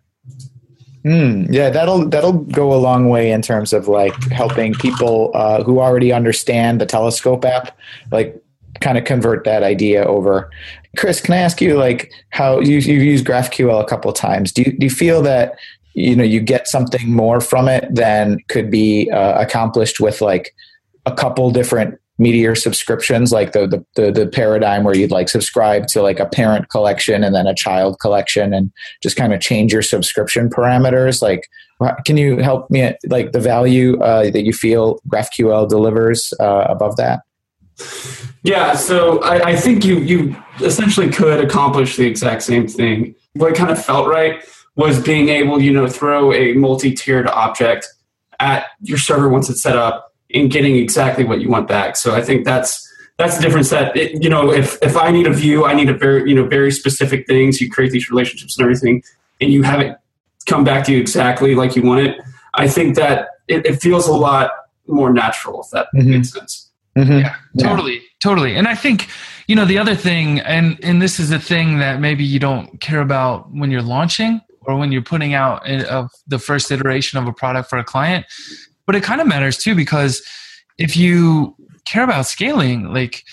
Mm, 1.05 1.49
yeah, 1.51 1.71
that'll 1.71 2.09
that'll 2.09 2.39
go 2.61 2.73
a 2.73 2.79
long 2.79 3.09
way 3.09 3.33
in 3.33 3.43
terms 3.43 3.73
of 3.73 3.89
like 3.89 4.15
helping 4.31 4.75
people 4.75 5.33
uh, 5.35 5.65
who 5.65 5.81
already 5.81 6.13
understand 6.13 6.81
the 6.81 6.87
Telescope 6.87 7.45
app, 7.45 7.77
like 8.13 8.41
kind 8.81 8.99
of 8.99 9.05
convert 9.05 9.45
that 9.45 9.63
idea 9.63 10.05
over. 10.05 10.51
Chris, 10.97 11.21
can 11.21 11.35
I 11.35 11.39
ask 11.39 11.61
you 11.61 11.77
like 11.77 12.13
how 12.31 12.61
you, 12.61 12.79
you've 12.79 13.03
used 13.03 13.27
GraphQL 13.27 13.83
a 13.83 13.87
couple 13.87 14.13
times? 14.13 14.53
Do 14.53 14.63
you, 14.63 14.73
do 14.79 14.87
you 14.87 14.91
feel 14.91 15.23
that 15.23 15.57
you 15.95 16.15
know 16.17 16.25
you 16.25 16.41
get 16.41 16.69
something 16.69 17.13
more 17.13 17.41
from 17.41 17.69
it 17.69 17.87
than 17.91 18.39
could 18.49 18.71
be 18.71 19.11
uh, 19.11 19.41
accomplished 19.41 20.01
with 20.01 20.21
like 20.21 20.55
a 21.07 21.13
couple 21.13 21.51
different 21.51 21.99
meteor 22.19 22.55
subscriptions 22.55 23.33
like 23.33 23.53
the, 23.53 23.67
the, 23.67 23.85
the 23.97 24.13
the 24.13 24.27
paradigm 24.27 24.85
where 24.85 24.97
you'd 24.97 25.11
like 25.11 25.29
subscribe 25.29 25.87
to 25.89 26.01
like 26.01 26.21
a 26.21 26.27
parent 26.27 26.69
collection 26.69 27.25
and 27.25 27.35
then 27.35 27.47
a 27.47 27.55
child 27.55 27.99
collection 28.01 28.55
and 28.55 28.71
just 29.03 29.17
kind 29.17 29.33
of 29.33 29.41
change 29.41 29.73
your 29.73 29.83
subscription 29.83 30.49
parameters 30.49 31.21
like 31.21 31.49
can 32.07 32.17
you 32.17 32.39
help 32.39 32.71
me 32.71 32.95
like 33.09 33.33
the 33.33 33.41
value 33.41 34.01
uh, 34.01 34.31
that 34.31 34.45
you 34.45 34.53
feel 34.53 35.01
graphql 35.09 35.69
delivers 35.69 36.33
uh, 36.39 36.67
above 36.69 36.97
that 36.97 37.23
yeah, 38.43 38.75
so 38.75 39.21
I, 39.23 39.51
I, 39.51 39.57
think 39.57 39.85
you 39.85 39.99
you 40.01 40.37
essentially 40.61 41.11
could 41.11 41.43
accomplish 41.43 41.97
the 41.97 42.07
exact 42.07 42.43
same 42.43 42.69
thing. 42.69 43.15
What 43.33 43.55
kind 43.55 43.71
of 43.71 43.83
felt 43.83 44.09
right 44.09 44.45
was 44.77 45.03
being 45.03 45.29
able, 45.29 45.61
you 45.61 45.73
know, 45.73 45.89
throw 45.89 46.33
a 46.33 46.53
multi-tiered 46.55 47.27
object 47.29 47.89
at 48.41 48.67
your 48.81 48.99
server 48.99 49.29
once 49.29 49.49
it's 49.49 49.63
set 49.63 49.77
up 49.77 50.13
and 50.33 50.51
getting 50.51 50.77
exactly 50.77 51.25
what 51.25 51.41
you 51.41 51.49
want 51.49 51.69
back. 51.69 51.97
So 51.97 52.15
I 52.15 52.23
think 52.23 52.45
that's 52.45 52.81
that's 53.17 53.37
the 53.37 53.43
difference. 53.43 53.71
That 53.71 53.97
it, 53.97 54.23
you 54.23 54.29
know, 54.29 54.53
if 54.53 54.79
if 54.83 54.97
I 54.97 55.11
need 55.11 55.27
a 55.27 55.33
view, 55.33 55.65
I 55.65 55.75
need 55.75 55.89
a 55.89 55.95
very 55.95 56.29
you 56.29 56.35
know 56.35 56.47
very 56.47 56.71
specific 56.71 57.27
things. 57.27 57.61
You 57.61 57.71
create 57.71 57.93
these 57.93 58.11
relationships 58.11 58.59
and 58.59 58.65
everything, 58.65 59.03
and 59.41 59.53
you 59.53 59.63
have 59.63 59.81
it 59.81 59.97
come 60.47 60.65
back 60.65 60.85
to 60.87 60.93
you 60.93 61.01
exactly 61.01 61.55
like 61.55 61.77
you 61.77 61.83
want 61.83 62.07
it. 62.07 62.21
I 62.55 62.69
think 62.69 62.97
that 62.97 63.29
it, 63.49 63.67
it 63.67 63.81
feels 63.81 64.07
a 64.07 64.13
lot 64.13 64.51
more 64.87 65.13
natural. 65.13 65.63
If 65.63 65.71
that 65.71 65.87
mm-hmm. 65.95 66.11
makes 66.11 66.33
sense. 66.33 66.64
Mm-hmm. 66.97 67.19
Yeah, 67.19 67.35
totally, 67.59 67.95
yeah. 67.95 68.01
totally. 68.23 68.57
And 68.57 68.69
I 68.69 68.75
think, 68.75 69.09
you 69.49 69.57
know, 69.57 69.65
the 69.65 69.79
other 69.79 69.95
thing, 69.95 70.41
and 70.41 70.79
and 70.83 71.03
this 71.03 71.19
is 71.19 71.31
a 71.31 71.39
thing 71.39 71.79
that 71.79 72.01
maybe 72.01 72.25
you 72.25 72.39
don't 72.39 72.81
care 72.81 73.01
about 73.01 73.51
when 73.53 73.71
you're 73.71 73.83
launching 73.83 74.41
or 74.63 74.77
when 74.77 74.93
you're 74.93 75.03
putting 75.03 75.35
out 75.35 75.69
of 75.69 76.11
the 76.27 76.39
first 76.39 76.71
iteration 76.71 77.19
of 77.19 77.27
a 77.27 77.33
product 77.33 77.69
for 77.69 77.79
a 77.79 77.85
client, 77.85 78.25
but 78.87 78.95
it 78.95 79.03
kind 79.03 79.21
of 79.21 79.27
matters 79.27 79.59
too 79.59 79.75
because 79.75 80.23
if 80.79 80.97
you 80.97 81.55
care 81.85 82.05
about 82.05 82.27
scaling, 82.27 82.93
like 82.93 83.25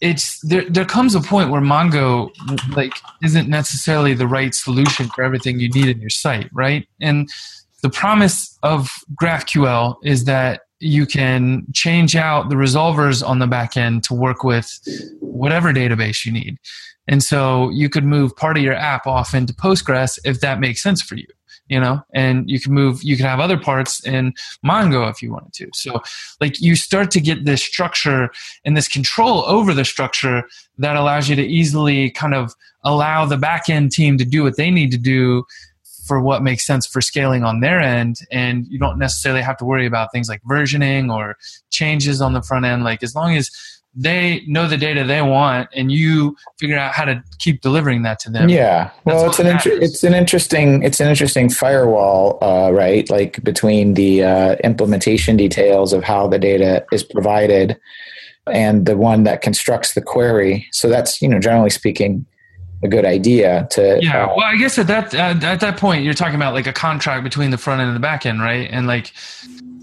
it's 0.00 0.40
there 0.40 0.68
there 0.68 0.84
comes 0.84 1.14
a 1.14 1.20
point 1.20 1.50
where 1.50 1.60
mongo 1.60 2.30
like 2.76 2.92
isn't 3.22 3.48
necessarily 3.48 4.12
the 4.14 4.26
right 4.26 4.54
solution 4.54 5.08
for 5.08 5.24
everything 5.24 5.58
you 5.58 5.70
need 5.70 5.88
in 5.88 5.98
your 6.00 6.10
site 6.10 6.50
right 6.52 6.86
and 7.00 7.30
the 7.82 7.88
promise 7.88 8.58
of 8.62 8.90
graphql 9.20 9.96
is 10.04 10.24
that 10.24 10.62
you 10.80 11.06
can 11.06 11.64
change 11.72 12.16
out 12.16 12.48
the 12.48 12.54
resolvers 12.54 13.26
on 13.26 13.38
the 13.38 13.46
back 13.46 13.76
end 13.76 14.04
to 14.04 14.14
work 14.14 14.44
with 14.44 14.78
whatever 15.20 15.72
database 15.72 16.24
you 16.24 16.32
need. 16.32 16.58
And 17.08 17.22
so 17.22 17.70
you 17.70 17.88
could 17.88 18.04
move 18.04 18.36
part 18.36 18.56
of 18.56 18.62
your 18.62 18.74
app 18.74 19.06
off 19.06 19.34
into 19.34 19.54
Postgres 19.54 20.18
if 20.24 20.40
that 20.40 20.60
makes 20.60 20.82
sense 20.82 21.00
for 21.00 21.14
you, 21.14 21.26
you 21.68 21.80
know, 21.80 22.02
and 22.12 22.50
you 22.50 22.60
can 22.60 22.74
move, 22.74 23.02
you 23.02 23.16
can 23.16 23.26
have 23.26 23.40
other 23.40 23.56
parts 23.56 24.04
in 24.04 24.34
Mongo 24.64 25.08
if 25.08 25.22
you 25.22 25.32
wanted 25.32 25.52
to. 25.54 25.70
So 25.72 26.02
like 26.40 26.60
you 26.60 26.74
start 26.74 27.10
to 27.12 27.20
get 27.20 27.44
this 27.44 27.62
structure 27.62 28.30
and 28.64 28.76
this 28.76 28.88
control 28.88 29.44
over 29.46 29.72
the 29.72 29.84
structure 29.84 30.42
that 30.78 30.96
allows 30.96 31.28
you 31.28 31.36
to 31.36 31.46
easily 31.46 32.10
kind 32.10 32.34
of 32.34 32.54
allow 32.82 33.24
the 33.24 33.36
back 33.36 33.68
end 33.68 33.92
team 33.92 34.18
to 34.18 34.24
do 34.24 34.42
what 34.42 34.56
they 34.56 34.70
need 34.70 34.90
to 34.90 34.98
do 34.98 35.44
for 36.06 36.20
what 36.20 36.42
makes 36.42 36.66
sense 36.66 36.86
for 36.86 37.00
scaling 37.00 37.44
on 37.44 37.60
their 37.60 37.80
end 37.80 38.16
and 38.30 38.66
you 38.68 38.78
don't 38.78 38.98
necessarily 38.98 39.42
have 39.42 39.56
to 39.56 39.64
worry 39.64 39.86
about 39.86 40.12
things 40.12 40.28
like 40.28 40.42
versioning 40.42 41.12
or 41.12 41.36
changes 41.70 42.20
on 42.20 42.32
the 42.32 42.42
front 42.42 42.64
end 42.64 42.84
like 42.84 43.02
as 43.02 43.14
long 43.14 43.36
as 43.36 43.50
they 43.96 44.44
know 44.46 44.68
the 44.68 44.76
data 44.76 45.04
they 45.04 45.22
want, 45.22 45.70
and 45.74 45.90
you 45.90 46.36
figure 46.60 46.76
out 46.76 46.92
how 46.92 47.06
to 47.06 47.24
keep 47.38 47.62
delivering 47.62 48.02
that 48.02 48.18
to 48.20 48.30
them. 48.30 48.50
Yeah, 48.50 48.90
well, 49.06 49.26
it's 49.26 49.38
an 49.38 49.46
inter- 49.46 49.78
it's 49.80 50.04
an 50.04 50.12
interesting 50.12 50.82
it's 50.82 51.00
an 51.00 51.08
interesting 51.08 51.48
firewall, 51.48 52.38
uh, 52.42 52.70
right? 52.72 53.08
Like 53.08 53.42
between 53.42 53.94
the 53.94 54.22
uh, 54.22 54.56
implementation 54.62 55.36
details 55.38 55.94
of 55.94 56.04
how 56.04 56.28
the 56.28 56.38
data 56.38 56.84
is 56.92 57.02
provided 57.02 57.78
and 58.46 58.84
the 58.84 58.98
one 58.98 59.24
that 59.24 59.40
constructs 59.40 59.94
the 59.94 60.02
query. 60.02 60.68
So 60.72 60.90
that's 60.90 61.22
you 61.22 61.28
know 61.28 61.40
generally 61.40 61.70
speaking 61.70 62.26
a 62.86 62.88
good 62.88 63.04
idea 63.04 63.66
to 63.72 63.98
Yeah, 64.00 64.24
uh, 64.24 64.34
well, 64.36 64.46
I 64.46 64.56
guess 64.56 64.78
at 64.78 64.86
that 64.86 65.14
uh, 65.14 65.34
at 65.42 65.60
that 65.60 65.76
point, 65.76 66.04
you're 66.04 66.14
talking 66.14 66.36
about 66.36 66.54
like 66.54 66.66
a 66.66 66.72
contract 66.72 67.24
between 67.24 67.50
the 67.50 67.58
front 67.58 67.80
end 67.80 67.88
and 67.88 67.96
the 67.96 68.00
back 68.00 68.24
end, 68.24 68.40
right? 68.40 68.68
And 68.70 68.86
like 68.86 69.12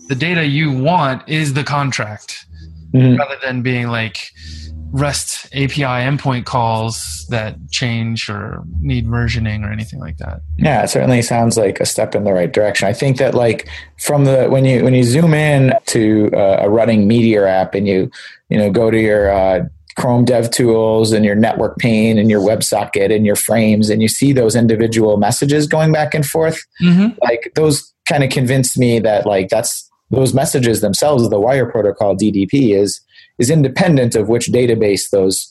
the 0.08 0.16
data 0.16 0.45
you 0.45 0.72
want 0.72 1.28
is 1.30 1.54
the 1.54 1.64
contract, 1.64 2.45
mhm. 2.93 3.18
rather 3.18 3.38
than 3.43 3.62
being 3.62 3.88
like 3.88 4.32
REST 4.93 5.47
API 5.56 5.82
endpoint 5.82 6.45
calls 6.45 7.26
that 7.30 7.56
change 7.72 8.30
or 8.30 8.64
need 8.80 9.08
versioning 9.08 9.68
or 9.68 9.72
anything 9.72 9.99
like 9.99 10.18
that. 10.18 10.41
Yeah, 10.58 10.84
it 10.84 10.89
certainly 10.89 11.24
sounds 11.24 11.58
like 11.58 11.80
a 11.80 11.86
step 11.86 12.14
in 12.14 12.26
the 12.26 12.32
right 12.32 12.51
direction. 12.51 12.88
I 12.88 12.93
think 12.93 13.18
that 13.18 13.34
like 13.34 13.68
from 13.99 14.26
the 14.26 14.47
when 14.49 14.66
you 14.66 14.84
when 14.84 14.93
you 14.93 15.04
zoom 15.04 15.34
in 15.34 15.74
to 15.88 16.30
uh, 16.34 16.58
a 16.62 16.70
running 16.70 17.08
Meteor 17.08 17.47
app 17.47 17.74
and 17.74 17.88
you 17.88 18.12
you 18.49 18.58
know 18.58 18.70
go 18.70 18.91
to 18.91 18.99
your 18.99 19.32
uh, 19.32 19.66
Chrome 19.96 20.26
Dev 20.26 20.50
Tools 20.52 21.12
and 21.12 21.24
your 21.26 21.36
network 21.36 21.78
pane 21.78 22.18
and 22.18 22.30
your 22.30 22.41
WebSocket 22.41 23.14
and 23.16 23.26
your 23.26 23.36
frames 23.36 23.89
and 23.89 24.02
you 24.02 24.08
see 24.08 24.34
those 24.34 24.56
individual 24.56 25.18
messages 25.18 25.68
going 25.68 25.91
back 25.91 26.14
and 26.14 26.26
forth, 26.26 26.60
Mm-hmm. 26.82 27.18
like 27.22 27.52
those 27.56 27.94
kind 28.08 28.24
of 28.24 28.30
convinced 28.30 28.78
me 28.78 29.00
that 29.00 29.26
like 29.26 29.50
that's 29.50 29.89
those 30.12 30.34
messages 30.34 30.82
themselves, 30.82 31.30
the 31.30 31.39
wire 31.39 31.66
protocol 31.66 32.16
DDP 32.16 32.76
is 32.78 33.00
is 33.39 33.50
independent 33.50 34.16
of 34.16 34.28
which 34.30 34.48
database 34.48 35.10
those 35.12 35.50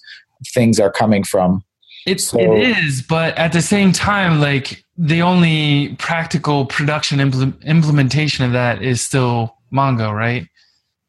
things 0.55 0.79
are 0.79 0.91
coming 0.91 1.25
from. 1.25 1.65
It, 2.07 2.21
So- 2.21 2.39
it 2.41 2.77
is, 2.79 3.03
but 3.03 3.37
at 3.39 3.53
the 3.53 3.63
same 3.63 3.93
time, 3.93 4.41
like 4.41 4.85
the 4.99 5.23
only 5.23 5.95
practical 5.99 6.67
production 6.67 7.19
impl- 7.19 7.61
implementation 7.65 8.45
of 8.45 8.53
that 8.53 8.83
is 8.83 9.01
still 9.01 9.57
Mongo, 9.73 10.13
right? 10.13 10.47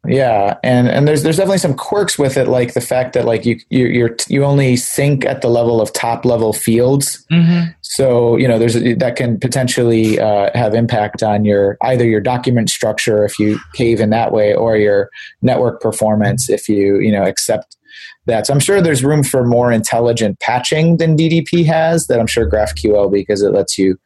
Yeah, 0.05 0.57
and 0.63 0.89
and 0.89 1.07
there's 1.07 1.23
there's 1.23 1.37
definitely 1.37 1.59
some 1.59 1.75
quirks 1.75 2.19
with 2.19 2.35
it, 2.35 2.49
like 2.49 2.73
the 2.73 2.81
fact 2.81 3.13
that 3.13 3.23
like 3.23 3.45
you 3.45 3.57
you 3.69 3.85
you're, 3.85 4.15
you 4.27 4.43
only 4.43 4.75
sync 4.75 5.23
at 5.23 5.41
the 5.41 5.47
level 5.47 5.79
of 5.79 5.93
top 5.93 6.25
level 6.25 6.51
fields. 6.51 7.25
Mm-hmm. 7.31 7.71
So 7.81 8.35
you 8.35 8.45
know 8.45 8.59
there's 8.59 8.73
that 8.73 9.15
can 9.15 9.39
potentially 9.39 10.19
uh, 10.19 10.49
have 10.55 10.73
impact 10.73 11.23
on 11.23 11.45
your 11.45 11.77
either 11.83 12.05
your 12.05 12.19
document 12.19 12.69
structure 12.69 13.23
if 13.23 13.39
you 13.39 13.59
cave 13.75 14.01
in 14.01 14.09
that 14.09 14.33
way, 14.33 14.53
or 14.53 14.75
your 14.75 15.09
network 15.41 15.79
performance 15.79 16.49
if 16.49 16.67
you 16.67 16.99
you 16.99 17.11
know 17.11 17.23
accept 17.23 17.77
that. 18.25 18.45
So 18.47 18.53
I'm 18.53 18.59
sure 18.59 18.81
there's 18.81 19.05
room 19.05 19.23
for 19.23 19.45
more 19.45 19.71
intelligent 19.71 20.41
patching 20.41 20.97
than 20.97 21.15
DDP 21.15 21.65
has. 21.65 22.07
That 22.07 22.19
I'm 22.19 22.27
sure 22.27 22.49
GraphQL 22.49 23.09
because 23.09 23.41
it 23.41 23.53
lets 23.53 23.77
you 23.77 23.97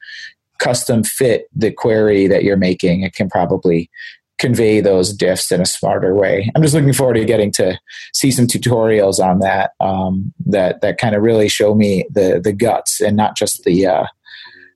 custom 0.59 1.03
fit 1.03 1.47
the 1.55 1.71
query 1.71 2.27
that 2.27 2.43
you're 2.43 2.57
making. 2.57 3.01
It 3.01 3.13
can 3.13 3.29
probably 3.29 3.89
convey 4.37 4.81
those 4.81 5.15
diffs 5.15 5.51
in 5.51 5.61
a 5.61 5.65
smarter 5.65 6.13
way. 6.13 6.51
I'm 6.55 6.61
just 6.61 6.75
looking 6.75 6.93
forward 6.93 7.15
to 7.15 7.25
getting 7.25 7.51
to 7.53 7.79
see 8.13 8.31
some 8.31 8.47
tutorials 8.47 9.19
on 9.19 9.39
that 9.39 9.71
um, 9.79 10.33
that 10.45 10.81
that 10.81 10.97
kind 10.97 11.15
of 11.15 11.23
really 11.23 11.49
show 11.49 11.73
me 11.75 12.05
the 12.11 12.39
the 12.43 12.53
guts 12.53 13.01
and 13.01 13.17
not 13.17 13.35
just 13.35 13.63
the 13.63 13.85
uh, 13.87 14.05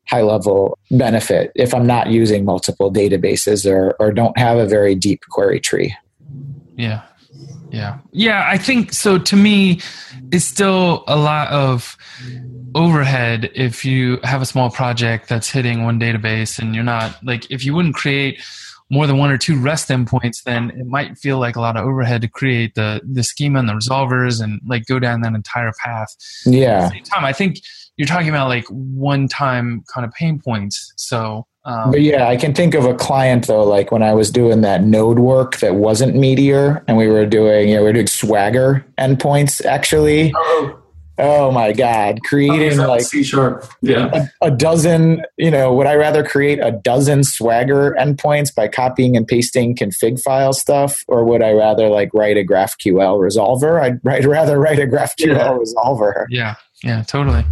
high 0.07 0.22
level 0.22 0.78
benefit 0.89 1.51
if 1.55 1.74
I'm 1.74 1.88
not 1.88 2.07
using 2.07 2.43
multiple 2.43 2.91
databases 2.91 3.70
or 3.70 3.95
or 3.99 4.12
don't 4.12 4.38
have 4.38 4.57
a 4.57 4.66
very 4.66 4.95
deep 4.95 5.22
query 5.30 5.59
tree. 5.59 5.95
Yeah. 6.76 7.03
Yeah. 7.72 7.99
Yeah. 8.12 8.45
I 8.47 8.57
think 8.57 8.91
so. 8.91 9.18
To 9.18 9.36
me, 9.36 9.80
it's 10.32 10.43
still 10.43 11.03
a 11.07 11.16
lot 11.16 11.47
of 11.49 11.95
overhead 12.76 13.51
if 13.53 13.86
you 13.86 14.20
have 14.24 14.41
a 14.41 14.45
small 14.45 14.70
project 14.70 15.30
that's 15.30 15.49
hitting 15.49 15.84
one 15.84 15.99
database 15.99 16.59
and 16.59 16.74
you're 16.76 16.84
not 16.84 17.18
like, 17.24 17.49
if 17.49 17.66
you 17.66 17.74
wouldn't 17.74 17.95
create 17.95 18.41
more 18.92 19.08
than 19.08 19.18
one 19.18 19.32
or 19.32 19.38
two 19.38 19.58
REST 19.60 19.89
endpoints, 19.89 20.44
then 20.44 20.70
it 20.72 20.86
might 20.86 21.18
feel 21.18 21.39
like 21.39 21.56
a 21.56 21.62
lot 21.62 21.78
of 21.78 21.86
overhead 21.86 22.22
to 22.22 22.28
create 22.28 22.76
the, 22.76 23.02
the 23.10 23.24
schema 23.24 23.58
and 23.60 23.70
the 23.70 23.74
resolvers 23.74 24.44
and 24.44 24.60
like 24.68 24.86
go 24.86 25.00
down 25.00 25.22
that 25.22 25.34
entire 25.34 25.72
path. 25.84 26.14
At 26.46 26.54
Yeah. 26.54 26.82
the 26.82 26.89
same 26.89 27.04
time, 27.04 27.24
I 27.26 27.32
think 27.34 27.60
you're 27.98 28.08
talking 28.08 28.30
about 28.30 28.50
like 28.50 28.66
one 28.68 29.28
time 29.28 29.84
kind 29.94 30.06
of 30.06 30.12
pain 30.14 30.39
points. 30.44 30.92
So, 30.98 31.48
um, 31.64 31.92
But 31.92 32.02
yeah, 32.02 32.28
I 32.28 32.36
can 32.36 32.54
think 32.54 32.74
of 32.74 32.86
a 32.86 32.94
client 32.94 33.48
though, 33.48 33.64
like 33.64 33.92
when 33.92 34.04
I 34.04 34.14
was 34.14 34.30
doing 34.30 34.62
that 34.62 34.84
node 34.84 35.20
work 35.20 35.58
that 35.58 35.76
wasn't 35.76 36.16
Meteor, 36.16 36.84
and 36.88 36.98
we 36.98 37.08
were 37.08 37.26
doing, 37.26 37.70
you 37.70 37.76
know, 37.76 37.82
we 37.82 37.88
were 37.88 37.94
doing 37.94 38.08
Swagger 38.08 38.86
endpoints 38.98 39.64
actually. 39.66 40.34
Oh, 40.36 40.80
Oh 41.24 41.51
my 41.51 41.72
God, 41.72 42.19
creating 42.24 42.78
like 42.80 43.01
C 43.01 43.24
sharp. 43.24 43.63
Yeah. 43.82 44.28
a, 44.41 44.47
a 44.47 44.51
dozen, 44.51 45.24
you 45.38 45.51
know, 45.51 45.72
would 45.74 45.86
I 45.88 45.93
rather 45.95 46.24
create 46.24 46.57
a 46.59 46.72
dozen 46.72 47.24
Swagger 47.24 47.95
endpoints 47.99 48.53
by 48.53 48.67
copying 48.67 49.15
and 49.15 49.28
pasting 49.28 49.76
config 49.76 50.19
file 50.22 50.51
stuff, 50.53 51.03
or 51.07 51.24
would 51.24 51.43
I 51.43 51.51
rather 51.51 51.88
like 51.89 52.09
write 52.13 52.38
a 52.38 52.43
GraphQL 52.43 53.19
resolver? 53.19 53.82
I'd, 53.82 54.05
I'd 54.07 54.26
rather 54.26 54.59
write 54.59 54.80
a 54.80 54.88
GraphQL 54.88 55.28
Yeah. 55.28 55.49
resolver. 55.57 56.26
yeah. 56.30 56.55
Yeah. 56.84 57.03
Totally. 57.03 57.45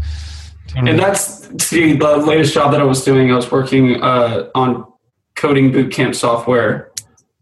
totally. 0.67 0.89
And 0.91 0.99
that's 0.99 1.47
see 1.63 1.93
the 1.95 2.17
latest 2.17 2.53
job 2.55 2.71
that 2.71 2.81
I 2.81 2.85
was 2.85 3.03
doing. 3.03 3.31
I 3.31 3.35
was 3.35 3.51
working 3.51 4.01
uh, 4.01 4.49
on 4.55 4.83
coding 5.35 5.71
bootcamp 5.71 6.15
software 6.15 6.91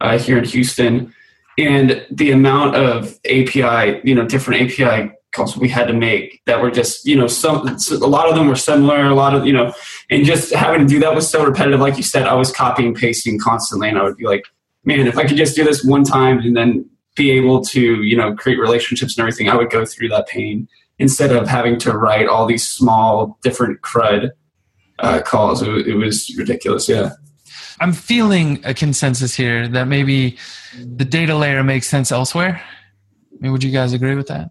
uh, 0.01 0.17
here 0.19 0.37
in 0.37 0.43
Houston, 0.43 1.13
and 1.57 2.05
the 2.11 2.31
amount 2.31 2.75
of 2.75 3.17
API, 3.25 4.01
you 4.03 4.13
know, 4.13 4.25
different 4.27 4.63
API 4.79 5.11
calls 5.33 5.57
we 5.57 5.69
had 5.69 5.87
to 5.87 5.93
make 5.93 6.41
that 6.45 6.61
were 6.61 6.71
just, 6.71 7.05
you 7.05 7.15
know, 7.15 7.27
some 7.27 7.67
a 7.67 8.07
lot 8.07 8.29
of 8.29 8.35
them 8.35 8.47
were 8.47 8.55
similar. 8.55 9.05
A 9.05 9.13
lot 9.13 9.35
of 9.35 9.45
you 9.45 9.53
know, 9.53 9.73
and 10.09 10.25
just 10.25 10.53
having 10.53 10.81
to 10.81 10.87
do 10.87 10.99
that 10.99 11.13
was 11.13 11.29
so 11.29 11.45
repetitive. 11.45 11.79
Like 11.79 11.97
you 11.97 12.03
said, 12.03 12.27
I 12.27 12.33
was 12.33 12.51
copying 12.51 12.93
pasting 12.93 13.39
constantly, 13.39 13.89
and 13.89 13.97
I 13.97 14.03
would 14.03 14.17
be 14.17 14.25
like, 14.25 14.45
man, 14.83 15.07
if 15.07 15.17
I 15.17 15.25
could 15.25 15.37
just 15.37 15.55
do 15.55 15.63
this 15.63 15.83
one 15.83 16.03
time 16.03 16.39
and 16.39 16.55
then 16.55 16.89
be 17.15 17.31
able 17.31 17.63
to, 17.63 18.03
you 18.03 18.15
know, 18.15 18.35
create 18.35 18.59
relationships 18.59 19.17
and 19.17 19.21
everything, 19.21 19.49
I 19.49 19.55
would 19.55 19.69
go 19.69 19.85
through 19.85 20.09
that 20.09 20.27
pain 20.27 20.67
instead 20.99 21.31
of 21.31 21.47
having 21.47 21.77
to 21.79 21.93
write 21.93 22.27
all 22.27 22.45
these 22.45 22.67
small 22.67 23.37
different 23.43 23.81
crud 23.81 24.31
uh, 24.99 25.21
calls. 25.21 25.61
It, 25.61 25.87
it 25.87 25.95
was 25.95 26.33
ridiculous. 26.37 26.87
Yeah. 26.87 27.11
I'm 27.79 27.93
feeling 27.93 28.59
a 28.63 28.73
consensus 28.73 29.35
here 29.35 29.67
that 29.67 29.87
maybe 29.87 30.37
the 30.75 31.05
data 31.05 31.35
layer 31.35 31.63
makes 31.63 31.87
sense 31.87 32.11
elsewhere. 32.11 32.61
I 32.63 33.37
mean, 33.39 33.51
would 33.51 33.63
you 33.63 33.71
guys 33.71 33.93
agree 33.93 34.15
with 34.15 34.27
that? 34.27 34.49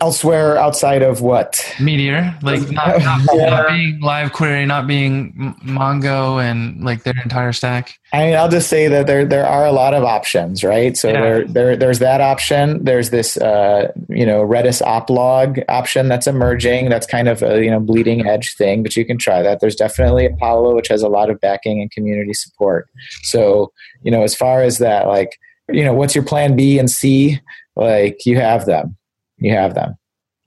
Elsewhere 0.00 0.56
outside 0.58 1.02
of 1.02 1.22
what? 1.22 1.64
Meteor, 1.80 2.36
like 2.42 2.60
not, 2.70 3.00
not, 3.02 3.20
Yeah. 3.34 3.50
not 3.50 3.68
being 3.68 4.00
live 4.00 4.32
query, 4.32 4.64
not 4.64 4.86
being 4.86 5.32
Mongo 5.64 6.42
and 6.42 6.82
like 6.84 7.02
their 7.02 7.14
entire 7.24 7.52
stack. 7.52 7.98
I 8.12 8.18
mean, 8.26 8.36
I'll 8.36 8.48
just 8.48 8.68
say 8.68 8.86
that 8.88 9.06
there 9.08 9.24
there 9.24 9.44
are 9.46 9.66
a 9.66 9.72
lot 9.72 9.94
of 9.94 10.04
options, 10.04 10.62
right? 10.62 10.96
So 10.96 11.08
Yeah. 11.08 11.20
there, 11.20 11.44
there 11.46 11.76
there's 11.76 11.98
that 11.98 12.20
option. 12.20 12.84
There's 12.84 13.10
this 13.10 13.36
uh, 13.38 13.90
you 14.08 14.24
know 14.24 14.42
Redis 14.46 14.80
oplog 14.82 15.64
option 15.68 16.08
that's 16.08 16.26
emerging. 16.26 16.90
That's 16.90 17.06
kind 17.06 17.26
of 17.28 17.42
a 17.42 17.64
you 17.64 17.70
know 17.70 17.80
bleeding 17.80 18.26
edge 18.26 18.54
thing, 18.54 18.82
but 18.84 18.96
you 18.96 19.04
can 19.04 19.18
try 19.18 19.42
that. 19.42 19.60
There's 19.60 19.76
definitely 19.76 20.26
Apollo, 20.26 20.76
which 20.76 20.88
has 20.88 21.02
a 21.02 21.08
lot 21.08 21.28
of 21.28 21.40
backing 21.40 21.80
and 21.80 21.90
community 21.90 22.34
support. 22.34 22.88
So 23.22 23.72
you 24.02 24.10
know, 24.12 24.22
as 24.22 24.34
far 24.34 24.62
as 24.62 24.78
that, 24.78 25.08
like 25.08 25.38
you 25.68 25.82
know, 25.84 25.92
what's 25.92 26.14
your 26.14 26.24
plan 26.24 26.54
B 26.56 26.78
and 26.78 26.90
C? 26.90 27.40
Like 27.76 28.26
you 28.26 28.36
have 28.36 28.66
them, 28.66 28.96
you 29.38 29.52
have 29.52 29.74
them. 29.74 29.96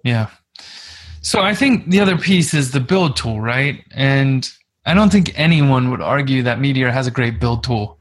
Yeah. 0.04 0.28
So 1.22 1.42
I 1.42 1.54
think 1.54 1.90
the 1.90 2.00
other 2.00 2.18
piece 2.18 2.54
is 2.54 2.72
the 2.72 2.80
build 2.80 3.16
tool, 3.16 3.40
right? 3.40 3.84
And 3.92 4.50
I 4.86 4.94
don't 4.94 5.12
think 5.12 5.32
anyone 5.36 5.92
would 5.92 6.02
argue 6.02 6.44
that 6.44 6.60
Meteor 6.60 6.90
has 6.90 7.08
a 7.08 7.12
great 7.12 7.40
build 7.40 7.64
tool. 7.64 8.00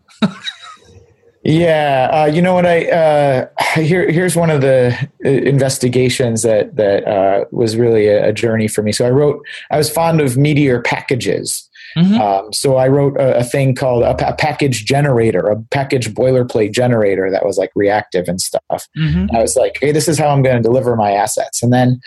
Yeah, 1.42 2.10
uh, 2.12 2.26
you 2.26 2.42
know 2.42 2.52
what? 2.54 2.66
I 2.66 2.90
uh, 2.90 3.46
here 3.80 4.10
here's 4.10 4.36
one 4.36 4.50
of 4.50 4.60
the 4.60 4.96
uh, 5.24 5.28
investigations 5.28 6.42
that 6.42 6.76
that 6.76 7.06
uh, 7.06 7.44
was 7.50 7.76
really 7.76 8.08
a, 8.08 8.28
a 8.28 8.32
journey 8.32 8.68
for 8.68 8.82
me. 8.82 8.92
So 8.92 9.06
I 9.06 9.10
wrote. 9.10 9.44
I 9.70 9.78
was 9.78 9.90
fond 9.90 10.20
of 10.20 10.36
Meteor 10.36 10.82
packages. 10.82 11.68
Mhm. 11.96 12.20
Um, 12.20 12.52
so 12.52 12.76
I 12.76 12.88
wrote 12.88 13.16
a, 13.16 13.38
a 13.38 13.44
thing 13.44 13.74
called 13.74 14.02
a, 14.02 14.14
pa- 14.14 14.34
package 14.36 14.84
generator, 14.84 15.48
a 15.48 15.60
package 15.70 16.12
boilerplate 16.14 16.72
generator 16.72 17.30
that 17.30 17.44
was 17.44 17.58
like 17.58 17.70
reactive 17.74 18.28
and 18.28 18.40
stuff. 18.40 18.88
Mm-hmm. 18.96 19.34
I 19.34 19.40
was 19.40 19.56
like, 19.56 19.78
hey, 19.80 19.92
this 19.92 20.08
is 20.08 20.18
how 20.18 20.28
I'm 20.28 20.42
going 20.42 20.56
to 20.56 20.62
deliver 20.62 20.96
my 20.96 21.12
assets. 21.12 21.62
And 21.62 21.72
then, 21.72 22.00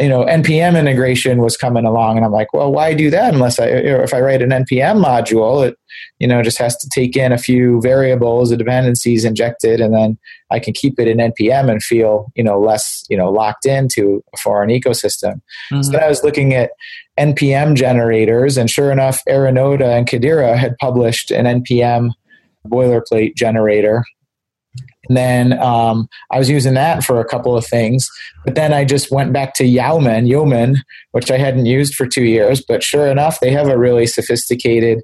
you 0.00 0.08
know, 0.08 0.24
NPM 0.24 0.78
integration 0.78 1.38
was 1.38 1.56
coming 1.56 1.84
along, 1.84 2.16
and 2.16 2.24
I'm 2.24 2.32
like, 2.32 2.52
well, 2.52 2.72
why 2.72 2.94
do 2.94 3.10
that 3.10 3.34
unless 3.34 3.58
I, 3.58 3.68
you 3.68 3.96
if 3.96 4.14
I 4.14 4.20
write 4.20 4.42
an 4.42 4.50
NPM 4.50 5.04
module, 5.04 5.66
it, 5.66 5.78
you 6.18 6.26
know, 6.26 6.42
just 6.42 6.58
has 6.58 6.76
to 6.78 6.88
take 6.88 7.16
in 7.16 7.32
a 7.32 7.38
few 7.38 7.80
variables, 7.80 8.50
the 8.50 8.56
dependencies 8.56 9.24
injected, 9.24 9.80
and 9.80 9.94
then 9.94 10.18
I 10.50 10.58
can 10.58 10.72
keep 10.72 10.98
it 10.98 11.08
in 11.08 11.18
NPM 11.18 11.70
and 11.70 11.82
feel, 11.82 12.32
you 12.34 12.42
know, 12.42 12.58
less, 12.58 13.04
you 13.08 13.16
know, 13.16 13.30
locked 13.30 13.66
into 13.66 14.24
a 14.34 14.36
foreign 14.38 14.70
ecosystem. 14.70 15.40
Mm-hmm. 15.72 15.82
So 15.82 15.92
then 15.92 16.02
I 16.02 16.08
was 16.08 16.24
looking 16.24 16.54
at 16.54 16.70
NPM 17.18 17.74
generators, 17.74 18.56
and 18.56 18.70
sure 18.70 18.90
enough, 18.90 19.22
Arunoda 19.28 19.96
and 19.96 20.06
Kadira 20.06 20.56
had 20.56 20.76
published 20.78 21.30
an 21.30 21.44
NPM 21.62 22.10
boilerplate 22.66 23.34
generator. 23.34 24.04
And 25.10 25.16
then 25.16 25.58
um, 25.60 26.08
I 26.30 26.38
was 26.38 26.48
using 26.48 26.74
that 26.74 27.02
for 27.02 27.18
a 27.18 27.24
couple 27.24 27.56
of 27.56 27.66
things. 27.66 28.08
But 28.44 28.54
then 28.54 28.72
I 28.72 28.84
just 28.84 29.10
went 29.10 29.32
back 29.32 29.54
to 29.54 29.64
Yeoman, 29.64 30.28
Yeoman, 30.28 30.84
which 31.10 31.32
I 31.32 31.36
hadn't 31.36 31.66
used 31.66 31.96
for 31.96 32.06
two 32.06 32.22
years. 32.22 32.62
But 32.64 32.84
sure 32.84 33.08
enough, 33.08 33.40
they 33.40 33.50
have 33.50 33.66
a 33.66 33.76
really 33.76 34.06
sophisticated, 34.06 35.02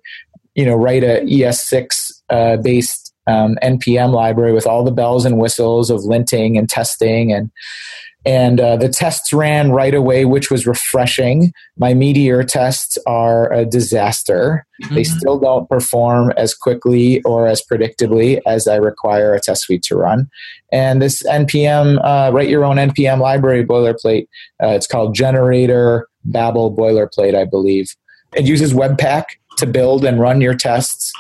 you 0.54 0.64
know, 0.64 0.76
write 0.76 1.02
a 1.02 1.26
ES6 1.26 2.12
uh, 2.30 2.58
based 2.58 3.05
um, 3.26 3.56
NPM 3.62 4.12
library 4.12 4.52
with 4.52 4.66
all 4.66 4.84
the 4.84 4.92
bells 4.92 5.24
and 5.24 5.38
whistles 5.38 5.90
of 5.90 6.00
linting 6.00 6.58
and 6.58 6.68
testing 6.68 7.32
and 7.32 7.50
and 8.26 8.60
uh, 8.60 8.76
the 8.76 8.88
tests 8.88 9.32
ran 9.32 9.70
right 9.70 9.94
away, 9.94 10.24
which 10.24 10.50
was 10.50 10.66
refreshing. 10.66 11.52
My 11.78 11.94
Meteor 11.94 12.42
tests 12.42 12.98
are 13.06 13.52
a 13.52 13.64
disaster. 13.64 14.66
Mm-hmm. 14.82 14.94
They 14.96 15.04
still 15.04 15.38
don't 15.38 15.68
perform 15.68 16.32
as 16.36 16.52
quickly 16.52 17.22
or 17.22 17.46
as 17.46 17.62
predictably 17.62 18.40
as 18.44 18.66
I 18.66 18.76
require 18.76 19.32
a 19.32 19.40
test 19.40 19.62
suite 19.62 19.84
to 19.84 19.96
run. 19.96 20.28
And 20.72 21.00
this 21.00 21.22
NPM, 21.22 22.00
uh, 22.04 22.32
write 22.32 22.48
your 22.48 22.64
own 22.64 22.76
NPM 22.76 23.20
library 23.20 23.64
boilerplate, 23.64 24.26
uh, 24.60 24.70
it's 24.70 24.88
called 24.88 25.14
Generator 25.14 26.08
Babel 26.24 26.76
Boilerplate, 26.76 27.36
I 27.36 27.44
believe. 27.44 27.94
It 28.34 28.44
uses 28.44 28.74
Webpack 28.74 29.24
to 29.58 29.66
build 29.66 30.04
and 30.04 30.18
run 30.18 30.40
your 30.40 30.54
tests. 30.54 31.12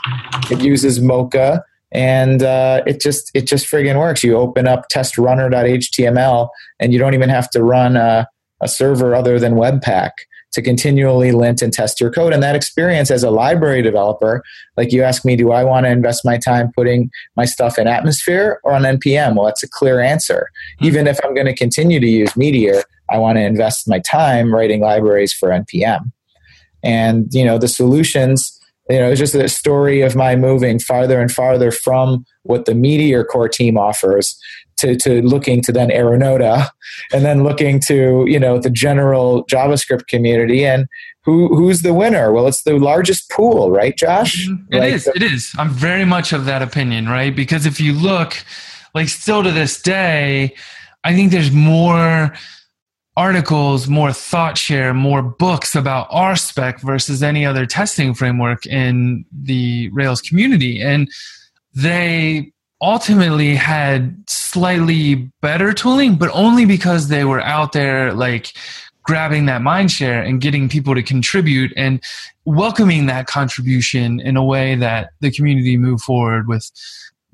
It 0.50 0.60
uses 0.60 1.00
Mocha 1.00 1.64
and 1.96 2.42
uh, 2.42 2.82
it 2.86 3.00
just 3.00 3.30
it 3.32 3.46
just 3.46 3.66
friggin' 3.66 3.98
works. 3.98 4.22
You 4.22 4.36
open 4.36 4.68
up 4.68 4.88
testrunner.html, 4.90 6.48
and 6.78 6.92
you 6.92 6.98
don't 6.98 7.14
even 7.14 7.30
have 7.30 7.48
to 7.50 7.64
run 7.64 7.96
a, 7.96 8.28
a 8.60 8.68
server 8.68 9.14
other 9.14 9.38
than 9.38 9.54
Webpack 9.54 10.10
to 10.52 10.60
continually 10.62 11.32
lint 11.32 11.62
and 11.62 11.72
test 11.72 11.98
your 11.98 12.10
code. 12.10 12.34
And 12.34 12.42
that 12.42 12.54
experience 12.54 13.10
as 13.10 13.22
a 13.22 13.30
library 13.30 13.80
developer, 13.80 14.42
like 14.76 14.92
you 14.92 15.02
ask 15.02 15.24
me, 15.24 15.36
do 15.36 15.52
I 15.52 15.64
want 15.64 15.86
to 15.86 15.90
invest 15.90 16.24
my 16.24 16.36
time 16.36 16.70
putting 16.76 17.10
my 17.34 17.46
stuff 17.46 17.78
in 17.78 17.86
Atmosphere 17.86 18.60
or 18.62 18.72
on 18.72 18.82
NPM? 18.82 19.34
Well, 19.34 19.46
that's 19.46 19.62
a 19.62 19.68
clear 19.68 20.00
answer. 20.00 20.50
Mm-hmm. 20.76 20.86
Even 20.86 21.06
if 21.06 21.18
I'm 21.24 21.34
going 21.34 21.46
to 21.46 21.54
continue 21.54 21.98
to 21.98 22.06
use 22.06 22.36
Meteor, 22.36 22.82
I 23.10 23.18
want 23.18 23.36
to 23.36 23.42
invest 23.42 23.88
my 23.88 24.00
time 24.00 24.54
writing 24.54 24.80
libraries 24.80 25.32
for 25.32 25.48
NPM. 25.48 26.12
And 26.82 27.26
you 27.32 27.44
know 27.44 27.58
the 27.58 27.68
solutions 27.68 28.55
you 28.88 28.98
know, 28.98 29.10
it's 29.10 29.18
just 29.18 29.34
a 29.34 29.48
story 29.48 30.00
of 30.00 30.14
my 30.14 30.36
moving 30.36 30.78
farther 30.78 31.20
and 31.20 31.32
farther 31.32 31.70
from 31.70 32.24
what 32.42 32.66
the 32.66 32.74
Meteor 32.74 33.24
core 33.24 33.48
team 33.48 33.76
offers 33.76 34.38
to, 34.76 34.94
to 34.96 35.22
looking 35.22 35.62
to 35.62 35.72
then 35.72 35.88
Arunoda 35.88 36.68
and 37.12 37.24
then 37.24 37.42
looking 37.42 37.80
to, 37.80 38.24
you 38.28 38.38
know, 38.38 38.58
the 38.58 38.70
general 38.70 39.44
JavaScript 39.46 40.06
community 40.06 40.64
and 40.64 40.86
who 41.24 41.48
who's 41.48 41.82
the 41.82 41.92
winner? 41.92 42.30
Well, 42.30 42.46
it's 42.46 42.62
the 42.62 42.78
largest 42.78 43.28
pool, 43.30 43.72
right, 43.72 43.96
Josh? 43.96 44.46
Mm-hmm. 44.48 44.74
It 44.74 44.78
like 44.78 44.92
is. 44.92 45.04
The- 45.04 45.16
it 45.16 45.22
is. 45.22 45.52
I'm 45.58 45.70
very 45.70 46.04
much 46.04 46.32
of 46.32 46.44
that 46.44 46.62
opinion, 46.62 47.08
right? 47.08 47.34
Because 47.34 47.66
if 47.66 47.80
you 47.80 47.92
look, 47.92 48.36
like 48.94 49.08
still 49.08 49.42
to 49.42 49.50
this 49.50 49.82
day, 49.82 50.54
I 51.02 51.14
think 51.14 51.32
there's 51.32 51.50
more 51.50 52.32
articles, 53.16 53.88
more 53.88 54.12
thought 54.12 54.58
share, 54.58 54.92
more 54.92 55.22
books 55.22 55.74
about 55.74 56.10
RSpec 56.10 56.80
versus 56.80 57.22
any 57.22 57.46
other 57.46 57.64
testing 57.64 58.12
framework 58.14 58.66
in 58.66 59.24
the 59.32 59.88
Rails 59.90 60.20
community. 60.20 60.80
And 60.80 61.10
they 61.74 62.52
ultimately 62.82 63.54
had 63.54 64.14
slightly 64.28 65.30
better 65.40 65.72
tooling, 65.72 66.16
but 66.16 66.30
only 66.34 66.66
because 66.66 67.08
they 67.08 67.24
were 67.24 67.40
out 67.40 67.72
there 67.72 68.12
like 68.12 68.52
grabbing 69.02 69.46
that 69.46 69.62
mind 69.62 69.90
share 69.90 70.20
and 70.20 70.40
getting 70.40 70.68
people 70.68 70.94
to 70.94 71.02
contribute 71.02 71.72
and 71.76 72.02
welcoming 72.44 73.06
that 73.06 73.26
contribution 73.26 74.20
in 74.20 74.36
a 74.36 74.44
way 74.44 74.74
that 74.74 75.10
the 75.20 75.30
community 75.30 75.76
move 75.76 76.02
forward 76.02 76.48
with 76.48 76.70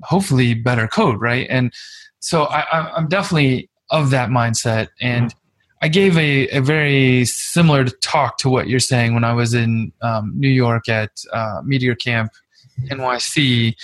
hopefully 0.03 0.53
better 0.53 0.87
code, 0.87 1.19
right? 1.19 1.47
And 1.49 1.73
so 2.19 2.43
I, 2.43 2.95
am 2.97 3.07
definitely 3.07 3.69
of 3.89 4.11
that 4.11 4.29
mindset. 4.29 4.89
And 5.01 5.31
mm-hmm. 5.31 5.42
I 5.83 5.89
gave 5.89 6.17
a, 6.17 6.47
a 6.47 6.61
very 6.61 7.25
similar 7.25 7.83
talk 7.83 8.37
to 8.37 8.49
what 8.49 8.69
you're 8.69 8.79
saying 8.79 9.13
when 9.13 9.25
I 9.25 9.33
was 9.33 9.53
in 9.53 9.91
um, 10.01 10.31
New 10.33 10.47
York 10.47 10.87
at 10.87 11.11
uh, 11.33 11.59
Meteor 11.65 11.95
Camp 11.95 12.31
NYC, 12.85 13.75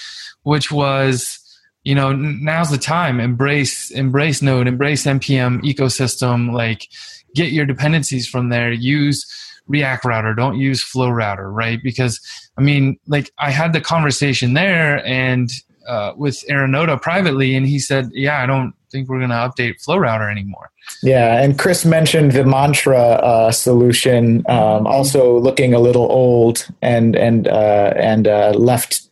which 0.44 0.72
was 0.72 1.38
you 1.84 1.94
know 1.94 2.14
now's 2.14 2.72
the 2.72 2.78
time. 2.78 3.20
Embrace 3.20 3.92
embrace 3.92 4.42
node 4.42 4.66
embrace 4.66 5.04
npm 5.04 5.62
ecosystem. 5.64 6.54
Like 6.54 6.88
get 7.36 7.52
your 7.52 7.66
dependencies 7.66 8.30
from 8.30 8.48
there. 8.48 8.72
Use 8.72 9.26
react 9.68 10.06
router. 10.06 10.34
Don't 10.34 10.58
use 10.58 10.82
flow 10.82 11.10
router 11.10 11.52
right? 11.52 11.84
Because 11.84 12.22
i 12.58 12.62
mean 12.62 12.98
like 13.08 13.30
i 13.40 13.52
had 13.52 13.74
the 13.74 13.82
conversation 13.82 14.54
there 14.54 15.06
and 15.06 15.52
uh, 15.88 16.14
with 16.16 16.46
Arunoda 16.50 17.02
privately, 17.02 17.56
and 17.56 17.66
he 17.66 17.80
said, 17.80 18.10
"Yeah, 18.14 18.44
I 18.44 18.46
don't 18.46 18.76
think 18.92 19.10
we're 19.10 19.20
going 19.20 19.30
to 19.30 19.36
update 19.36 19.82
Flow 19.82 19.98
Router 19.98 20.30
anymore." 20.30 20.72
Yeah, 21.04 21.42
and 21.42 21.58
Chris 21.58 21.86
mentioned 21.86 22.34
the 22.34 22.44
Mantra 22.44 22.98
uh, 22.98 23.52
solution, 23.52 24.44
um, 24.50 24.88
also 24.88 25.40
looking 25.40 25.74
a 25.74 25.80
little 25.80 26.12
old 26.12 26.68
and 26.82 27.16
and 27.16 27.48
uh, 27.48 27.94
and 27.96 28.28
uh, 28.28 28.52
left. 28.52 29.09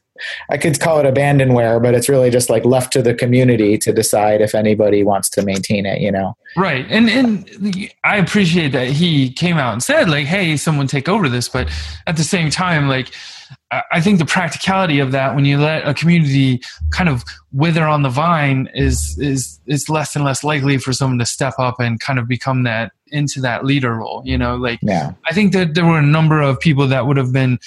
I 0.50 0.58
could 0.58 0.80
call 0.80 1.00
it 1.00 1.12
abandonware, 1.12 1.82
but 1.82 1.94
it's 1.94 2.10
really 2.10 2.30
just 2.30 2.50
like 2.50 2.66
left 2.66 2.94
to 2.94 3.02
the 3.02 3.14
community 3.14 3.78
to 3.80 3.94
decide 3.94 4.42
if 4.42 4.56
anybody 4.56 5.04
wants 5.04 5.30
to 5.32 5.42
maintain 5.42 5.86
it. 5.86 6.02
You 6.02 6.12
know, 6.12 6.36
right? 6.56 6.86
And 6.90 7.10
and 7.10 7.92
I 8.04 8.18
appreciate 8.18 8.72
that 8.74 8.90
he 8.90 9.32
came 9.32 9.58
out 9.58 9.74
and 9.74 9.84
said 9.84 10.10
like, 10.10 10.26
"Hey, 10.26 10.58
someone 10.58 10.88
take 10.88 11.10
over 11.10 11.30
this," 11.30 11.50
but 11.50 11.70
at 12.06 12.18
the 12.18 12.24
same 12.24 12.50
time, 12.50 12.88
like 12.88 13.12
I 13.92 14.00
think 14.00 14.20
the 14.20 14.26
practicality 14.26 15.00
of 15.00 15.12
that 15.12 15.36
when 15.36 15.44
you 15.44 15.58
let 15.58 15.86
a 15.86 15.94
community 15.94 16.62
kind 16.92 17.10
of 17.10 17.24
wither 17.52 17.84
on 17.84 18.02
the 18.02 18.10
vine 18.10 18.70
is 18.74 19.18
is 19.20 19.60
is 19.68 19.90
less 19.90 20.16
and 20.16 20.24
less 20.24 20.44
likely 20.44 20.78
for 20.78 20.94
someone 20.94 21.20
to 21.20 21.26
step 21.26 21.54
up 21.60 21.80
and 21.80 22.00
kind 22.00 22.18
of 22.18 22.28
become 22.28 22.64
that 22.64 22.94
into 23.08 23.42
that 23.42 23.66
leader 23.66 23.96
role. 23.96 24.22
You 24.26 24.38
know, 24.38 24.56
like 24.56 24.80
yeah. 24.82 25.12
I 25.26 25.34
think 25.34 25.52
that 25.52 25.74
there 25.76 25.86
were 25.86 26.00
a 26.00 26.06
number 26.06 26.42
of 26.42 26.60
people 26.60 26.88
that 26.88 27.08
would 27.08 27.18
have 27.18 27.34
been 27.34 27.60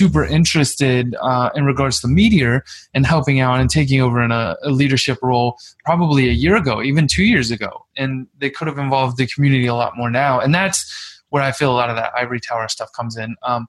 super 0.00 0.24
interested 0.24 1.14
uh, 1.20 1.50
in 1.54 1.66
regards 1.66 2.00
to 2.00 2.08
Meteor 2.08 2.64
and 2.94 3.04
helping 3.04 3.38
out 3.38 3.60
and 3.60 3.68
taking 3.68 4.00
over 4.00 4.22
in 4.22 4.32
a, 4.32 4.56
a 4.62 4.70
leadership 4.70 5.18
role 5.22 5.58
probably 5.84 6.26
a 6.26 6.32
year 6.32 6.56
ago, 6.56 6.82
even 6.82 7.06
two 7.06 7.24
years 7.24 7.50
ago, 7.50 7.84
and 7.98 8.26
they 8.38 8.48
could 8.48 8.66
have 8.66 8.78
involved 8.78 9.18
the 9.18 9.26
community 9.26 9.66
a 9.66 9.74
lot 9.74 9.98
more 9.98 10.10
now. 10.10 10.40
And 10.40 10.54
that's 10.54 10.80
where 11.28 11.42
I 11.42 11.52
feel 11.52 11.70
a 11.70 11.76
lot 11.82 11.90
of 11.90 11.96
that 11.96 12.12
ivory 12.16 12.40
tower 12.40 12.66
stuff 12.68 12.88
comes 12.96 13.18
in. 13.18 13.36
Um, 13.42 13.66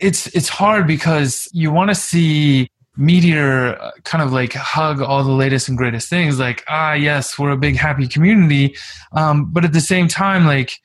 it's 0.00 0.26
it's 0.28 0.48
hard 0.48 0.86
because 0.86 1.48
you 1.52 1.70
want 1.70 1.90
to 1.90 1.94
see 1.94 2.70
Meteor 2.96 3.78
uh, 3.78 3.90
kind 4.04 4.24
of 4.24 4.32
like 4.32 4.54
hug 4.54 5.02
all 5.02 5.22
the 5.22 5.30
latest 5.44 5.68
and 5.68 5.76
greatest 5.76 6.08
things, 6.08 6.38
like 6.38 6.64
ah 6.68 6.94
yes, 6.94 7.38
we're 7.38 7.50
a 7.50 7.58
big 7.58 7.76
happy 7.76 8.08
community, 8.08 8.74
um, 9.12 9.52
but 9.52 9.66
at 9.66 9.74
the 9.74 9.82
same 9.82 10.08
time, 10.08 10.46
like 10.46 10.80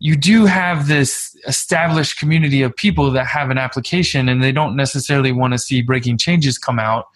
you 0.00 0.16
do 0.16 0.46
have 0.46 0.86
this 0.86 1.36
established 1.46 2.18
community 2.18 2.62
of 2.62 2.74
people 2.76 3.10
that 3.10 3.26
have 3.26 3.50
an 3.50 3.58
application 3.58 4.28
and 4.28 4.42
they 4.42 4.52
don't 4.52 4.76
necessarily 4.76 5.32
want 5.32 5.52
to 5.52 5.58
see 5.58 5.82
breaking 5.82 6.18
changes 6.18 6.58
come 6.58 6.78
out. 6.78 7.06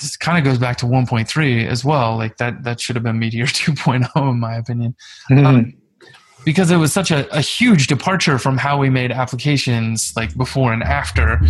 This 0.00 0.16
kind 0.16 0.38
of 0.38 0.44
goes 0.44 0.58
back 0.58 0.78
to 0.78 0.86
1.3 0.86 1.66
as 1.66 1.84
well. 1.84 2.16
Like 2.16 2.38
that 2.38 2.64
that 2.64 2.80
should 2.80 2.96
have 2.96 3.02
been 3.02 3.18
meteor 3.18 3.44
2.0 3.46 4.30
in 4.30 4.40
my 4.40 4.54
opinion. 4.56 4.94
Mm-hmm. 5.30 5.46
um, 5.46 5.74
because 6.46 6.70
it 6.70 6.76
was 6.76 6.92
such 6.92 7.10
a, 7.10 7.28
a 7.36 7.40
huge 7.40 7.88
departure 7.88 8.38
from 8.38 8.56
how 8.56 8.78
we 8.78 8.88
made 8.88 9.10
applications 9.10 10.14
like 10.14 10.34
before 10.36 10.72
and 10.72 10.82
after. 10.84 11.40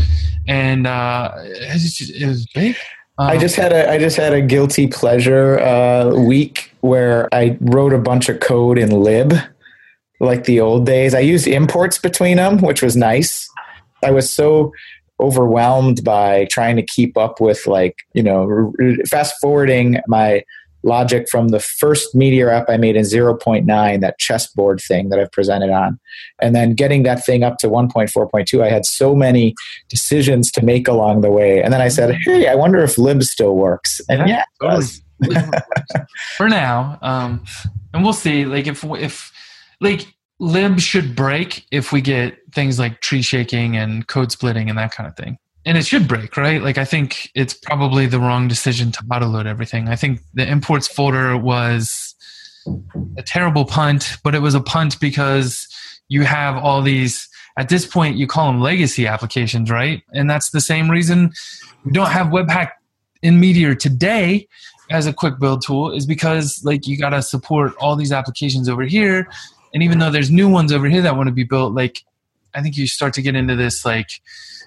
And 0.49 0.87
uh, 0.87 1.33
it, 1.37 2.27
was 2.27 2.47
big. 2.55 2.77
Um, 3.19 3.29
I 3.29 3.37
just 3.37 3.57
had 3.57 3.73
a 3.73 3.91
I 3.91 3.99
just 3.99 4.17
had 4.17 4.33
a 4.33 4.41
guilty 4.41 4.87
pleasure 4.89 5.61
uh, 5.61 6.15
week 6.15 6.73
where 6.81 7.29
I 7.33 7.59
wrote 7.61 7.93
a 7.93 7.99
bunch 7.99 8.29
of 8.29 8.41
code 8.41 8.79
in 8.79 8.91
lib, 8.91 9.35
like 10.21 10.45
the 10.45 10.61
old 10.61 10.87
days. 10.87 11.15
I 11.15 11.21
used 11.21 11.47
imports 11.47 11.99
between 11.99 12.37
them, 12.37 12.59
which 12.59 12.83
was 12.83 12.97
nice. 12.97 13.49
I 14.05 14.11
was 14.11 14.31
so 14.31 14.73
overwhelmed 15.19 16.05
by 16.05 16.47
trying 16.51 16.77
to 16.77 16.83
keep 16.83 17.17
up 17.17 17.41
with 17.41 17.67
like 17.67 17.97
you 18.13 18.23
know 18.23 18.73
fast 19.09 19.35
forwarding 19.41 19.99
my 20.07 20.45
logic 20.87 21.29
from 21.29 21.49
the 21.49 21.59
first 21.59 22.15
Meteor 22.15 22.49
app 22.49 22.71
I 22.71 22.77
made 22.77 22.97
in 22.97 23.03
0.9, 23.03 24.01
that 24.01 24.19
chessboard 24.19 24.81
thing 24.81 25.09
that 25.11 25.19
I've 25.19 25.33
presented 25.33 25.71
on. 25.71 25.99
And 26.41 26.55
then 26.55 26.75
getting 26.75 27.03
that 27.03 27.27
thing 27.27 27.43
up 27.43 27.59
to 27.59 27.69
1.4.2, 27.69 28.63
I 28.63 28.71
had 28.71 28.87
so 28.87 29.15
many 29.15 29.55
decisions 29.89 30.51
to 30.53 30.65
make 30.65 30.87
along 30.89 31.21
the 31.21 31.31
way. 31.31 31.61
And 31.61 31.75
then 31.75 31.81
I 31.81 31.89
said, 31.89 32.15
hey, 32.25 32.47
I 32.47 32.55
wonder 32.55 32.79
if 32.79 32.97
lib 32.97 33.23
still 33.25 33.57
works. 33.57 34.01
And 34.09 34.29
yeah, 34.29 34.45
yeah 34.63 34.81
For 36.37 36.49
now. 36.49 36.99
Um, 37.03 37.45
and 37.93 38.05
we'll 38.05 38.13
see. 38.13 38.45
Like, 38.45 38.67
if, 38.67 38.85
if, 38.85 39.33
like, 39.81 40.07
lib 40.39 40.81
should 40.81 41.17
break 41.17 41.65
if 41.71 41.93
we 41.93 42.01
get 42.01 42.39
things 42.53 42.79
like 42.79 43.01
tree 43.01 43.23
shaking 43.23 43.77
and 43.77 44.07
code 44.07 44.31
splitting 44.31 44.69
and 44.69 44.79
that 44.79 44.93
kind 44.93 45.09
of 45.09 45.17
thing 45.17 45.39
and 45.67 45.77
it 45.77 45.85
should 45.85 46.07
break, 46.07 46.37
right? 46.37 46.63
Like 46.63 46.79
I 46.79 46.85
think 46.85 47.31
it's 47.35 47.53
probably 47.53 48.07
the 48.07 48.21
wrong 48.21 48.47
decision 48.47 48.93
to 48.93 49.03
autoload 49.05 49.47
everything. 49.47 49.89
I 49.89 49.97
think 49.97 50.21
the 50.33 50.49
imports 50.49 50.87
folder 50.87 51.37
was 51.37 52.15
a 53.19 53.23
terrible 53.23 53.65
punt, 53.65 54.17
but 54.23 54.35
it 54.35 54.39
was 54.39 54.55
a 54.55 54.61
punt 54.61 54.99
because 55.01 55.67
you 56.09 56.23
have 56.23 56.57
all 56.57 56.83
these 56.83 57.29
at 57.59 57.69
this 57.69 57.85
point 57.85 58.17
you 58.17 58.29
call 58.29 58.47
them 58.47 58.61
legacy 58.61 59.09
applications, 59.09 59.69
right? 59.69 60.03
And 60.13 60.31
that's 60.31 60.51
the 60.51 60.61
same 60.61 60.89
reason 60.89 61.33
we 61.85 61.91
don't 61.91 62.11
have 62.11 62.29
Webpack 62.29 62.71
in 63.23 63.41
Meteor 63.41 63.75
today 63.75 64.47
as 64.91 65.07
a 65.07 65.13
quick 65.13 65.41
build 65.41 65.67
tool 65.67 65.91
is 65.91 66.07
because 66.07 66.63
like 66.65 66.87
you 66.87 66.97
got 66.97 67.11
to 67.11 67.23
support 67.23 67.75
all 67.79 67.97
these 67.97 68.13
applications 68.13 68.69
over 68.69 68.85
here 68.85 69.29
and 69.77 69.83
even 69.83 69.99
though 69.99 70.11
there's 70.11 70.31
new 70.31 70.49
ones 70.49 70.73
over 70.73 70.89
here 70.89 71.03
that 71.03 71.17
want 71.17 71.27
to 71.27 71.33
be 71.33 71.45
built 71.45 71.75
like 71.75 72.03
i 72.55 72.63
think 72.63 72.77
you 72.77 72.87
start 72.87 73.13
to 73.13 73.21
get 73.21 73.37
into 73.37 73.55
this 73.55 73.85
like 73.85 74.09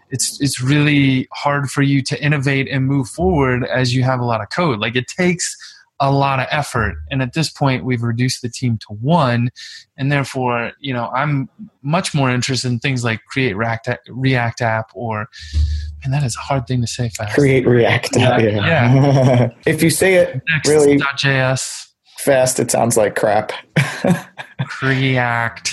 it's 0.09 0.39
it's 0.41 0.61
really 0.61 1.27
hard 1.33 1.69
for 1.69 1.81
you 1.81 2.01
to 2.01 2.23
innovate 2.23 2.67
and 2.69 2.85
move 2.85 3.07
forward 3.07 3.65
as 3.65 3.93
you 3.93 4.03
have 4.03 4.19
a 4.19 4.25
lot 4.25 4.41
of 4.41 4.49
code. 4.49 4.79
Like 4.79 4.95
it 4.95 5.07
takes 5.07 5.55
a 6.01 6.11
lot 6.11 6.39
of 6.39 6.47
effort. 6.49 6.95
And 7.11 7.21
at 7.21 7.33
this 7.33 7.49
point 7.49 7.83
we've 7.83 8.01
reduced 8.01 8.41
the 8.41 8.49
team 8.49 8.77
to 8.87 8.93
one. 8.93 9.49
And 9.97 10.11
therefore 10.11 10.71
you 10.79 10.93
know 10.93 11.09
i'm 11.09 11.49
much 11.81 12.13
more 12.13 12.29
interested 12.29 12.69
in 12.69 12.79
things 12.79 13.03
like 13.03 13.23
create 13.25 13.55
react, 13.55 13.89
react 14.07 14.61
app 14.61 14.91
or 14.93 15.27
and 16.03 16.13
that 16.13 16.23
is 16.23 16.35
a 16.35 16.39
hard 16.39 16.65
thing 16.67 16.81
to 16.81 16.87
say 16.87 17.09
fast. 17.09 17.35
Create 17.35 17.67
react 17.67 18.15
app 18.17 18.41
yeah, 18.41 18.65
Yeah. 18.65 19.49
if 19.65 19.83
you 19.83 19.89
say 19.89 20.15
it 20.15 20.41
Next, 20.49 20.69
really 20.69 20.97
.js 20.97 21.88
fast. 22.19 22.59
It 22.59 22.71
sounds 22.71 22.97
like 22.97 23.15
crap. 23.15 23.51
React 24.81 25.71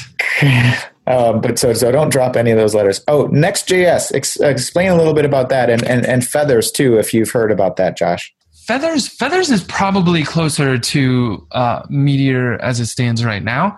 um, 1.06 1.40
but 1.40 1.58
so 1.58 1.72
so 1.72 1.92
don't 1.92 2.10
drop 2.10 2.36
any 2.36 2.50
of 2.50 2.58
those 2.58 2.74
letters. 2.74 3.02
Oh 3.08 3.26
next.js 3.26 4.14
Ex- 4.14 4.40
explain 4.40 4.90
a 4.90 4.96
little 4.96 5.14
bit 5.14 5.24
about 5.24 5.48
that 5.50 5.70
and, 5.70 5.82
and 5.84 6.04
and 6.04 6.26
feathers 6.26 6.70
too 6.70 6.98
if 6.98 7.14
you've 7.14 7.30
heard 7.30 7.50
about 7.50 7.76
that 7.76 7.96
josh. 7.96 8.34
Feathers 8.66 9.08
feathers 9.08 9.50
is 9.50 9.62
probably 9.62 10.24
closer 10.24 10.78
to 10.78 11.46
uh, 11.52 11.82
meteor 11.88 12.60
as 12.60 12.80
it 12.80 12.86
stands 12.86 13.24
right 13.24 13.42
now 13.42 13.76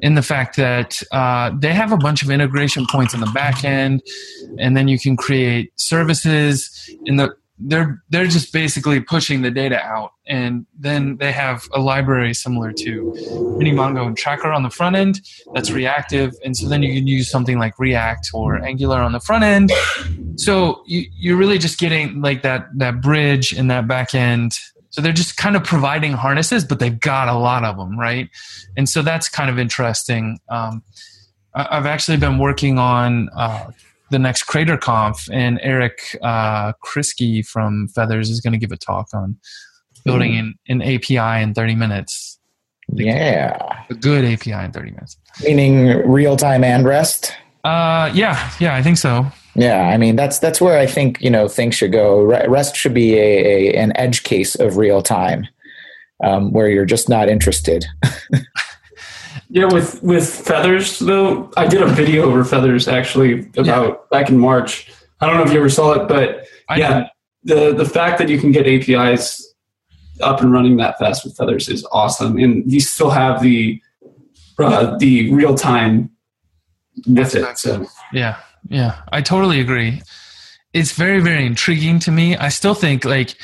in 0.00 0.14
the 0.14 0.22
fact 0.22 0.56
that 0.56 1.02
uh, 1.12 1.50
they 1.58 1.74
have 1.74 1.92
a 1.92 1.98
bunch 1.98 2.22
of 2.22 2.30
integration 2.30 2.86
points 2.90 3.12
in 3.12 3.20
the 3.20 3.30
back 3.34 3.64
end 3.64 4.02
and 4.58 4.74
then 4.74 4.88
you 4.88 4.98
can 4.98 5.14
create 5.14 5.70
services 5.76 6.90
in 7.04 7.16
the 7.16 7.34
they're 7.60 8.02
they're 8.08 8.26
just 8.26 8.52
basically 8.52 9.00
pushing 9.00 9.42
the 9.42 9.50
data 9.50 9.80
out. 9.82 10.12
And 10.26 10.66
then 10.78 11.16
they 11.18 11.32
have 11.32 11.68
a 11.74 11.80
library 11.80 12.34
similar 12.34 12.72
to 12.72 13.12
minimongo 13.58 14.06
and 14.06 14.16
tracker 14.16 14.50
on 14.50 14.62
the 14.62 14.70
front 14.70 14.96
end 14.96 15.20
that's 15.54 15.70
reactive. 15.70 16.32
And 16.44 16.56
so 16.56 16.68
then 16.68 16.82
you 16.82 16.94
can 16.94 17.06
use 17.06 17.30
something 17.30 17.58
like 17.58 17.78
react 17.78 18.30
or 18.32 18.62
angular 18.64 18.98
on 18.98 19.12
the 19.12 19.20
front 19.20 19.44
end. 19.44 19.72
So 20.36 20.82
you, 20.86 21.04
you're 21.16 21.36
really 21.36 21.58
just 21.58 21.78
getting 21.78 22.22
like 22.22 22.42
that 22.42 22.66
that 22.76 23.00
bridge 23.00 23.52
and 23.52 23.70
that 23.70 23.86
back 23.86 24.14
end. 24.14 24.52
So 24.90 25.00
they're 25.00 25.12
just 25.12 25.36
kind 25.36 25.54
of 25.54 25.62
providing 25.62 26.12
harnesses 26.12 26.64
but 26.64 26.78
they've 26.78 26.98
got 26.98 27.28
a 27.28 27.34
lot 27.34 27.64
of 27.64 27.76
them 27.76 27.98
right? 27.98 28.30
And 28.76 28.88
so 28.88 29.02
that's 29.02 29.28
kind 29.28 29.50
of 29.50 29.58
interesting. 29.58 30.38
Um, 30.48 30.82
i've 31.52 31.86
actually 31.86 32.16
been 32.16 32.38
working 32.38 32.78
on 32.78 33.28
uh, 33.36 33.72
the 34.10 34.18
next 34.18 34.46
CraterConf, 34.46 35.28
and 35.32 35.58
Eric 35.62 36.16
uh, 36.22 36.72
Kryski 36.84 37.46
from 37.46 37.88
Feathers 37.88 38.30
is 38.30 38.40
going 38.40 38.52
to 38.52 38.58
give 38.58 38.72
a 38.72 38.76
talk 38.76 39.08
on 39.14 39.36
building 40.04 40.36
an, 40.36 40.54
an 40.68 40.82
API 40.82 41.42
in 41.42 41.54
30 41.54 41.74
minutes. 41.74 42.38
yeah 42.94 43.56
A 43.90 43.94
good 43.94 44.24
API 44.24 44.52
in 44.64 44.72
30 44.72 44.90
minutes. 44.92 45.16
meaning 45.44 45.86
real 46.10 46.36
time 46.36 46.64
and 46.64 46.84
rest 46.84 47.32
Uh, 47.64 48.10
yeah, 48.14 48.50
yeah, 48.58 48.74
I 48.74 48.82
think 48.82 48.96
so. 48.96 49.26
Yeah, 49.54 49.90
I 49.92 49.98
mean 49.98 50.16
that's 50.16 50.38
that's 50.38 50.60
where 50.60 50.78
I 50.78 50.86
think 50.86 51.20
you 51.20 51.28
know 51.30 51.46
things 51.48 51.74
should 51.74 51.92
go. 51.92 52.22
Rest 52.48 52.74
should 52.76 52.94
be 52.94 53.14
a, 53.18 53.72
a 53.74 53.74
an 53.76 53.92
edge 53.96 54.22
case 54.22 54.54
of 54.54 54.76
real 54.78 55.02
time, 55.02 55.46
um, 56.24 56.52
where 56.52 56.68
you're 56.68 56.86
just 56.86 57.08
not 57.08 57.28
interested. 57.28 57.84
Yeah, 59.52 59.64
with 59.64 60.00
with 60.02 60.28
feathers 60.28 61.00
though, 61.00 61.50
I 61.56 61.66
did 61.66 61.82
a 61.82 61.86
video 61.86 62.22
over 62.22 62.44
feathers 62.44 62.86
actually 62.86 63.50
about 63.56 64.08
back 64.08 64.28
in 64.28 64.38
March. 64.38 64.88
I 65.20 65.26
don't 65.26 65.36
know 65.36 65.42
if 65.42 65.52
you 65.52 65.58
ever 65.58 65.68
saw 65.68 65.92
it, 65.94 66.08
but 66.08 66.46
I 66.68 66.76
yeah, 66.76 67.08
the 67.42 67.74
the 67.74 67.84
fact 67.84 68.18
that 68.18 68.28
you 68.28 68.38
can 68.38 68.52
get 68.52 68.68
APIs 68.68 69.44
up 70.20 70.40
and 70.40 70.52
running 70.52 70.76
that 70.76 70.98
fast 71.00 71.24
with 71.24 71.36
feathers 71.36 71.68
is 71.68 71.84
awesome, 71.90 72.38
and 72.38 72.70
you 72.70 72.78
still 72.80 73.10
have 73.10 73.42
the 73.42 73.82
uh, 74.60 74.96
the 74.98 75.32
real 75.32 75.56
time 75.56 76.10
with 77.08 77.34
it. 77.34 77.58
So 77.58 77.86
Yeah, 78.12 78.38
yeah, 78.68 79.02
I 79.10 79.20
totally 79.20 79.60
agree. 79.60 80.00
It's 80.72 80.92
very, 80.92 81.20
very 81.20 81.44
intriguing 81.44 81.98
to 82.00 82.12
me. 82.12 82.36
I 82.36 82.50
still 82.50 82.74
think 82.74 83.04
like 83.04 83.34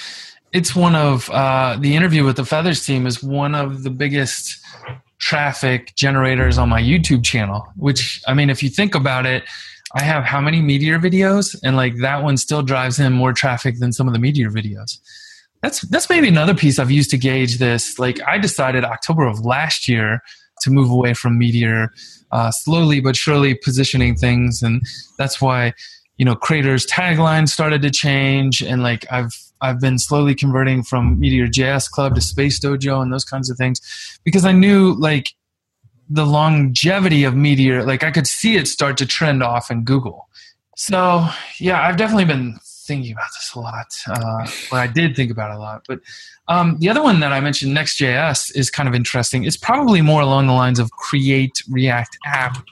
it's 0.52 0.76
one 0.76 0.94
of 0.94 1.28
uh, 1.30 1.76
the 1.80 1.96
interview 1.96 2.24
with 2.24 2.36
the 2.36 2.44
Feathers 2.44 2.86
team 2.86 3.06
is 3.06 3.22
one 3.22 3.56
of 3.56 3.82
the 3.82 3.90
biggest 3.90 4.60
traffic 5.18 5.94
generators 5.96 6.58
on 6.58 6.68
my 6.68 6.80
YouTube 6.80 7.24
channel. 7.24 7.66
Which 7.76 8.22
I 8.26 8.34
mean, 8.34 8.50
if 8.50 8.62
you 8.62 8.68
think 8.68 8.94
about 8.94 9.26
it, 9.26 9.44
I 9.94 10.02
have 10.02 10.24
how 10.24 10.40
many 10.40 10.60
Meteor 10.60 10.98
videos, 10.98 11.56
and 11.62 11.76
like 11.76 11.96
that 11.98 12.22
one 12.22 12.36
still 12.36 12.62
drives 12.62 12.98
in 12.98 13.12
more 13.12 13.32
traffic 13.32 13.78
than 13.78 13.92
some 13.92 14.06
of 14.06 14.12
the 14.12 14.18
Meteor 14.18 14.50
videos. 14.50 14.98
That's 15.62 15.80
that's 15.88 16.10
maybe 16.10 16.28
another 16.28 16.54
piece 16.54 16.78
I've 16.78 16.90
used 16.90 17.10
to 17.10 17.18
gauge 17.18 17.58
this. 17.58 17.98
Like 17.98 18.20
I 18.26 18.38
decided 18.38 18.84
October 18.84 19.26
of 19.26 19.44
last 19.44 19.88
year 19.88 20.20
to 20.62 20.70
move 20.70 20.90
away 20.90 21.14
from 21.14 21.38
Meteor, 21.38 21.92
uh, 22.32 22.50
slowly 22.50 23.00
but 23.00 23.16
surely 23.16 23.54
positioning 23.54 24.16
things, 24.16 24.62
and 24.62 24.82
that's 25.18 25.40
why 25.40 25.72
you 26.16 26.24
know 26.24 26.34
Crater's 26.34 26.86
tagline 26.86 27.48
started 27.48 27.82
to 27.82 27.90
change, 27.90 28.62
and 28.62 28.82
like 28.82 29.04
I've 29.10 29.36
I've 29.60 29.80
been 29.80 29.98
slowly 29.98 30.34
converting 30.34 30.82
from 30.82 31.18
Meteor 31.18 31.46
JS 31.46 31.90
Club 31.90 32.14
to 32.14 32.20
Space 32.20 32.60
Dojo 32.60 33.02
and 33.02 33.12
those 33.12 33.24
kinds 33.24 33.50
of 33.50 33.56
things, 33.56 33.80
because 34.24 34.44
I 34.44 34.52
knew 34.52 34.94
like 34.94 35.30
the 36.08 36.26
longevity 36.26 37.24
of 37.24 37.34
Meteor, 37.34 37.84
like 37.84 38.04
I 38.04 38.10
could 38.10 38.26
see 38.26 38.56
it 38.56 38.68
start 38.68 38.96
to 38.98 39.06
trend 39.06 39.42
off 39.42 39.70
in 39.70 39.84
Google. 39.84 40.28
So 40.76 41.26
yeah, 41.58 41.82
I've 41.82 41.96
definitely 41.96 42.26
been 42.26 42.58
thinking 42.62 43.12
about 43.12 43.28
this 43.34 43.54
a 43.54 43.60
lot. 43.60 43.86
Uh, 44.06 44.46
well, 44.70 44.80
I 44.80 44.86
did 44.86 45.16
think 45.16 45.30
about 45.30 45.50
it 45.50 45.56
a 45.56 45.58
lot, 45.58 45.84
but 45.88 46.00
um, 46.48 46.76
the 46.78 46.88
other 46.88 47.02
one 47.02 47.20
that 47.20 47.32
I 47.32 47.40
mentioned, 47.40 47.74
Next.js, 47.74 48.54
is 48.54 48.70
kind 48.70 48.88
of 48.88 48.94
interesting. 48.94 49.44
It's 49.44 49.56
probably 49.56 50.00
more 50.00 50.20
along 50.20 50.46
the 50.46 50.52
lines 50.52 50.78
of 50.78 50.90
create 50.92 51.60
React 51.68 52.18
app, 52.24 52.64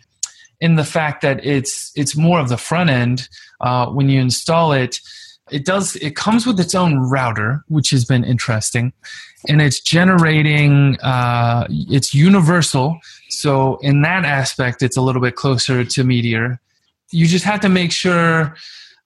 in 0.64 0.76
the 0.76 0.84
fact 0.84 1.20
that 1.20 1.44
it's 1.44 1.92
it's 1.94 2.16
more 2.16 2.40
of 2.40 2.48
the 2.48 2.56
front 2.56 2.88
end. 2.88 3.28
Uh, 3.60 3.86
when 3.88 4.08
you 4.08 4.18
install 4.18 4.72
it, 4.72 4.98
it 5.50 5.66
does 5.66 5.94
it 5.96 6.16
comes 6.16 6.46
with 6.46 6.58
its 6.58 6.74
own 6.74 6.96
router, 7.10 7.62
which 7.68 7.90
has 7.90 8.06
been 8.06 8.24
interesting, 8.24 8.94
and 9.46 9.60
it's 9.60 9.78
generating. 9.78 10.98
Uh, 11.02 11.66
it's 11.70 12.14
universal, 12.14 12.98
so 13.28 13.76
in 13.82 14.00
that 14.00 14.24
aspect, 14.24 14.82
it's 14.82 14.96
a 14.96 15.02
little 15.02 15.20
bit 15.20 15.36
closer 15.36 15.84
to 15.84 16.02
Meteor. 16.02 16.58
You 17.10 17.26
just 17.26 17.44
have 17.44 17.60
to 17.60 17.68
make 17.68 17.92
sure 17.92 18.56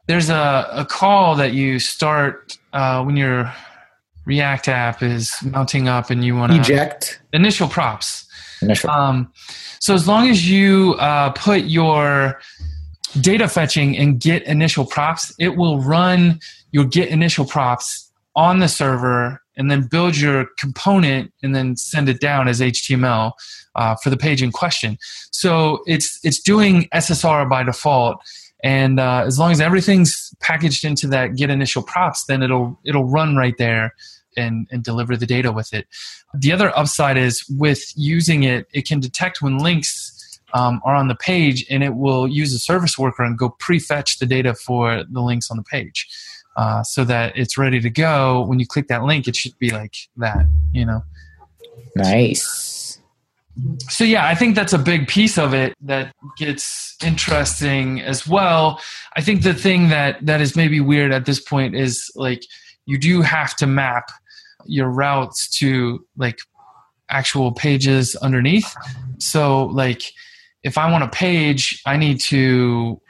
there's 0.06 0.30
a, 0.30 0.68
a 0.70 0.84
call 0.84 1.34
that 1.36 1.54
you 1.54 1.80
start 1.80 2.56
uh, 2.72 3.02
when 3.02 3.16
your 3.16 3.52
React 4.26 4.68
app 4.68 5.02
is 5.02 5.34
mounting 5.42 5.88
up 5.88 6.10
and 6.10 6.24
you 6.24 6.36
want 6.36 6.52
to 6.52 6.60
Eject 6.60 7.20
initial 7.32 7.66
props. 7.66 8.27
Initial. 8.62 8.90
Um, 8.90 9.32
so 9.80 9.94
as 9.94 10.06
long 10.06 10.28
as 10.28 10.48
you 10.48 10.94
uh, 10.98 11.30
put 11.30 11.64
your 11.64 12.40
data 13.20 13.48
fetching 13.48 13.96
and 13.96 14.20
get 14.20 14.42
initial 14.44 14.84
props, 14.84 15.34
it 15.38 15.56
will 15.56 15.80
run 15.80 16.40
your 16.72 16.84
get 16.84 17.08
initial 17.08 17.44
props 17.44 18.10
on 18.36 18.58
the 18.60 18.68
server 18.68 19.40
and 19.56 19.70
then 19.70 19.82
build 19.82 20.16
your 20.16 20.46
component 20.58 21.32
and 21.42 21.54
then 21.54 21.76
send 21.76 22.08
it 22.08 22.20
down 22.20 22.46
as 22.48 22.60
HTML 22.60 23.32
uh, 23.74 23.96
for 23.96 24.10
the 24.10 24.16
page 24.16 24.42
in 24.42 24.52
question. 24.52 24.98
So 25.32 25.82
it's 25.86 26.18
it's 26.22 26.40
doing 26.40 26.88
SSR 26.94 27.48
by 27.48 27.62
default, 27.64 28.18
and 28.62 29.00
uh, 29.00 29.24
as 29.26 29.38
long 29.38 29.52
as 29.52 29.60
everything's 29.60 30.32
packaged 30.40 30.84
into 30.84 31.06
that 31.08 31.36
get 31.36 31.50
initial 31.50 31.82
props, 31.82 32.24
then 32.24 32.42
it'll 32.42 32.78
it'll 32.84 33.04
run 33.04 33.36
right 33.36 33.56
there 33.58 33.94
and, 34.38 34.66
and 34.70 34.84
deliver 34.84 35.16
the 35.16 35.26
data 35.26 35.52
with 35.52 35.74
it. 35.74 35.86
The 36.34 36.52
other 36.52 36.76
upside 36.78 37.16
is 37.16 37.44
with 37.58 37.92
using 37.96 38.44
it, 38.44 38.66
it 38.72 38.86
can 38.86 39.00
detect 39.00 39.42
when 39.42 39.58
links 39.58 40.40
um, 40.54 40.80
are 40.84 40.94
on 40.94 41.08
the 41.08 41.14
page 41.14 41.66
and 41.68 41.82
it 41.82 41.94
will 41.94 42.26
use 42.26 42.54
a 42.54 42.58
service 42.58 42.98
worker 42.98 43.22
and 43.22 43.36
go 43.36 43.50
prefetch 43.60 44.18
the 44.18 44.26
data 44.26 44.54
for 44.54 45.04
the 45.10 45.20
links 45.20 45.50
on 45.50 45.56
the 45.56 45.62
page. 45.62 46.06
Uh, 46.56 46.82
so 46.82 47.04
that 47.04 47.36
it's 47.36 47.56
ready 47.56 47.78
to 47.80 47.90
go. 47.90 48.44
When 48.46 48.58
you 48.58 48.66
click 48.66 48.88
that 48.88 49.04
link, 49.04 49.28
it 49.28 49.36
should 49.36 49.56
be 49.58 49.70
like 49.70 49.94
that, 50.16 50.44
you 50.72 50.84
know. 50.84 51.04
nice. 51.94 52.98
So 53.88 54.04
yeah, 54.04 54.26
I 54.26 54.34
think 54.34 54.54
that's 54.54 54.72
a 54.72 54.78
big 54.78 55.08
piece 55.08 55.38
of 55.38 55.54
it 55.54 55.74
that 55.82 56.12
gets 56.36 56.96
interesting 57.04 58.00
as 58.00 58.26
well. 58.26 58.80
I 59.16 59.20
think 59.20 59.42
the 59.42 59.54
thing 59.54 59.88
that 59.88 60.24
that 60.24 60.40
is 60.40 60.56
maybe 60.56 60.80
weird 60.80 61.12
at 61.12 61.26
this 61.26 61.40
point 61.40 61.74
is 61.74 62.10
like 62.14 62.44
you 62.86 62.98
do 62.98 63.22
have 63.22 63.54
to 63.56 63.66
map 63.66 64.10
your 64.66 64.88
routes 64.88 65.48
to 65.58 66.04
like 66.16 66.38
actual 67.10 67.52
pages 67.52 68.16
underneath. 68.16 68.74
So 69.18 69.66
like 69.66 70.02
if 70.62 70.78
I 70.78 70.90
want 70.90 71.04
a 71.04 71.08
page, 71.08 71.80
I 71.86 71.96
need 71.96 72.20
to 72.20 73.00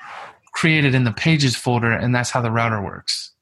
create 0.52 0.84
it 0.84 0.94
in 0.94 1.04
the 1.04 1.12
pages 1.12 1.56
folder 1.56 1.92
and 1.92 2.14
that's 2.14 2.30
how 2.30 2.40
the 2.40 2.50
router 2.50 2.82
works. 2.82 3.32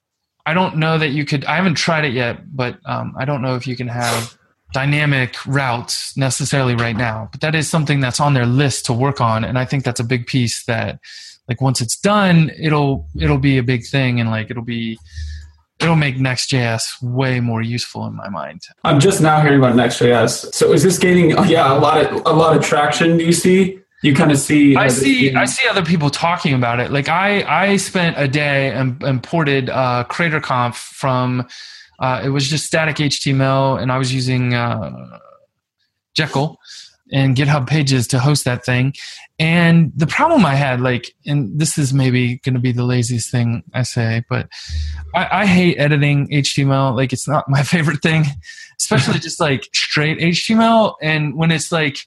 I 0.45 0.55
don't 0.55 0.77
know 0.77 0.97
that 0.99 1.09
you 1.09 1.25
could 1.25 1.45
I 1.45 1.57
haven't 1.57 1.75
tried 1.75 2.05
it 2.05 2.13
yet, 2.13 2.55
but 2.55 2.79
um, 2.85 3.15
I 3.19 3.25
don't 3.25 3.43
know 3.43 3.57
if 3.57 3.67
you 3.67 3.77
can 3.77 3.89
have 3.89 4.39
dynamic 4.73 5.45
routes 5.47 6.17
necessarily 6.17 6.75
right 6.75 6.97
now. 6.97 7.29
But 7.33 7.41
that 7.41 7.55
is 7.55 7.69
something 7.69 8.01
that's 8.01 8.21
on 8.21 8.35
their 8.35 8.47
list 8.47 8.87
to 8.87 8.93
work 8.93 9.21
on 9.21 9.45
and 9.45 9.59
I 9.59 9.65
think 9.65 9.85
that's 9.85 10.01
a 10.01 10.05
big 10.05 10.27
piece 10.27 10.65
that 10.67 11.01
like 11.49 11.61
once 11.61 11.81
it's 11.81 11.97
done, 11.97 12.51
it'll 12.59 13.09
it'll 13.19 13.39
be 13.39 13.59
a 13.59 13.63
big 13.63 13.87
thing 13.87 14.21
and 14.21 14.31
like 14.31 14.51
it'll 14.51 14.65
be 14.65 14.99
it'll 15.81 15.97
make 15.97 16.19
Next.js 16.19 17.03
way 17.03 17.41
more 17.41 17.63
useful 17.63 18.07
in 18.07 18.15
my 18.15 18.29
mind. 18.29 18.63
I'm 18.85 19.01
just 19.01 19.21
now 19.21 19.41
hearing 19.41 19.59
about 19.59 19.77
Next.js. 19.77 20.55
So 20.55 20.73
is 20.73 20.83
this 20.83 20.99
gaining? 20.99 21.37
Oh, 21.37 21.45
yeah, 21.45 21.73
a 21.73 21.79
lot 21.79 22.05
of 22.05 22.23
a 22.27 22.33
lot 22.33 22.57
of 22.57 22.65
traction. 22.65 23.19
Do 23.19 23.25
you 23.25 23.33
see? 23.33 23.79
You 24.03 24.15
kind 24.15 24.31
of 24.31 24.39
see. 24.39 24.77
I 24.77 24.89
see. 24.89 25.35
I 25.35 25.47
see 25.47 25.67
other 25.69 25.85
people 25.85 26.11
talking 26.11 26.55
about 26.55 26.81
it. 26.81 26.91
Like 26.91 27.09
I, 27.09 27.43
I 27.43 27.77
spent 27.77 28.17
a 28.19 28.29
day 28.29 28.71
and 28.71 29.03
imported 29.03 29.71
uh, 29.71 30.05
CraterConf 30.09 30.75
from. 30.75 31.47
Uh, 31.99 32.21
it 32.23 32.29
was 32.29 32.47
just 32.47 32.67
static 32.67 32.97
HTML, 32.97 33.81
and 33.81 33.91
I 33.91 33.97
was 33.97 34.13
using 34.13 34.53
uh, 34.53 35.19
Jekyll 36.15 36.59
and 37.13 37.37
GitHub 37.37 37.67
pages 37.67 38.07
to 38.09 38.19
host 38.19 38.45
that 38.45 38.65
thing. 38.65 38.95
And 39.39 39.93
the 39.95 40.07
problem 40.07 40.45
I 40.45 40.55
had, 40.55 40.81
like, 40.81 41.15
and 41.27 41.59
this 41.59 41.79
is 41.79 41.93
maybe 41.93 42.39
going 42.39 42.55
to 42.55 42.61
be 42.61 42.73
the 42.73 42.85
laziest 42.85 43.31
thing 43.31 43.63
I 43.75 43.83
say, 43.83 44.25
but 44.29 44.49
I, 45.15 45.43
I, 45.43 45.47
hate 45.47 45.79
editing 45.79 46.29
HTML. 46.29 46.97
Like, 46.97 47.13
it's 47.13 47.29
not 47.29 47.49
my 47.49 47.63
favorite 47.65 48.03
thing, 48.03 48.25
especially 48.79 49.19
just 49.19 49.41
like 49.41 49.69
straight 49.75 50.19
HTML. 50.19 50.95
And 51.03 51.37
when 51.37 51.51
it's 51.51 51.71
like 51.71 51.99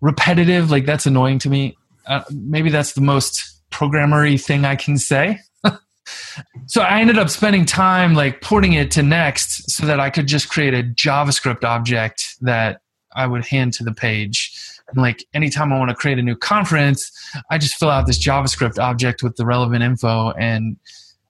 repetitive, 0.00 0.70
like, 0.70 0.86
that's 0.86 1.06
annoying 1.06 1.38
to 1.40 1.50
me. 1.50 1.76
Uh, 2.06 2.24
maybe 2.30 2.70
that's 2.70 2.92
the 2.92 3.00
most 3.00 3.60
programmery 3.70 4.42
thing 4.42 4.64
I 4.64 4.76
can 4.76 4.98
say. 4.98 5.38
so 6.66 6.82
I 6.82 7.00
ended 7.00 7.18
up 7.18 7.30
spending 7.30 7.64
time 7.64 8.14
like 8.14 8.40
porting 8.40 8.72
it 8.72 8.90
to 8.92 9.02
Next 9.02 9.70
so 9.70 9.86
that 9.86 10.00
I 10.00 10.10
could 10.10 10.26
just 10.26 10.48
create 10.48 10.74
a 10.74 10.82
JavaScript 10.82 11.64
object 11.64 12.36
that 12.40 12.80
I 13.14 13.26
would 13.26 13.44
hand 13.46 13.72
to 13.74 13.84
the 13.84 13.92
page. 13.92 14.52
And 14.88 15.02
like 15.02 15.24
anytime 15.34 15.72
I 15.72 15.78
want 15.78 15.90
to 15.90 15.94
create 15.94 16.18
a 16.18 16.22
new 16.22 16.36
conference, 16.36 17.10
I 17.50 17.58
just 17.58 17.74
fill 17.74 17.90
out 17.90 18.06
this 18.06 18.18
JavaScript 18.18 18.78
object 18.78 19.22
with 19.22 19.36
the 19.36 19.46
relevant 19.46 19.82
info 19.82 20.30
and 20.32 20.76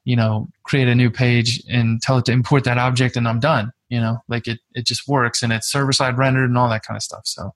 you 0.05 0.15
know 0.15 0.47
create 0.63 0.87
a 0.87 0.95
new 0.95 1.09
page 1.09 1.61
and 1.69 2.01
tell 2.01 2.17
it 2.17 2.25
to 2.25 2.31
import 2.31 2.63
that 2.63 2.77
object 2.77 3.17
and 3.17 3.27
I'm 3.27 3.39
done. 3.39 3.71
You 3.89 3.99
know, 3.99 4.19
like 4.27 4.47
it 4.47 4.59
it 4.73 4.85
just 4.85 5.07
works 5.07 5.43
and 5.43 5.51
it's 5.51 5.71
server 5.71 5.91
side 5.91 6.17
rendered 6.17 6.49
and 6.49 6.57
all 6.57 6.69
that 6.69 6.83
kind 6.83 6.95
of 6.95 7.03
stuff. 7.03 7.23
So 7.25 7.53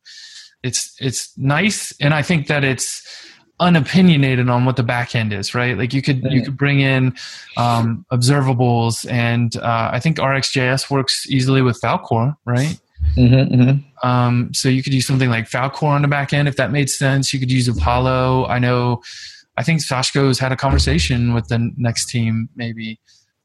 it's 0.64 0.96
it's 1.00 1.38
nice 1.38 1.94
and 2.00 2.14
I 2.14 2.22
think 2.22 2.48
that 2.48 2.64
it's 2.64 3.30
unopinionated 3.60 4.50
on 4.50 4.66
what 4.66 4.76
the 4.76 4.84
back 4.84 5.16
end 5.16 5.32
is 5.32 5.54
right 5.54 5.78
like 5.78 5.94
you 5.94 6.02
could 6.02 6.24
you 6.32 6.42
could 6.42 6.58
bring 6.58 6.80
in 6.80 7.16
um, 7.56 8.04
observables 8.12 9.10
and 9.10 9.58
uh, 9.58 9.90
i 9.94 10.00
think 10.00 10.18
rxjs 10.18 10.90
works 10.90 11.30
easily 11.30 11.62
with 11.62 11.80
falcor 11.80 12.36
right 12.46 12.80
Mm-hmm, 13.18 13.62
mm-hmm. 13.62 14.08
Um, 14.08 14.54
so 14.54 14.70
you 14.70 14.84
could 14.84 14.94
use 14.94 15.06
something 15.06 15.30
like 15.30 15.50
Falcor 15.50 15.84
on 15.84 16.02
the 16.02 16.08
back 16.08 16.34
end 16.34 16.48
if 16.48 16.56
that 16.58 16.72
made 16.72 16.90
sense. 16.90 17.34
You 17.34 17.40
could 17.40 17.52
use 17.52 17.68
Apollo. 17.68 18.48
I 18.48 18.60
know, 18.60 19.02
I 19.58 19.64
think 19.64 19.82
Sashko 19.82 20.28
has 20.28 20.40
had 20.40 20.52
a 20.52 20.58
conversation 20.58 21.34
with 21.34 21.48
the 21.48 21.72
next 21.78 22.10
team. 22.10 22.50
Maybe 22.56 23.00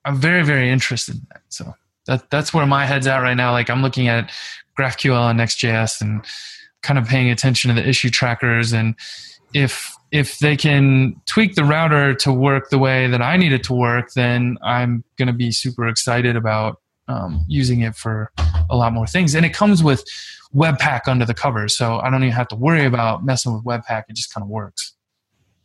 I'm 0.04 0.16
very 0.16 0.42
very 0.42 0.70
interested 0.70 1.16
in 1.16 1.26
that. 1.32 1.42
So 1.48 1.74
that 2.06 2.30
that's 2.30 2.54
where 2.54 2.66
my 2.66 2.86
head's 2.86 3.06
at 3.06 3.18
right 3.18 3.36
now. 3.36 3.52
Like 3.52 3.68
I'm 3.68 3.82
looking 3.82 4.08
at 4.08 4.30
GraphQL 4.78 5.30
and 5.30 5.38
Next.js 5.38 6.00
and 6.00 6.24
kind 6.82 6.98
of 6.98 7.06
paying 7.06 7.30
attention 7.30 7.74
to 7.74 7.80
the 7.80 7.86
issue 7.86 8.08
trackers 8.08 8.72
and 8.72 8.94
if 9.54 9.94
if 10.10 10.38
they 10.38 10.56
can 10.56 11.20
tweak 11.26 11.54
the 11.54 11.64
router 11.64 12.14
to 12.14 12.32
work 12.32 12.70
the 12.70 12.78
way 12.78 13.08
that 13.08 13.20
I 13.20 13.36
need 13.36 13.52
it 13.52 13.62
to 13.64 13.74
work, 13.74 14.12
then 14.14 14.56
I'm 14.62 15.04
going 15.18 15.26
to 15.26 15.34
be 15.34 15.50
super 15.50 15.86
excited 15.86 16.34
about 16.34 16.80
um, 17.08 17.44
using 17.48 17.80
it 17.80 17.96
for 17.96 18.30
a 18.70 18.76
lot 18.76 18.92
more 18.92 19.06
things. 19.06 19.34
And 19.34 19.44
it 19.44 19.52
comes 19.52 19.82
with 19.82 20.04
Webpack 20.54 21.08
under 21.08 21.24
the 21.24 21.34
cover, 21.34 21.68
so 21.68 21.98
I 21.98 22.10
don't 22.10 22.22
even 22.22 22.34
have 22.34 22.48
to 22.48 22.56
worry 22.56 22.84
about 22.84 23.24
messing 23.24 23.52
with 23.52 23.64
Webpack. 23.64 24.04
It 24.08 24.16
just 24.16 24.32
kind 24.32 24.42
of 24.42 24.48
works. 24.48 24.94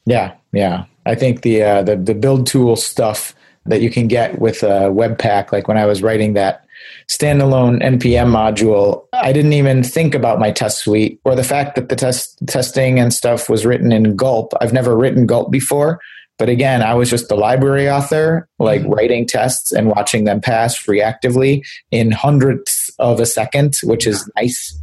Yeah, 0.06 0.36
yeah. 0.52 0.86
I 1.06 1.16
think 1.16 1.42
the 1.42 1.64
uh, 1.64 1.84
the 1.84 1.96
the 1.96 2.14
build 2.14 2.48
tool 2.48 2.76
stuff 2.76 3.34
that 3.66 3.82
you 3.82 3.90
can 3.90 4.08
get 4.08 4.40
with 4.40 4.64
uh, 4.64 4.90
Webpack, 4.90 5.52
like 5.52 5.68
when 5.68 5.78
I 5.78 5.86
was 5.86 6.02
writing 6.02 6.34
that 6.34 6.66
standalone 7.10 7.82
npm 7.82 8.28
module, 8.28 9.06
I 9.14 9.32
didn't 9.32 9.54
even 9.54 9.84
think 9.84 10.14
about 10.14 10.40
my 10.40 10.52
test 10.52 10.80
suite 10.80 11.20
or 11.24 11.36
the 11.36 11.44
fact 11.44 11.76
that 11.76 11.90
the 11.90 11.96
test 11.96 12.38
testing 12.48 13.00
and 13.00 13.14
stuff 13.14 13.50
was 13.50 13.66
written 13.66 13.92
in 13.92 14.16
Gulp. 14.16 14.52
I've 14.60 14.74
never 14.74 14.98
written 14.98 15.26
Gulp 15.26 15.52
before, 15.52 16.00
but 16.44 16.50
again, 16.50 16.82
I 16.82 16.94
was 16.94 17.10
just 17.10 17.30
the 17.30 17.38
library 17.38 17.90
author, 17.90 18.50
like 18.60 18.82
mm-hmm. 18.82 18.92
writing 18.92 19.26
tests 19.26 19.72
and 19.72 19.88
watching 19.88 20.26
them 20.26 20.42
pass 20.42 20.78
reactively 20.88 21.66
in 21.90 22.12
hundredths 22.12 22.92
of 23.00 23.22
a 23.22 23.26
second, 23.26 23.78
which 23.84 24.06
is 24.06 24.30
nice 24.36 24.78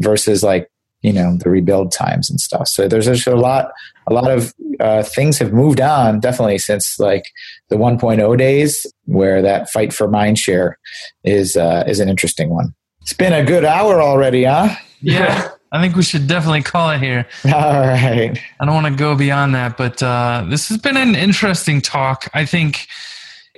versus 0.00 0.42
like, 0.42 0.70
you 1.02 1.12
know, 1.12 1.36
the 1.36 1.50
rebuild 1.50 1.92
times 1.92 2.30
and 2.30 2.40
stuff. 2.40 2.68
So 2.68 2.88
there's 2.88 3.04
just 3.04 3.26
a 3.26 3.36
lot, 3.36 3.70
a 4.06 4.14
lot 4.14 4.30
of 4.30 4.54
uh, 4.80 5.02
things 5.02 5.36
have 5.40 5.52
moved 5.52 5.78
on 5.78 6.20
definitely 6.20 6.56
since 6.56 6.98
like 6.98 7.26
the 7.68 7.76
1.0 7.76 8.38
days 8.38 8.86
where 9.04 9.42
that 9.42 9.68
fight 9.68 9.92
for 9.92 10.08
mindshare 10.08 10.72
is, 11.22 11.54
uh, 11.54 11.84
is 11.86 12.00
an 12.00 12.08
interesting 12.08 12.48
one. 12.48 12.74
It's 13.02 13.12
been 13.12 13.34
a 13.34 13.44
good 13.44 13.66
hour 13.66 14.00
already, 14.00 14.44
huh? 14.44 14.74
Yeah. 15.02 15.50
I 15.74 15.80
think 15.80 15.96
we 15.96 16.04
should 16.04 16.28
definitely 16.28 16.62
call 16.62 16.90
it 16.90 17.00
here. 17.00 17.26
All 17.46 17.80
right. 17.80 18.40
I 18.60 18.64
don't 18.64 18.74
want 18.74 18.86
to 18.86 18.96
go 18.96 19.16
beyond 19.16 19.56
that, 19.56 19.76
but 19.76 20.00
uh, 20.00 20.46
this 20.48 20.68
has 20.68 20.78
been 20.78 20.96
an 20.96 21.16
interesting 21.16 21.80
talk. 21.80 22.30
I 22.32 22.44
think 22.44 22.86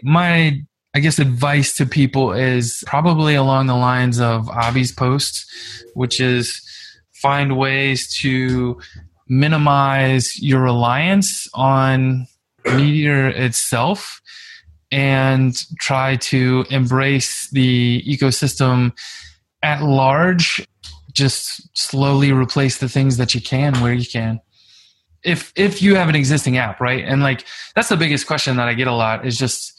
my, 0.02 0.62
I 0.94 1.00
guess, 1.00 1.18
advice 1.18 1.74
to 1.74 1.84
people 1.84 2.32
is 2.32 2.82
probably 2.86 3.34
along 3.34 3.66
the 3.66 3.76
lines 3.76 4.18
of 4.18 4.48
Avi's 4.48 4.92
post, 4.92 5.44
which 5.92 6.18
is 6.18 6.58
find 7.12 7.58
ways 7.58 8.10
to 8.20 8.80
minimize 9.28 10.40
your 10.40 10.62
reliance 10.62 11.46
on 11.52 12.26
Meteor 12.64 13.28
itself 13.28 14.22
and 14.90 15.54
try 15.80 16.16
to 16.16 16.64
embrace 16.70 17.50
the 17.50 18.02
ecosystem 18.06 18.92
at 19.62 19.82
large 19.82 20.66
just 21.16 21.76
slowly 21.76 22.30
replace 22.30 22.76
the 22.78 22.88
things 22.88 23.16
that 23.16 23.34
you 23.34 23.40
can 23.40 23.74
where 23.80 23.94
you 23.94 24.06
can. 24.06 24.38
If 25.24 25.52
if 25.56 25.82
you 25.82 25.96
have 25.96 26.08
an 26.08 26.14
existing 26.14 26.58
app 26.58 26.80
right? 26.80 27.02
And 27.04 27.22
like 27.22 27.44
that's 27.74 27.88
the 27.88 27.96
biggest 27.96 28.26
question 28.26 28.56
that 28.56 28.68
i 28.68 28.74
get 28.74 28.86
a 28.86 28.92
lot 28.92 29.26
is 29.26 29.38
just 29.38 29.72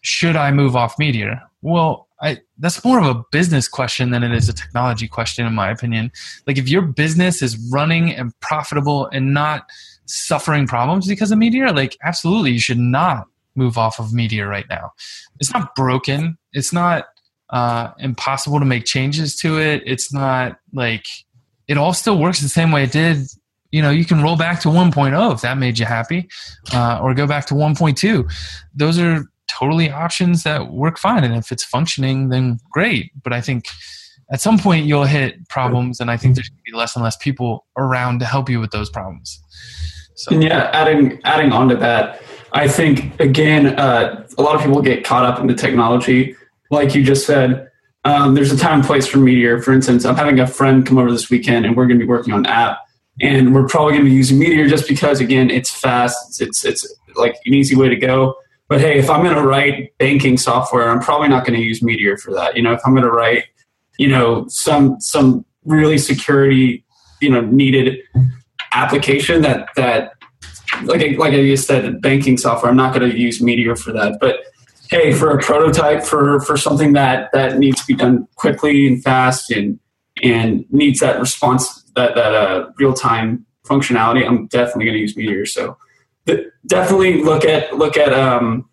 should 0.00 0.36
i 0.36 0.50
move 0.52 0.76
off 0.76 0.96
meteor 0.98 1.42
well 1.60 2.06
i 2.22 2.38
that's 2.58 2.84
more 2.84 3.00
of 3.00 3.04
a 3.04 3.22
business 3.32 3.66
question 3.66 4.10
than 4.12 4.22
it 4.22 4.32
is 4.32 4.48
a 4.48 4.52
technology 4.52 5.08
question 5.08 5.44
in 5.44 5.54
my 5.54 5.70
opinion. 5.70 6.12
Like 6.46 6.56
if 6.56 6.68
your 6.68 6.82
business 6.82 7.42
is 7.42 7.58
running 7.70 8.14
and 8.14 8.32
profitable 8.40 9.06
and 9.12 9.34
not 9.34 9.68
suffering 10.06 10.68
problems 10.68 11.08
because 11.08 11.32
of 11.32 11.38
meteor 11.38 11.72
like 11.72 11.96
absolutely 12.04 12.52
you 12.52 12.60
should 12.60 12.78
not 12.78 13.26
move 13.56 13.76
off 13.76 13.98
of 13.98 14.12
meteor 14.12 14.46
right 14.46 14.66
now. 14.70 14.92
It's 15.40 15.52
not 15.52 15.74
broken. 15.74 16.38
It's 16.52 16.72
not 16.72 17.06
uh, 17.50 17.92
impossible 17.98 18.58
to 18.58 18.64
make 18.64 18.84
changes 18.84 19.36
to 19.36 19.60
it. 19.60 19.82
It's 19.86 20.12
not 20.12 20.58
like 20.72 21.04
it 21.68 21.78
all 21.78 21.92
still 21.92 22.18
works 22.18 22.40
the 22.40 22.48
same 22.48 22.72
way 22.72 22.84
it 22.84 22.92
did. 22.92 23.18
You 23.70 23.82
know, 23.82 23.90
you 23.90 24.04
can 24.04 24.22
roll 24.22 24.36
back 24.36 24.60
to 24.60 24.68
1.0 24.68 25.34
if 25.34 25.40
that 25.42 25.58
made 25.58 25.78
you 25.78 25.86
happy, 25.86 26.28
uh, 26.72 27.00
or 27.02 27.14
go 27.14 27.26
back 27.26 27.46
to 27.46 27.54
1.2. 27.54 28.32
Those 28.74 28.98
are 28.98 29.24
totally 29.48 29.90
options 29.90 30.42
that 30.44 30.72
work 30.72 30.98
fine. 30.98 31.24
And 31.24 31.34
if 31.34 31.52
it's 31.52 31.64
functioning, 31.64 32.28
then 32.28 32.58
great. 32.70 33.10
But 33.22 33.32
I 33.32 33.40
think 33.40 33.66
at 34.32 34.40
some 34.40 34.58
point 34.58 34.86
you'll 34.86 35.04
hit 35.04 35.48
problems, 35.48 36.00
and 36.00 36.10
I 36.10 36.16
think 36.16 36.34
there's 36.34 36.48
going 36.48 36.58
to 36.58 36.72
be 36.72 36.76
less 36.76 36.96
and 36.96 37.04
less 37.04 37.16
people 37.16 37.66
around 37.76 38.20
to 38.20 38.26
help 38.26 38.48
you 38.48 38.60
with 38.60 38.70
those 38.70 38.90
problems. 38.90 39.40
So. 40.14 40.32
And 40.32 40.42
yeah, 40.42 40.70
adding 40.72 41.20
adding 41.24 41.52
on 41.52 41.68
to 41.68 41.76
that, 41.76 42.22
I 42.52 42.68
think 42.68 43.20
again, 43.20 43.78
uh, 43.78 44.26
a 44.38 44.42
lot 44.42 44.54
of 44.54 44.62
people 44.62 44.80
get 44.80 45.04
caught 45.04 45.24
up 45.26 45.38
in 45.40 45.46
the 45.46 45.54
technology 45.54 46.34
like 46.70 46.94
you 46.94 47.02
just 47.02 47.26
said, 47.26 47.70
um, 48.04 48.34
there's 48.34 48.52
a 48.52 48.56
time 48.56 48.80
and 48.80 48.84
place 48.84 49.06
for 49.06 49.18
Meteor. 49.18 49.62
For 49.62 49.72
instance, 49.72 50.04
I'm 50.04 50.14
having 50.14 50.38
a 50.38 50.46
friend 50.46 50.86
come 50.86 50.98
over 50.98 51.10
this 51.10 51.28
weekend, 51.28 51.66
and 51.66 51.76
we're 51.76 51.86
going 51.86 51.98
to 51.98 52.04
be 52.04 52.08
working 52.08 52.32
on 52.32 52.40
an 52.40 52.46
app, 52.46 52.78
and 53.20 53.52
we're 53.54 53.66
probably 53.66 53.94
going 53.94 54.04
to 54.04 54.10
be 54.10 54.16
using 54.16 54.38
Meteor 54.38 54.68
just 54.68 54.88
because, 54.88 55.20
again, 55.20 55.50
it's 55.50 55.70
fast. 55.70 56.40
It's, 56.40 56.64
it's 56.64 56.84
it's 56.84 56.94
like 57.16 57.34
an 57.46 57.54
easy 57.54 57.74
way 57.74 57.88
to 57.88 57.96
go. 57.96 58.36
But 58.68 58.80
hey, 58.80 58.98
if 58.98 59.10
I'm 59.10 59.22
going 59.22 59.34
to 59.34 59.42
write 59.42 59.96
banking 59.98 60.36
software, 60.36 60.88
I'm 60.88 61.00
probably 61.00 61.28
not 61.28 61.46
going 61.46 61.58
to 61.58 61.64
use 61.64 61.82
Meteor 61.82 62.16
for 62.18 62.32
that. 62.34 62.56
You 62.56 62.62
know, 62.62 62.72
if 62.72 62.80
I'm 62.84 62.92
going 62.94 63.04
to 63.04 63.10
write, 63.10 63.44
you 63.98 64.08
know, 64.08 64.46
some 64.48 65.00
some 65.00 65.44
really 65.64 65.98
security, 65.98 66.84
you 67.20 67.30
know, 67.30 67.40
needed 67.40 67.98
application 68.72 69.42
that 69.42 69.68
that 69.76 70.12
like 70.84 71.00
like 71.18 71.32
I 71.32 71.42
just 71.42 71.66
said, 71.66 72.00
banking 72.02 72.36
software, 72.36 72.70
I'm 72.70 72.76
not 72.76 72.94
going 72.94 73.10
to 73.10 73.18
use 73.18 73.40
Meteor 73.40 73.76
for 73.76 73.92
that. 73.92 74.18
But 74.20 74.40
hey, 74.90 75.12
for 75.12 75.30
a 75.30 75.42
prototype 75.42 76.04
for 76.04 76.40
for 76.40 76.56
something 76.56 76.92
that 76.94 77.30
that 77.32 77.58
needs 77.58 77.80
to 77.80 77.86
be 77.86 77.94
done 77.94 78.26
quickly 78.36 78.86
and 78.86 79.02
fast 79.02 79.50
and 79.50 79.78
and 80.22 80.64
needs 80.70 81.00
that 81.00 81.20
response 81.20 81.82
that 81.94 82.14
that 82.14 82.34
uh, 82.34 82.70
real 82.78 82.94
time 82.94 83.46
functionality, 83.66 84.26
I'm 84.26 84.46
definitely 84.46 84.84
going 84.84 84.94
to 84.94 85.00
use 85.00 85.16
Meteor. 85.16 85.46
So 85.46 85.76
definitely 86.66 87.22
look 87.22 87.44
at 87.44 87.76
look 87.76 87.96
at 87.96 88.12
um, 88.12 88.68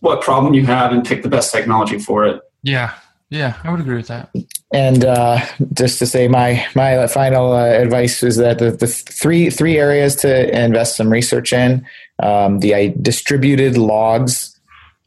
what 0.00 0.20
problem 0.20 0.54
you 0.54 0.66
have 0.66 0.92
and 0.92 1.04
pick 1.04 1.22
the 1.22 1.28
best 1.28 1.52
technology 1.52 1.98
for 1.98 2.24
it. 2.26 2.40
Yeah, 2.62 2.94
yeah, 3.30 3.56
I 3.64 3.70
would 3.70 3.80
agree 3.80 3.96
with 3.96 4.08
that. 4.08 4.30
And 4.72 5.04
uh, 5.04 5.40
just 5.72 5.98
to 6.00 6.06
say, 6.06 6.28
my 6.28 6.66
my 6.74 7.06
final 7.06 7.52
uh, 7.52 7.64
advice 7.64 8.22
is 8.22 8.36
that 8.36 8.58
the, 8.58 8.70
the 8.70 8.86
three 8.86 9.50
three 9.50 9.78
areas 9.78 10.16
to 10.16 10.64
invest 10.64 10.96
some 10.96 11.10
research 11.10 11.52
in: 11.52 11.86
um, 12.22 12.60
the 12.60 12.74
uh, 12.74 12.92
distributed 13.00 13.76
logs 13.76 14.53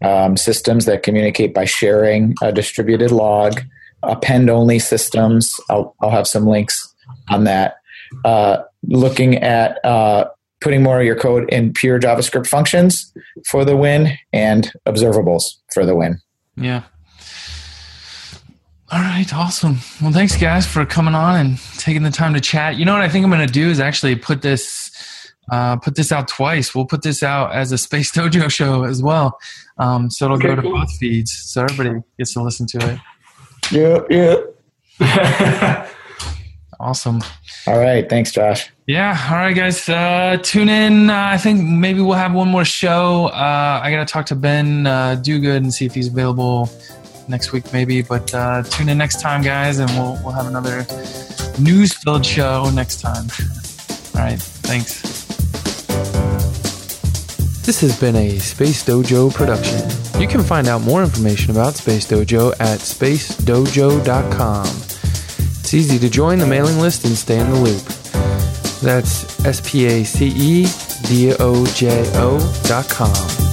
um, 0.01 0.37
systems 0.37 0.85
that 0.85 1.03
communicate 1.03 1.53
by 1.53 1.65
sharing 1.65 2.35
a 2.41 2.51
distributed 2.51 3.11
log, 3.11 3.61
append 4.03 4.49
only 4.49 4.79
systems. 4.79 5.51
I'll, 5.69 5.95
I'll 6.01 6.11
have 6.11 6.27
some 6.27 6.45
links 6.45 6.93
on 7.29 7.45
that. 7.45 7.77
Uh, 8.23 8.63
looking 8.83 9.35
at 9.37 9.83
uh, 9.83 10.29
putting 10.61 10.81
more 10.81 10.99
of 10.99 11.05
your 11.05 11.15
code 11.15 11.49
in 11.49 11.73
pure 11.73 11.99
JavaScript 11.99 12.47
functions 12.47 13.13
for 13.45 13.65
the 13.65 13.75
win 13.75 14.17
and 14.31 14.71
observables 14.85 15.43
for 15.73 15.85
the 15.85 15.95
win. 15.95 16.19
Yeah. 16.55 16.83
All 18.89 19.01
right, 19.01 19.31
awesome. 19.33 19.79
Well, 20.01 20.13
thanks 20.13 20.37
guys 20.37 20.65
for 20.65 20.85
coming 20.85 21.13
on 21.13 21.35
and 21.35 21.59
taking 21.77 22.03
the 22.03 22.09
time 22.09 22.33
to 22.35 22.39
chat. 22.39 22.77
You 22.77 22.85
know 22.85 22.93
what 22.93 23.01
I 23.01 23.09
think 23.09 23.25
I'm 23.25 23.31
going 23.31 23.45
to 23.45 23.51
do 23.51 23.69
is 23.69 23.81
actually 23.81 24.15
put 24.15 24.41
this 24.41 25.33
uh, 25.51 25.77
put 25.77 25.95
this 25.95 26.11
out 26.11 26.27
twice. 26.27 26.73
We'll 26.73 26.85
put 26.85 27.03
this 27.03 27.23
out 27.23 27.53
as 27.53 27.71
a 27.71 27.77
Space 27.77 28.11
Dojo 28.11 28.49
show 28.51 28.83
as 28.83 29.03
well, 29.03 29.37
um, 29.79 30.09
so 30.09 30.25
it'll 30.25 30.37
okay, 30.37 30.47
go 30.49 30.55
to 30.55 30.61
cool. 30.61 30.71
both 30.71 30.91
feeds, 30.97 31.31
so 31.31 31.63
everybody 31.63 32.01
gets 32.17 32.33
to 32.33 32.41
listen 32.41 32.65
to 32.67 32.77
it. 32.93 32.99
Yeah, 33.71 33.99
yeah. 34.99 35.87
awesome. 36.79 37.21
All 37.67 37.77
right, 37.77 38.07
thanks, 38.09 38.31
Josh. 38.31 38.71
Yeah, 38.87 39.17
all 39.29 39.37
right, 39.37 39.53
guys. 39.53 39.87
Uh, 39.89 40.37
tune 40.41 40.69
in. 40.69 41.09
Uh, 41.09 41.29
I 41.33 41.37
think 41.37 41.61
maybe 41.61 42.01
we'll 42.01 42.13
have 42.13 42.33
one 42.33 42.47
more 42.47 42.65
show. 42.65 43.27
Uh, 43.27 43.81
I 43.83 43.91
got 43.91 44.07
to 44.07 44.11
talk 44.11 44.25
to 44.27 44.35
Ben 44.35 44.87
uh, 44.87 45.21
Duguid 45.21 45.57
and 45.57 45.73
see 45.73 45.85
if 45.85 45.93
he's 45.93 46.07
available 46.07 46.69
next 47.27 47.51
week, 47.51 47.71
maybe. 47.73 48.01
But 48.01 48.33
uh, 48.33 48.63
tune 48.63 48.89
in 48.89 48.97
next 48.97 49.21
time, 49.21 49.41
guys, 49.41 49.79
and 49.79 49.89
we'll 49.91 50.17
we'll 50.23 50.33
have 50.33 50.47
another 50.47 50.85
news-filled 51.59 52.25
show 52.25 52.69
next 52.69 53.01
time. 53.01 53.27
All 54.15 54.23
right, 54.23 54.41
thanks. 54.41 55.26
This 57.67 57.81
has 57.81 57.99
been 57.99 58.15
a 58.15 58.39
Space 58.39 58.81
Dojo 58.85 59.29
production. 59.33 60.21
You 60.21 60.27
can 60.29 60.41
find 60.41 60.69
out 60.69 60.83
more 60.83 61.03
information 61.03 61.51
about 61.51 61.73
Space 61.73 62.07
Dojo 62.07 62.53
at 62.61 62.79
spacedojo.com. 62.79 64.67
It's 64.67 65.73
easy 65.73 65.99
to 65.99 66.09
join 66.09 66.39
the 66.39 66.47
mailing 66.47 66.79
list 66.79 67.03
and 67.03 67.13
stay 67.13 67.37
in 67.37 67.49
the 67.49 67.59
loop. 67.59 67.83
That's 68.81 69.45
S 69.45 69.59
P 69.69 69.85
A 69.85 70.05
C 70.05 70.27
E 70.27 70.65
D 71.09 71.33
O 71.41 71.65
J 71.75 72.09
O 72.15 72.39
dot 72.63 72.87
com. 72.87 73.46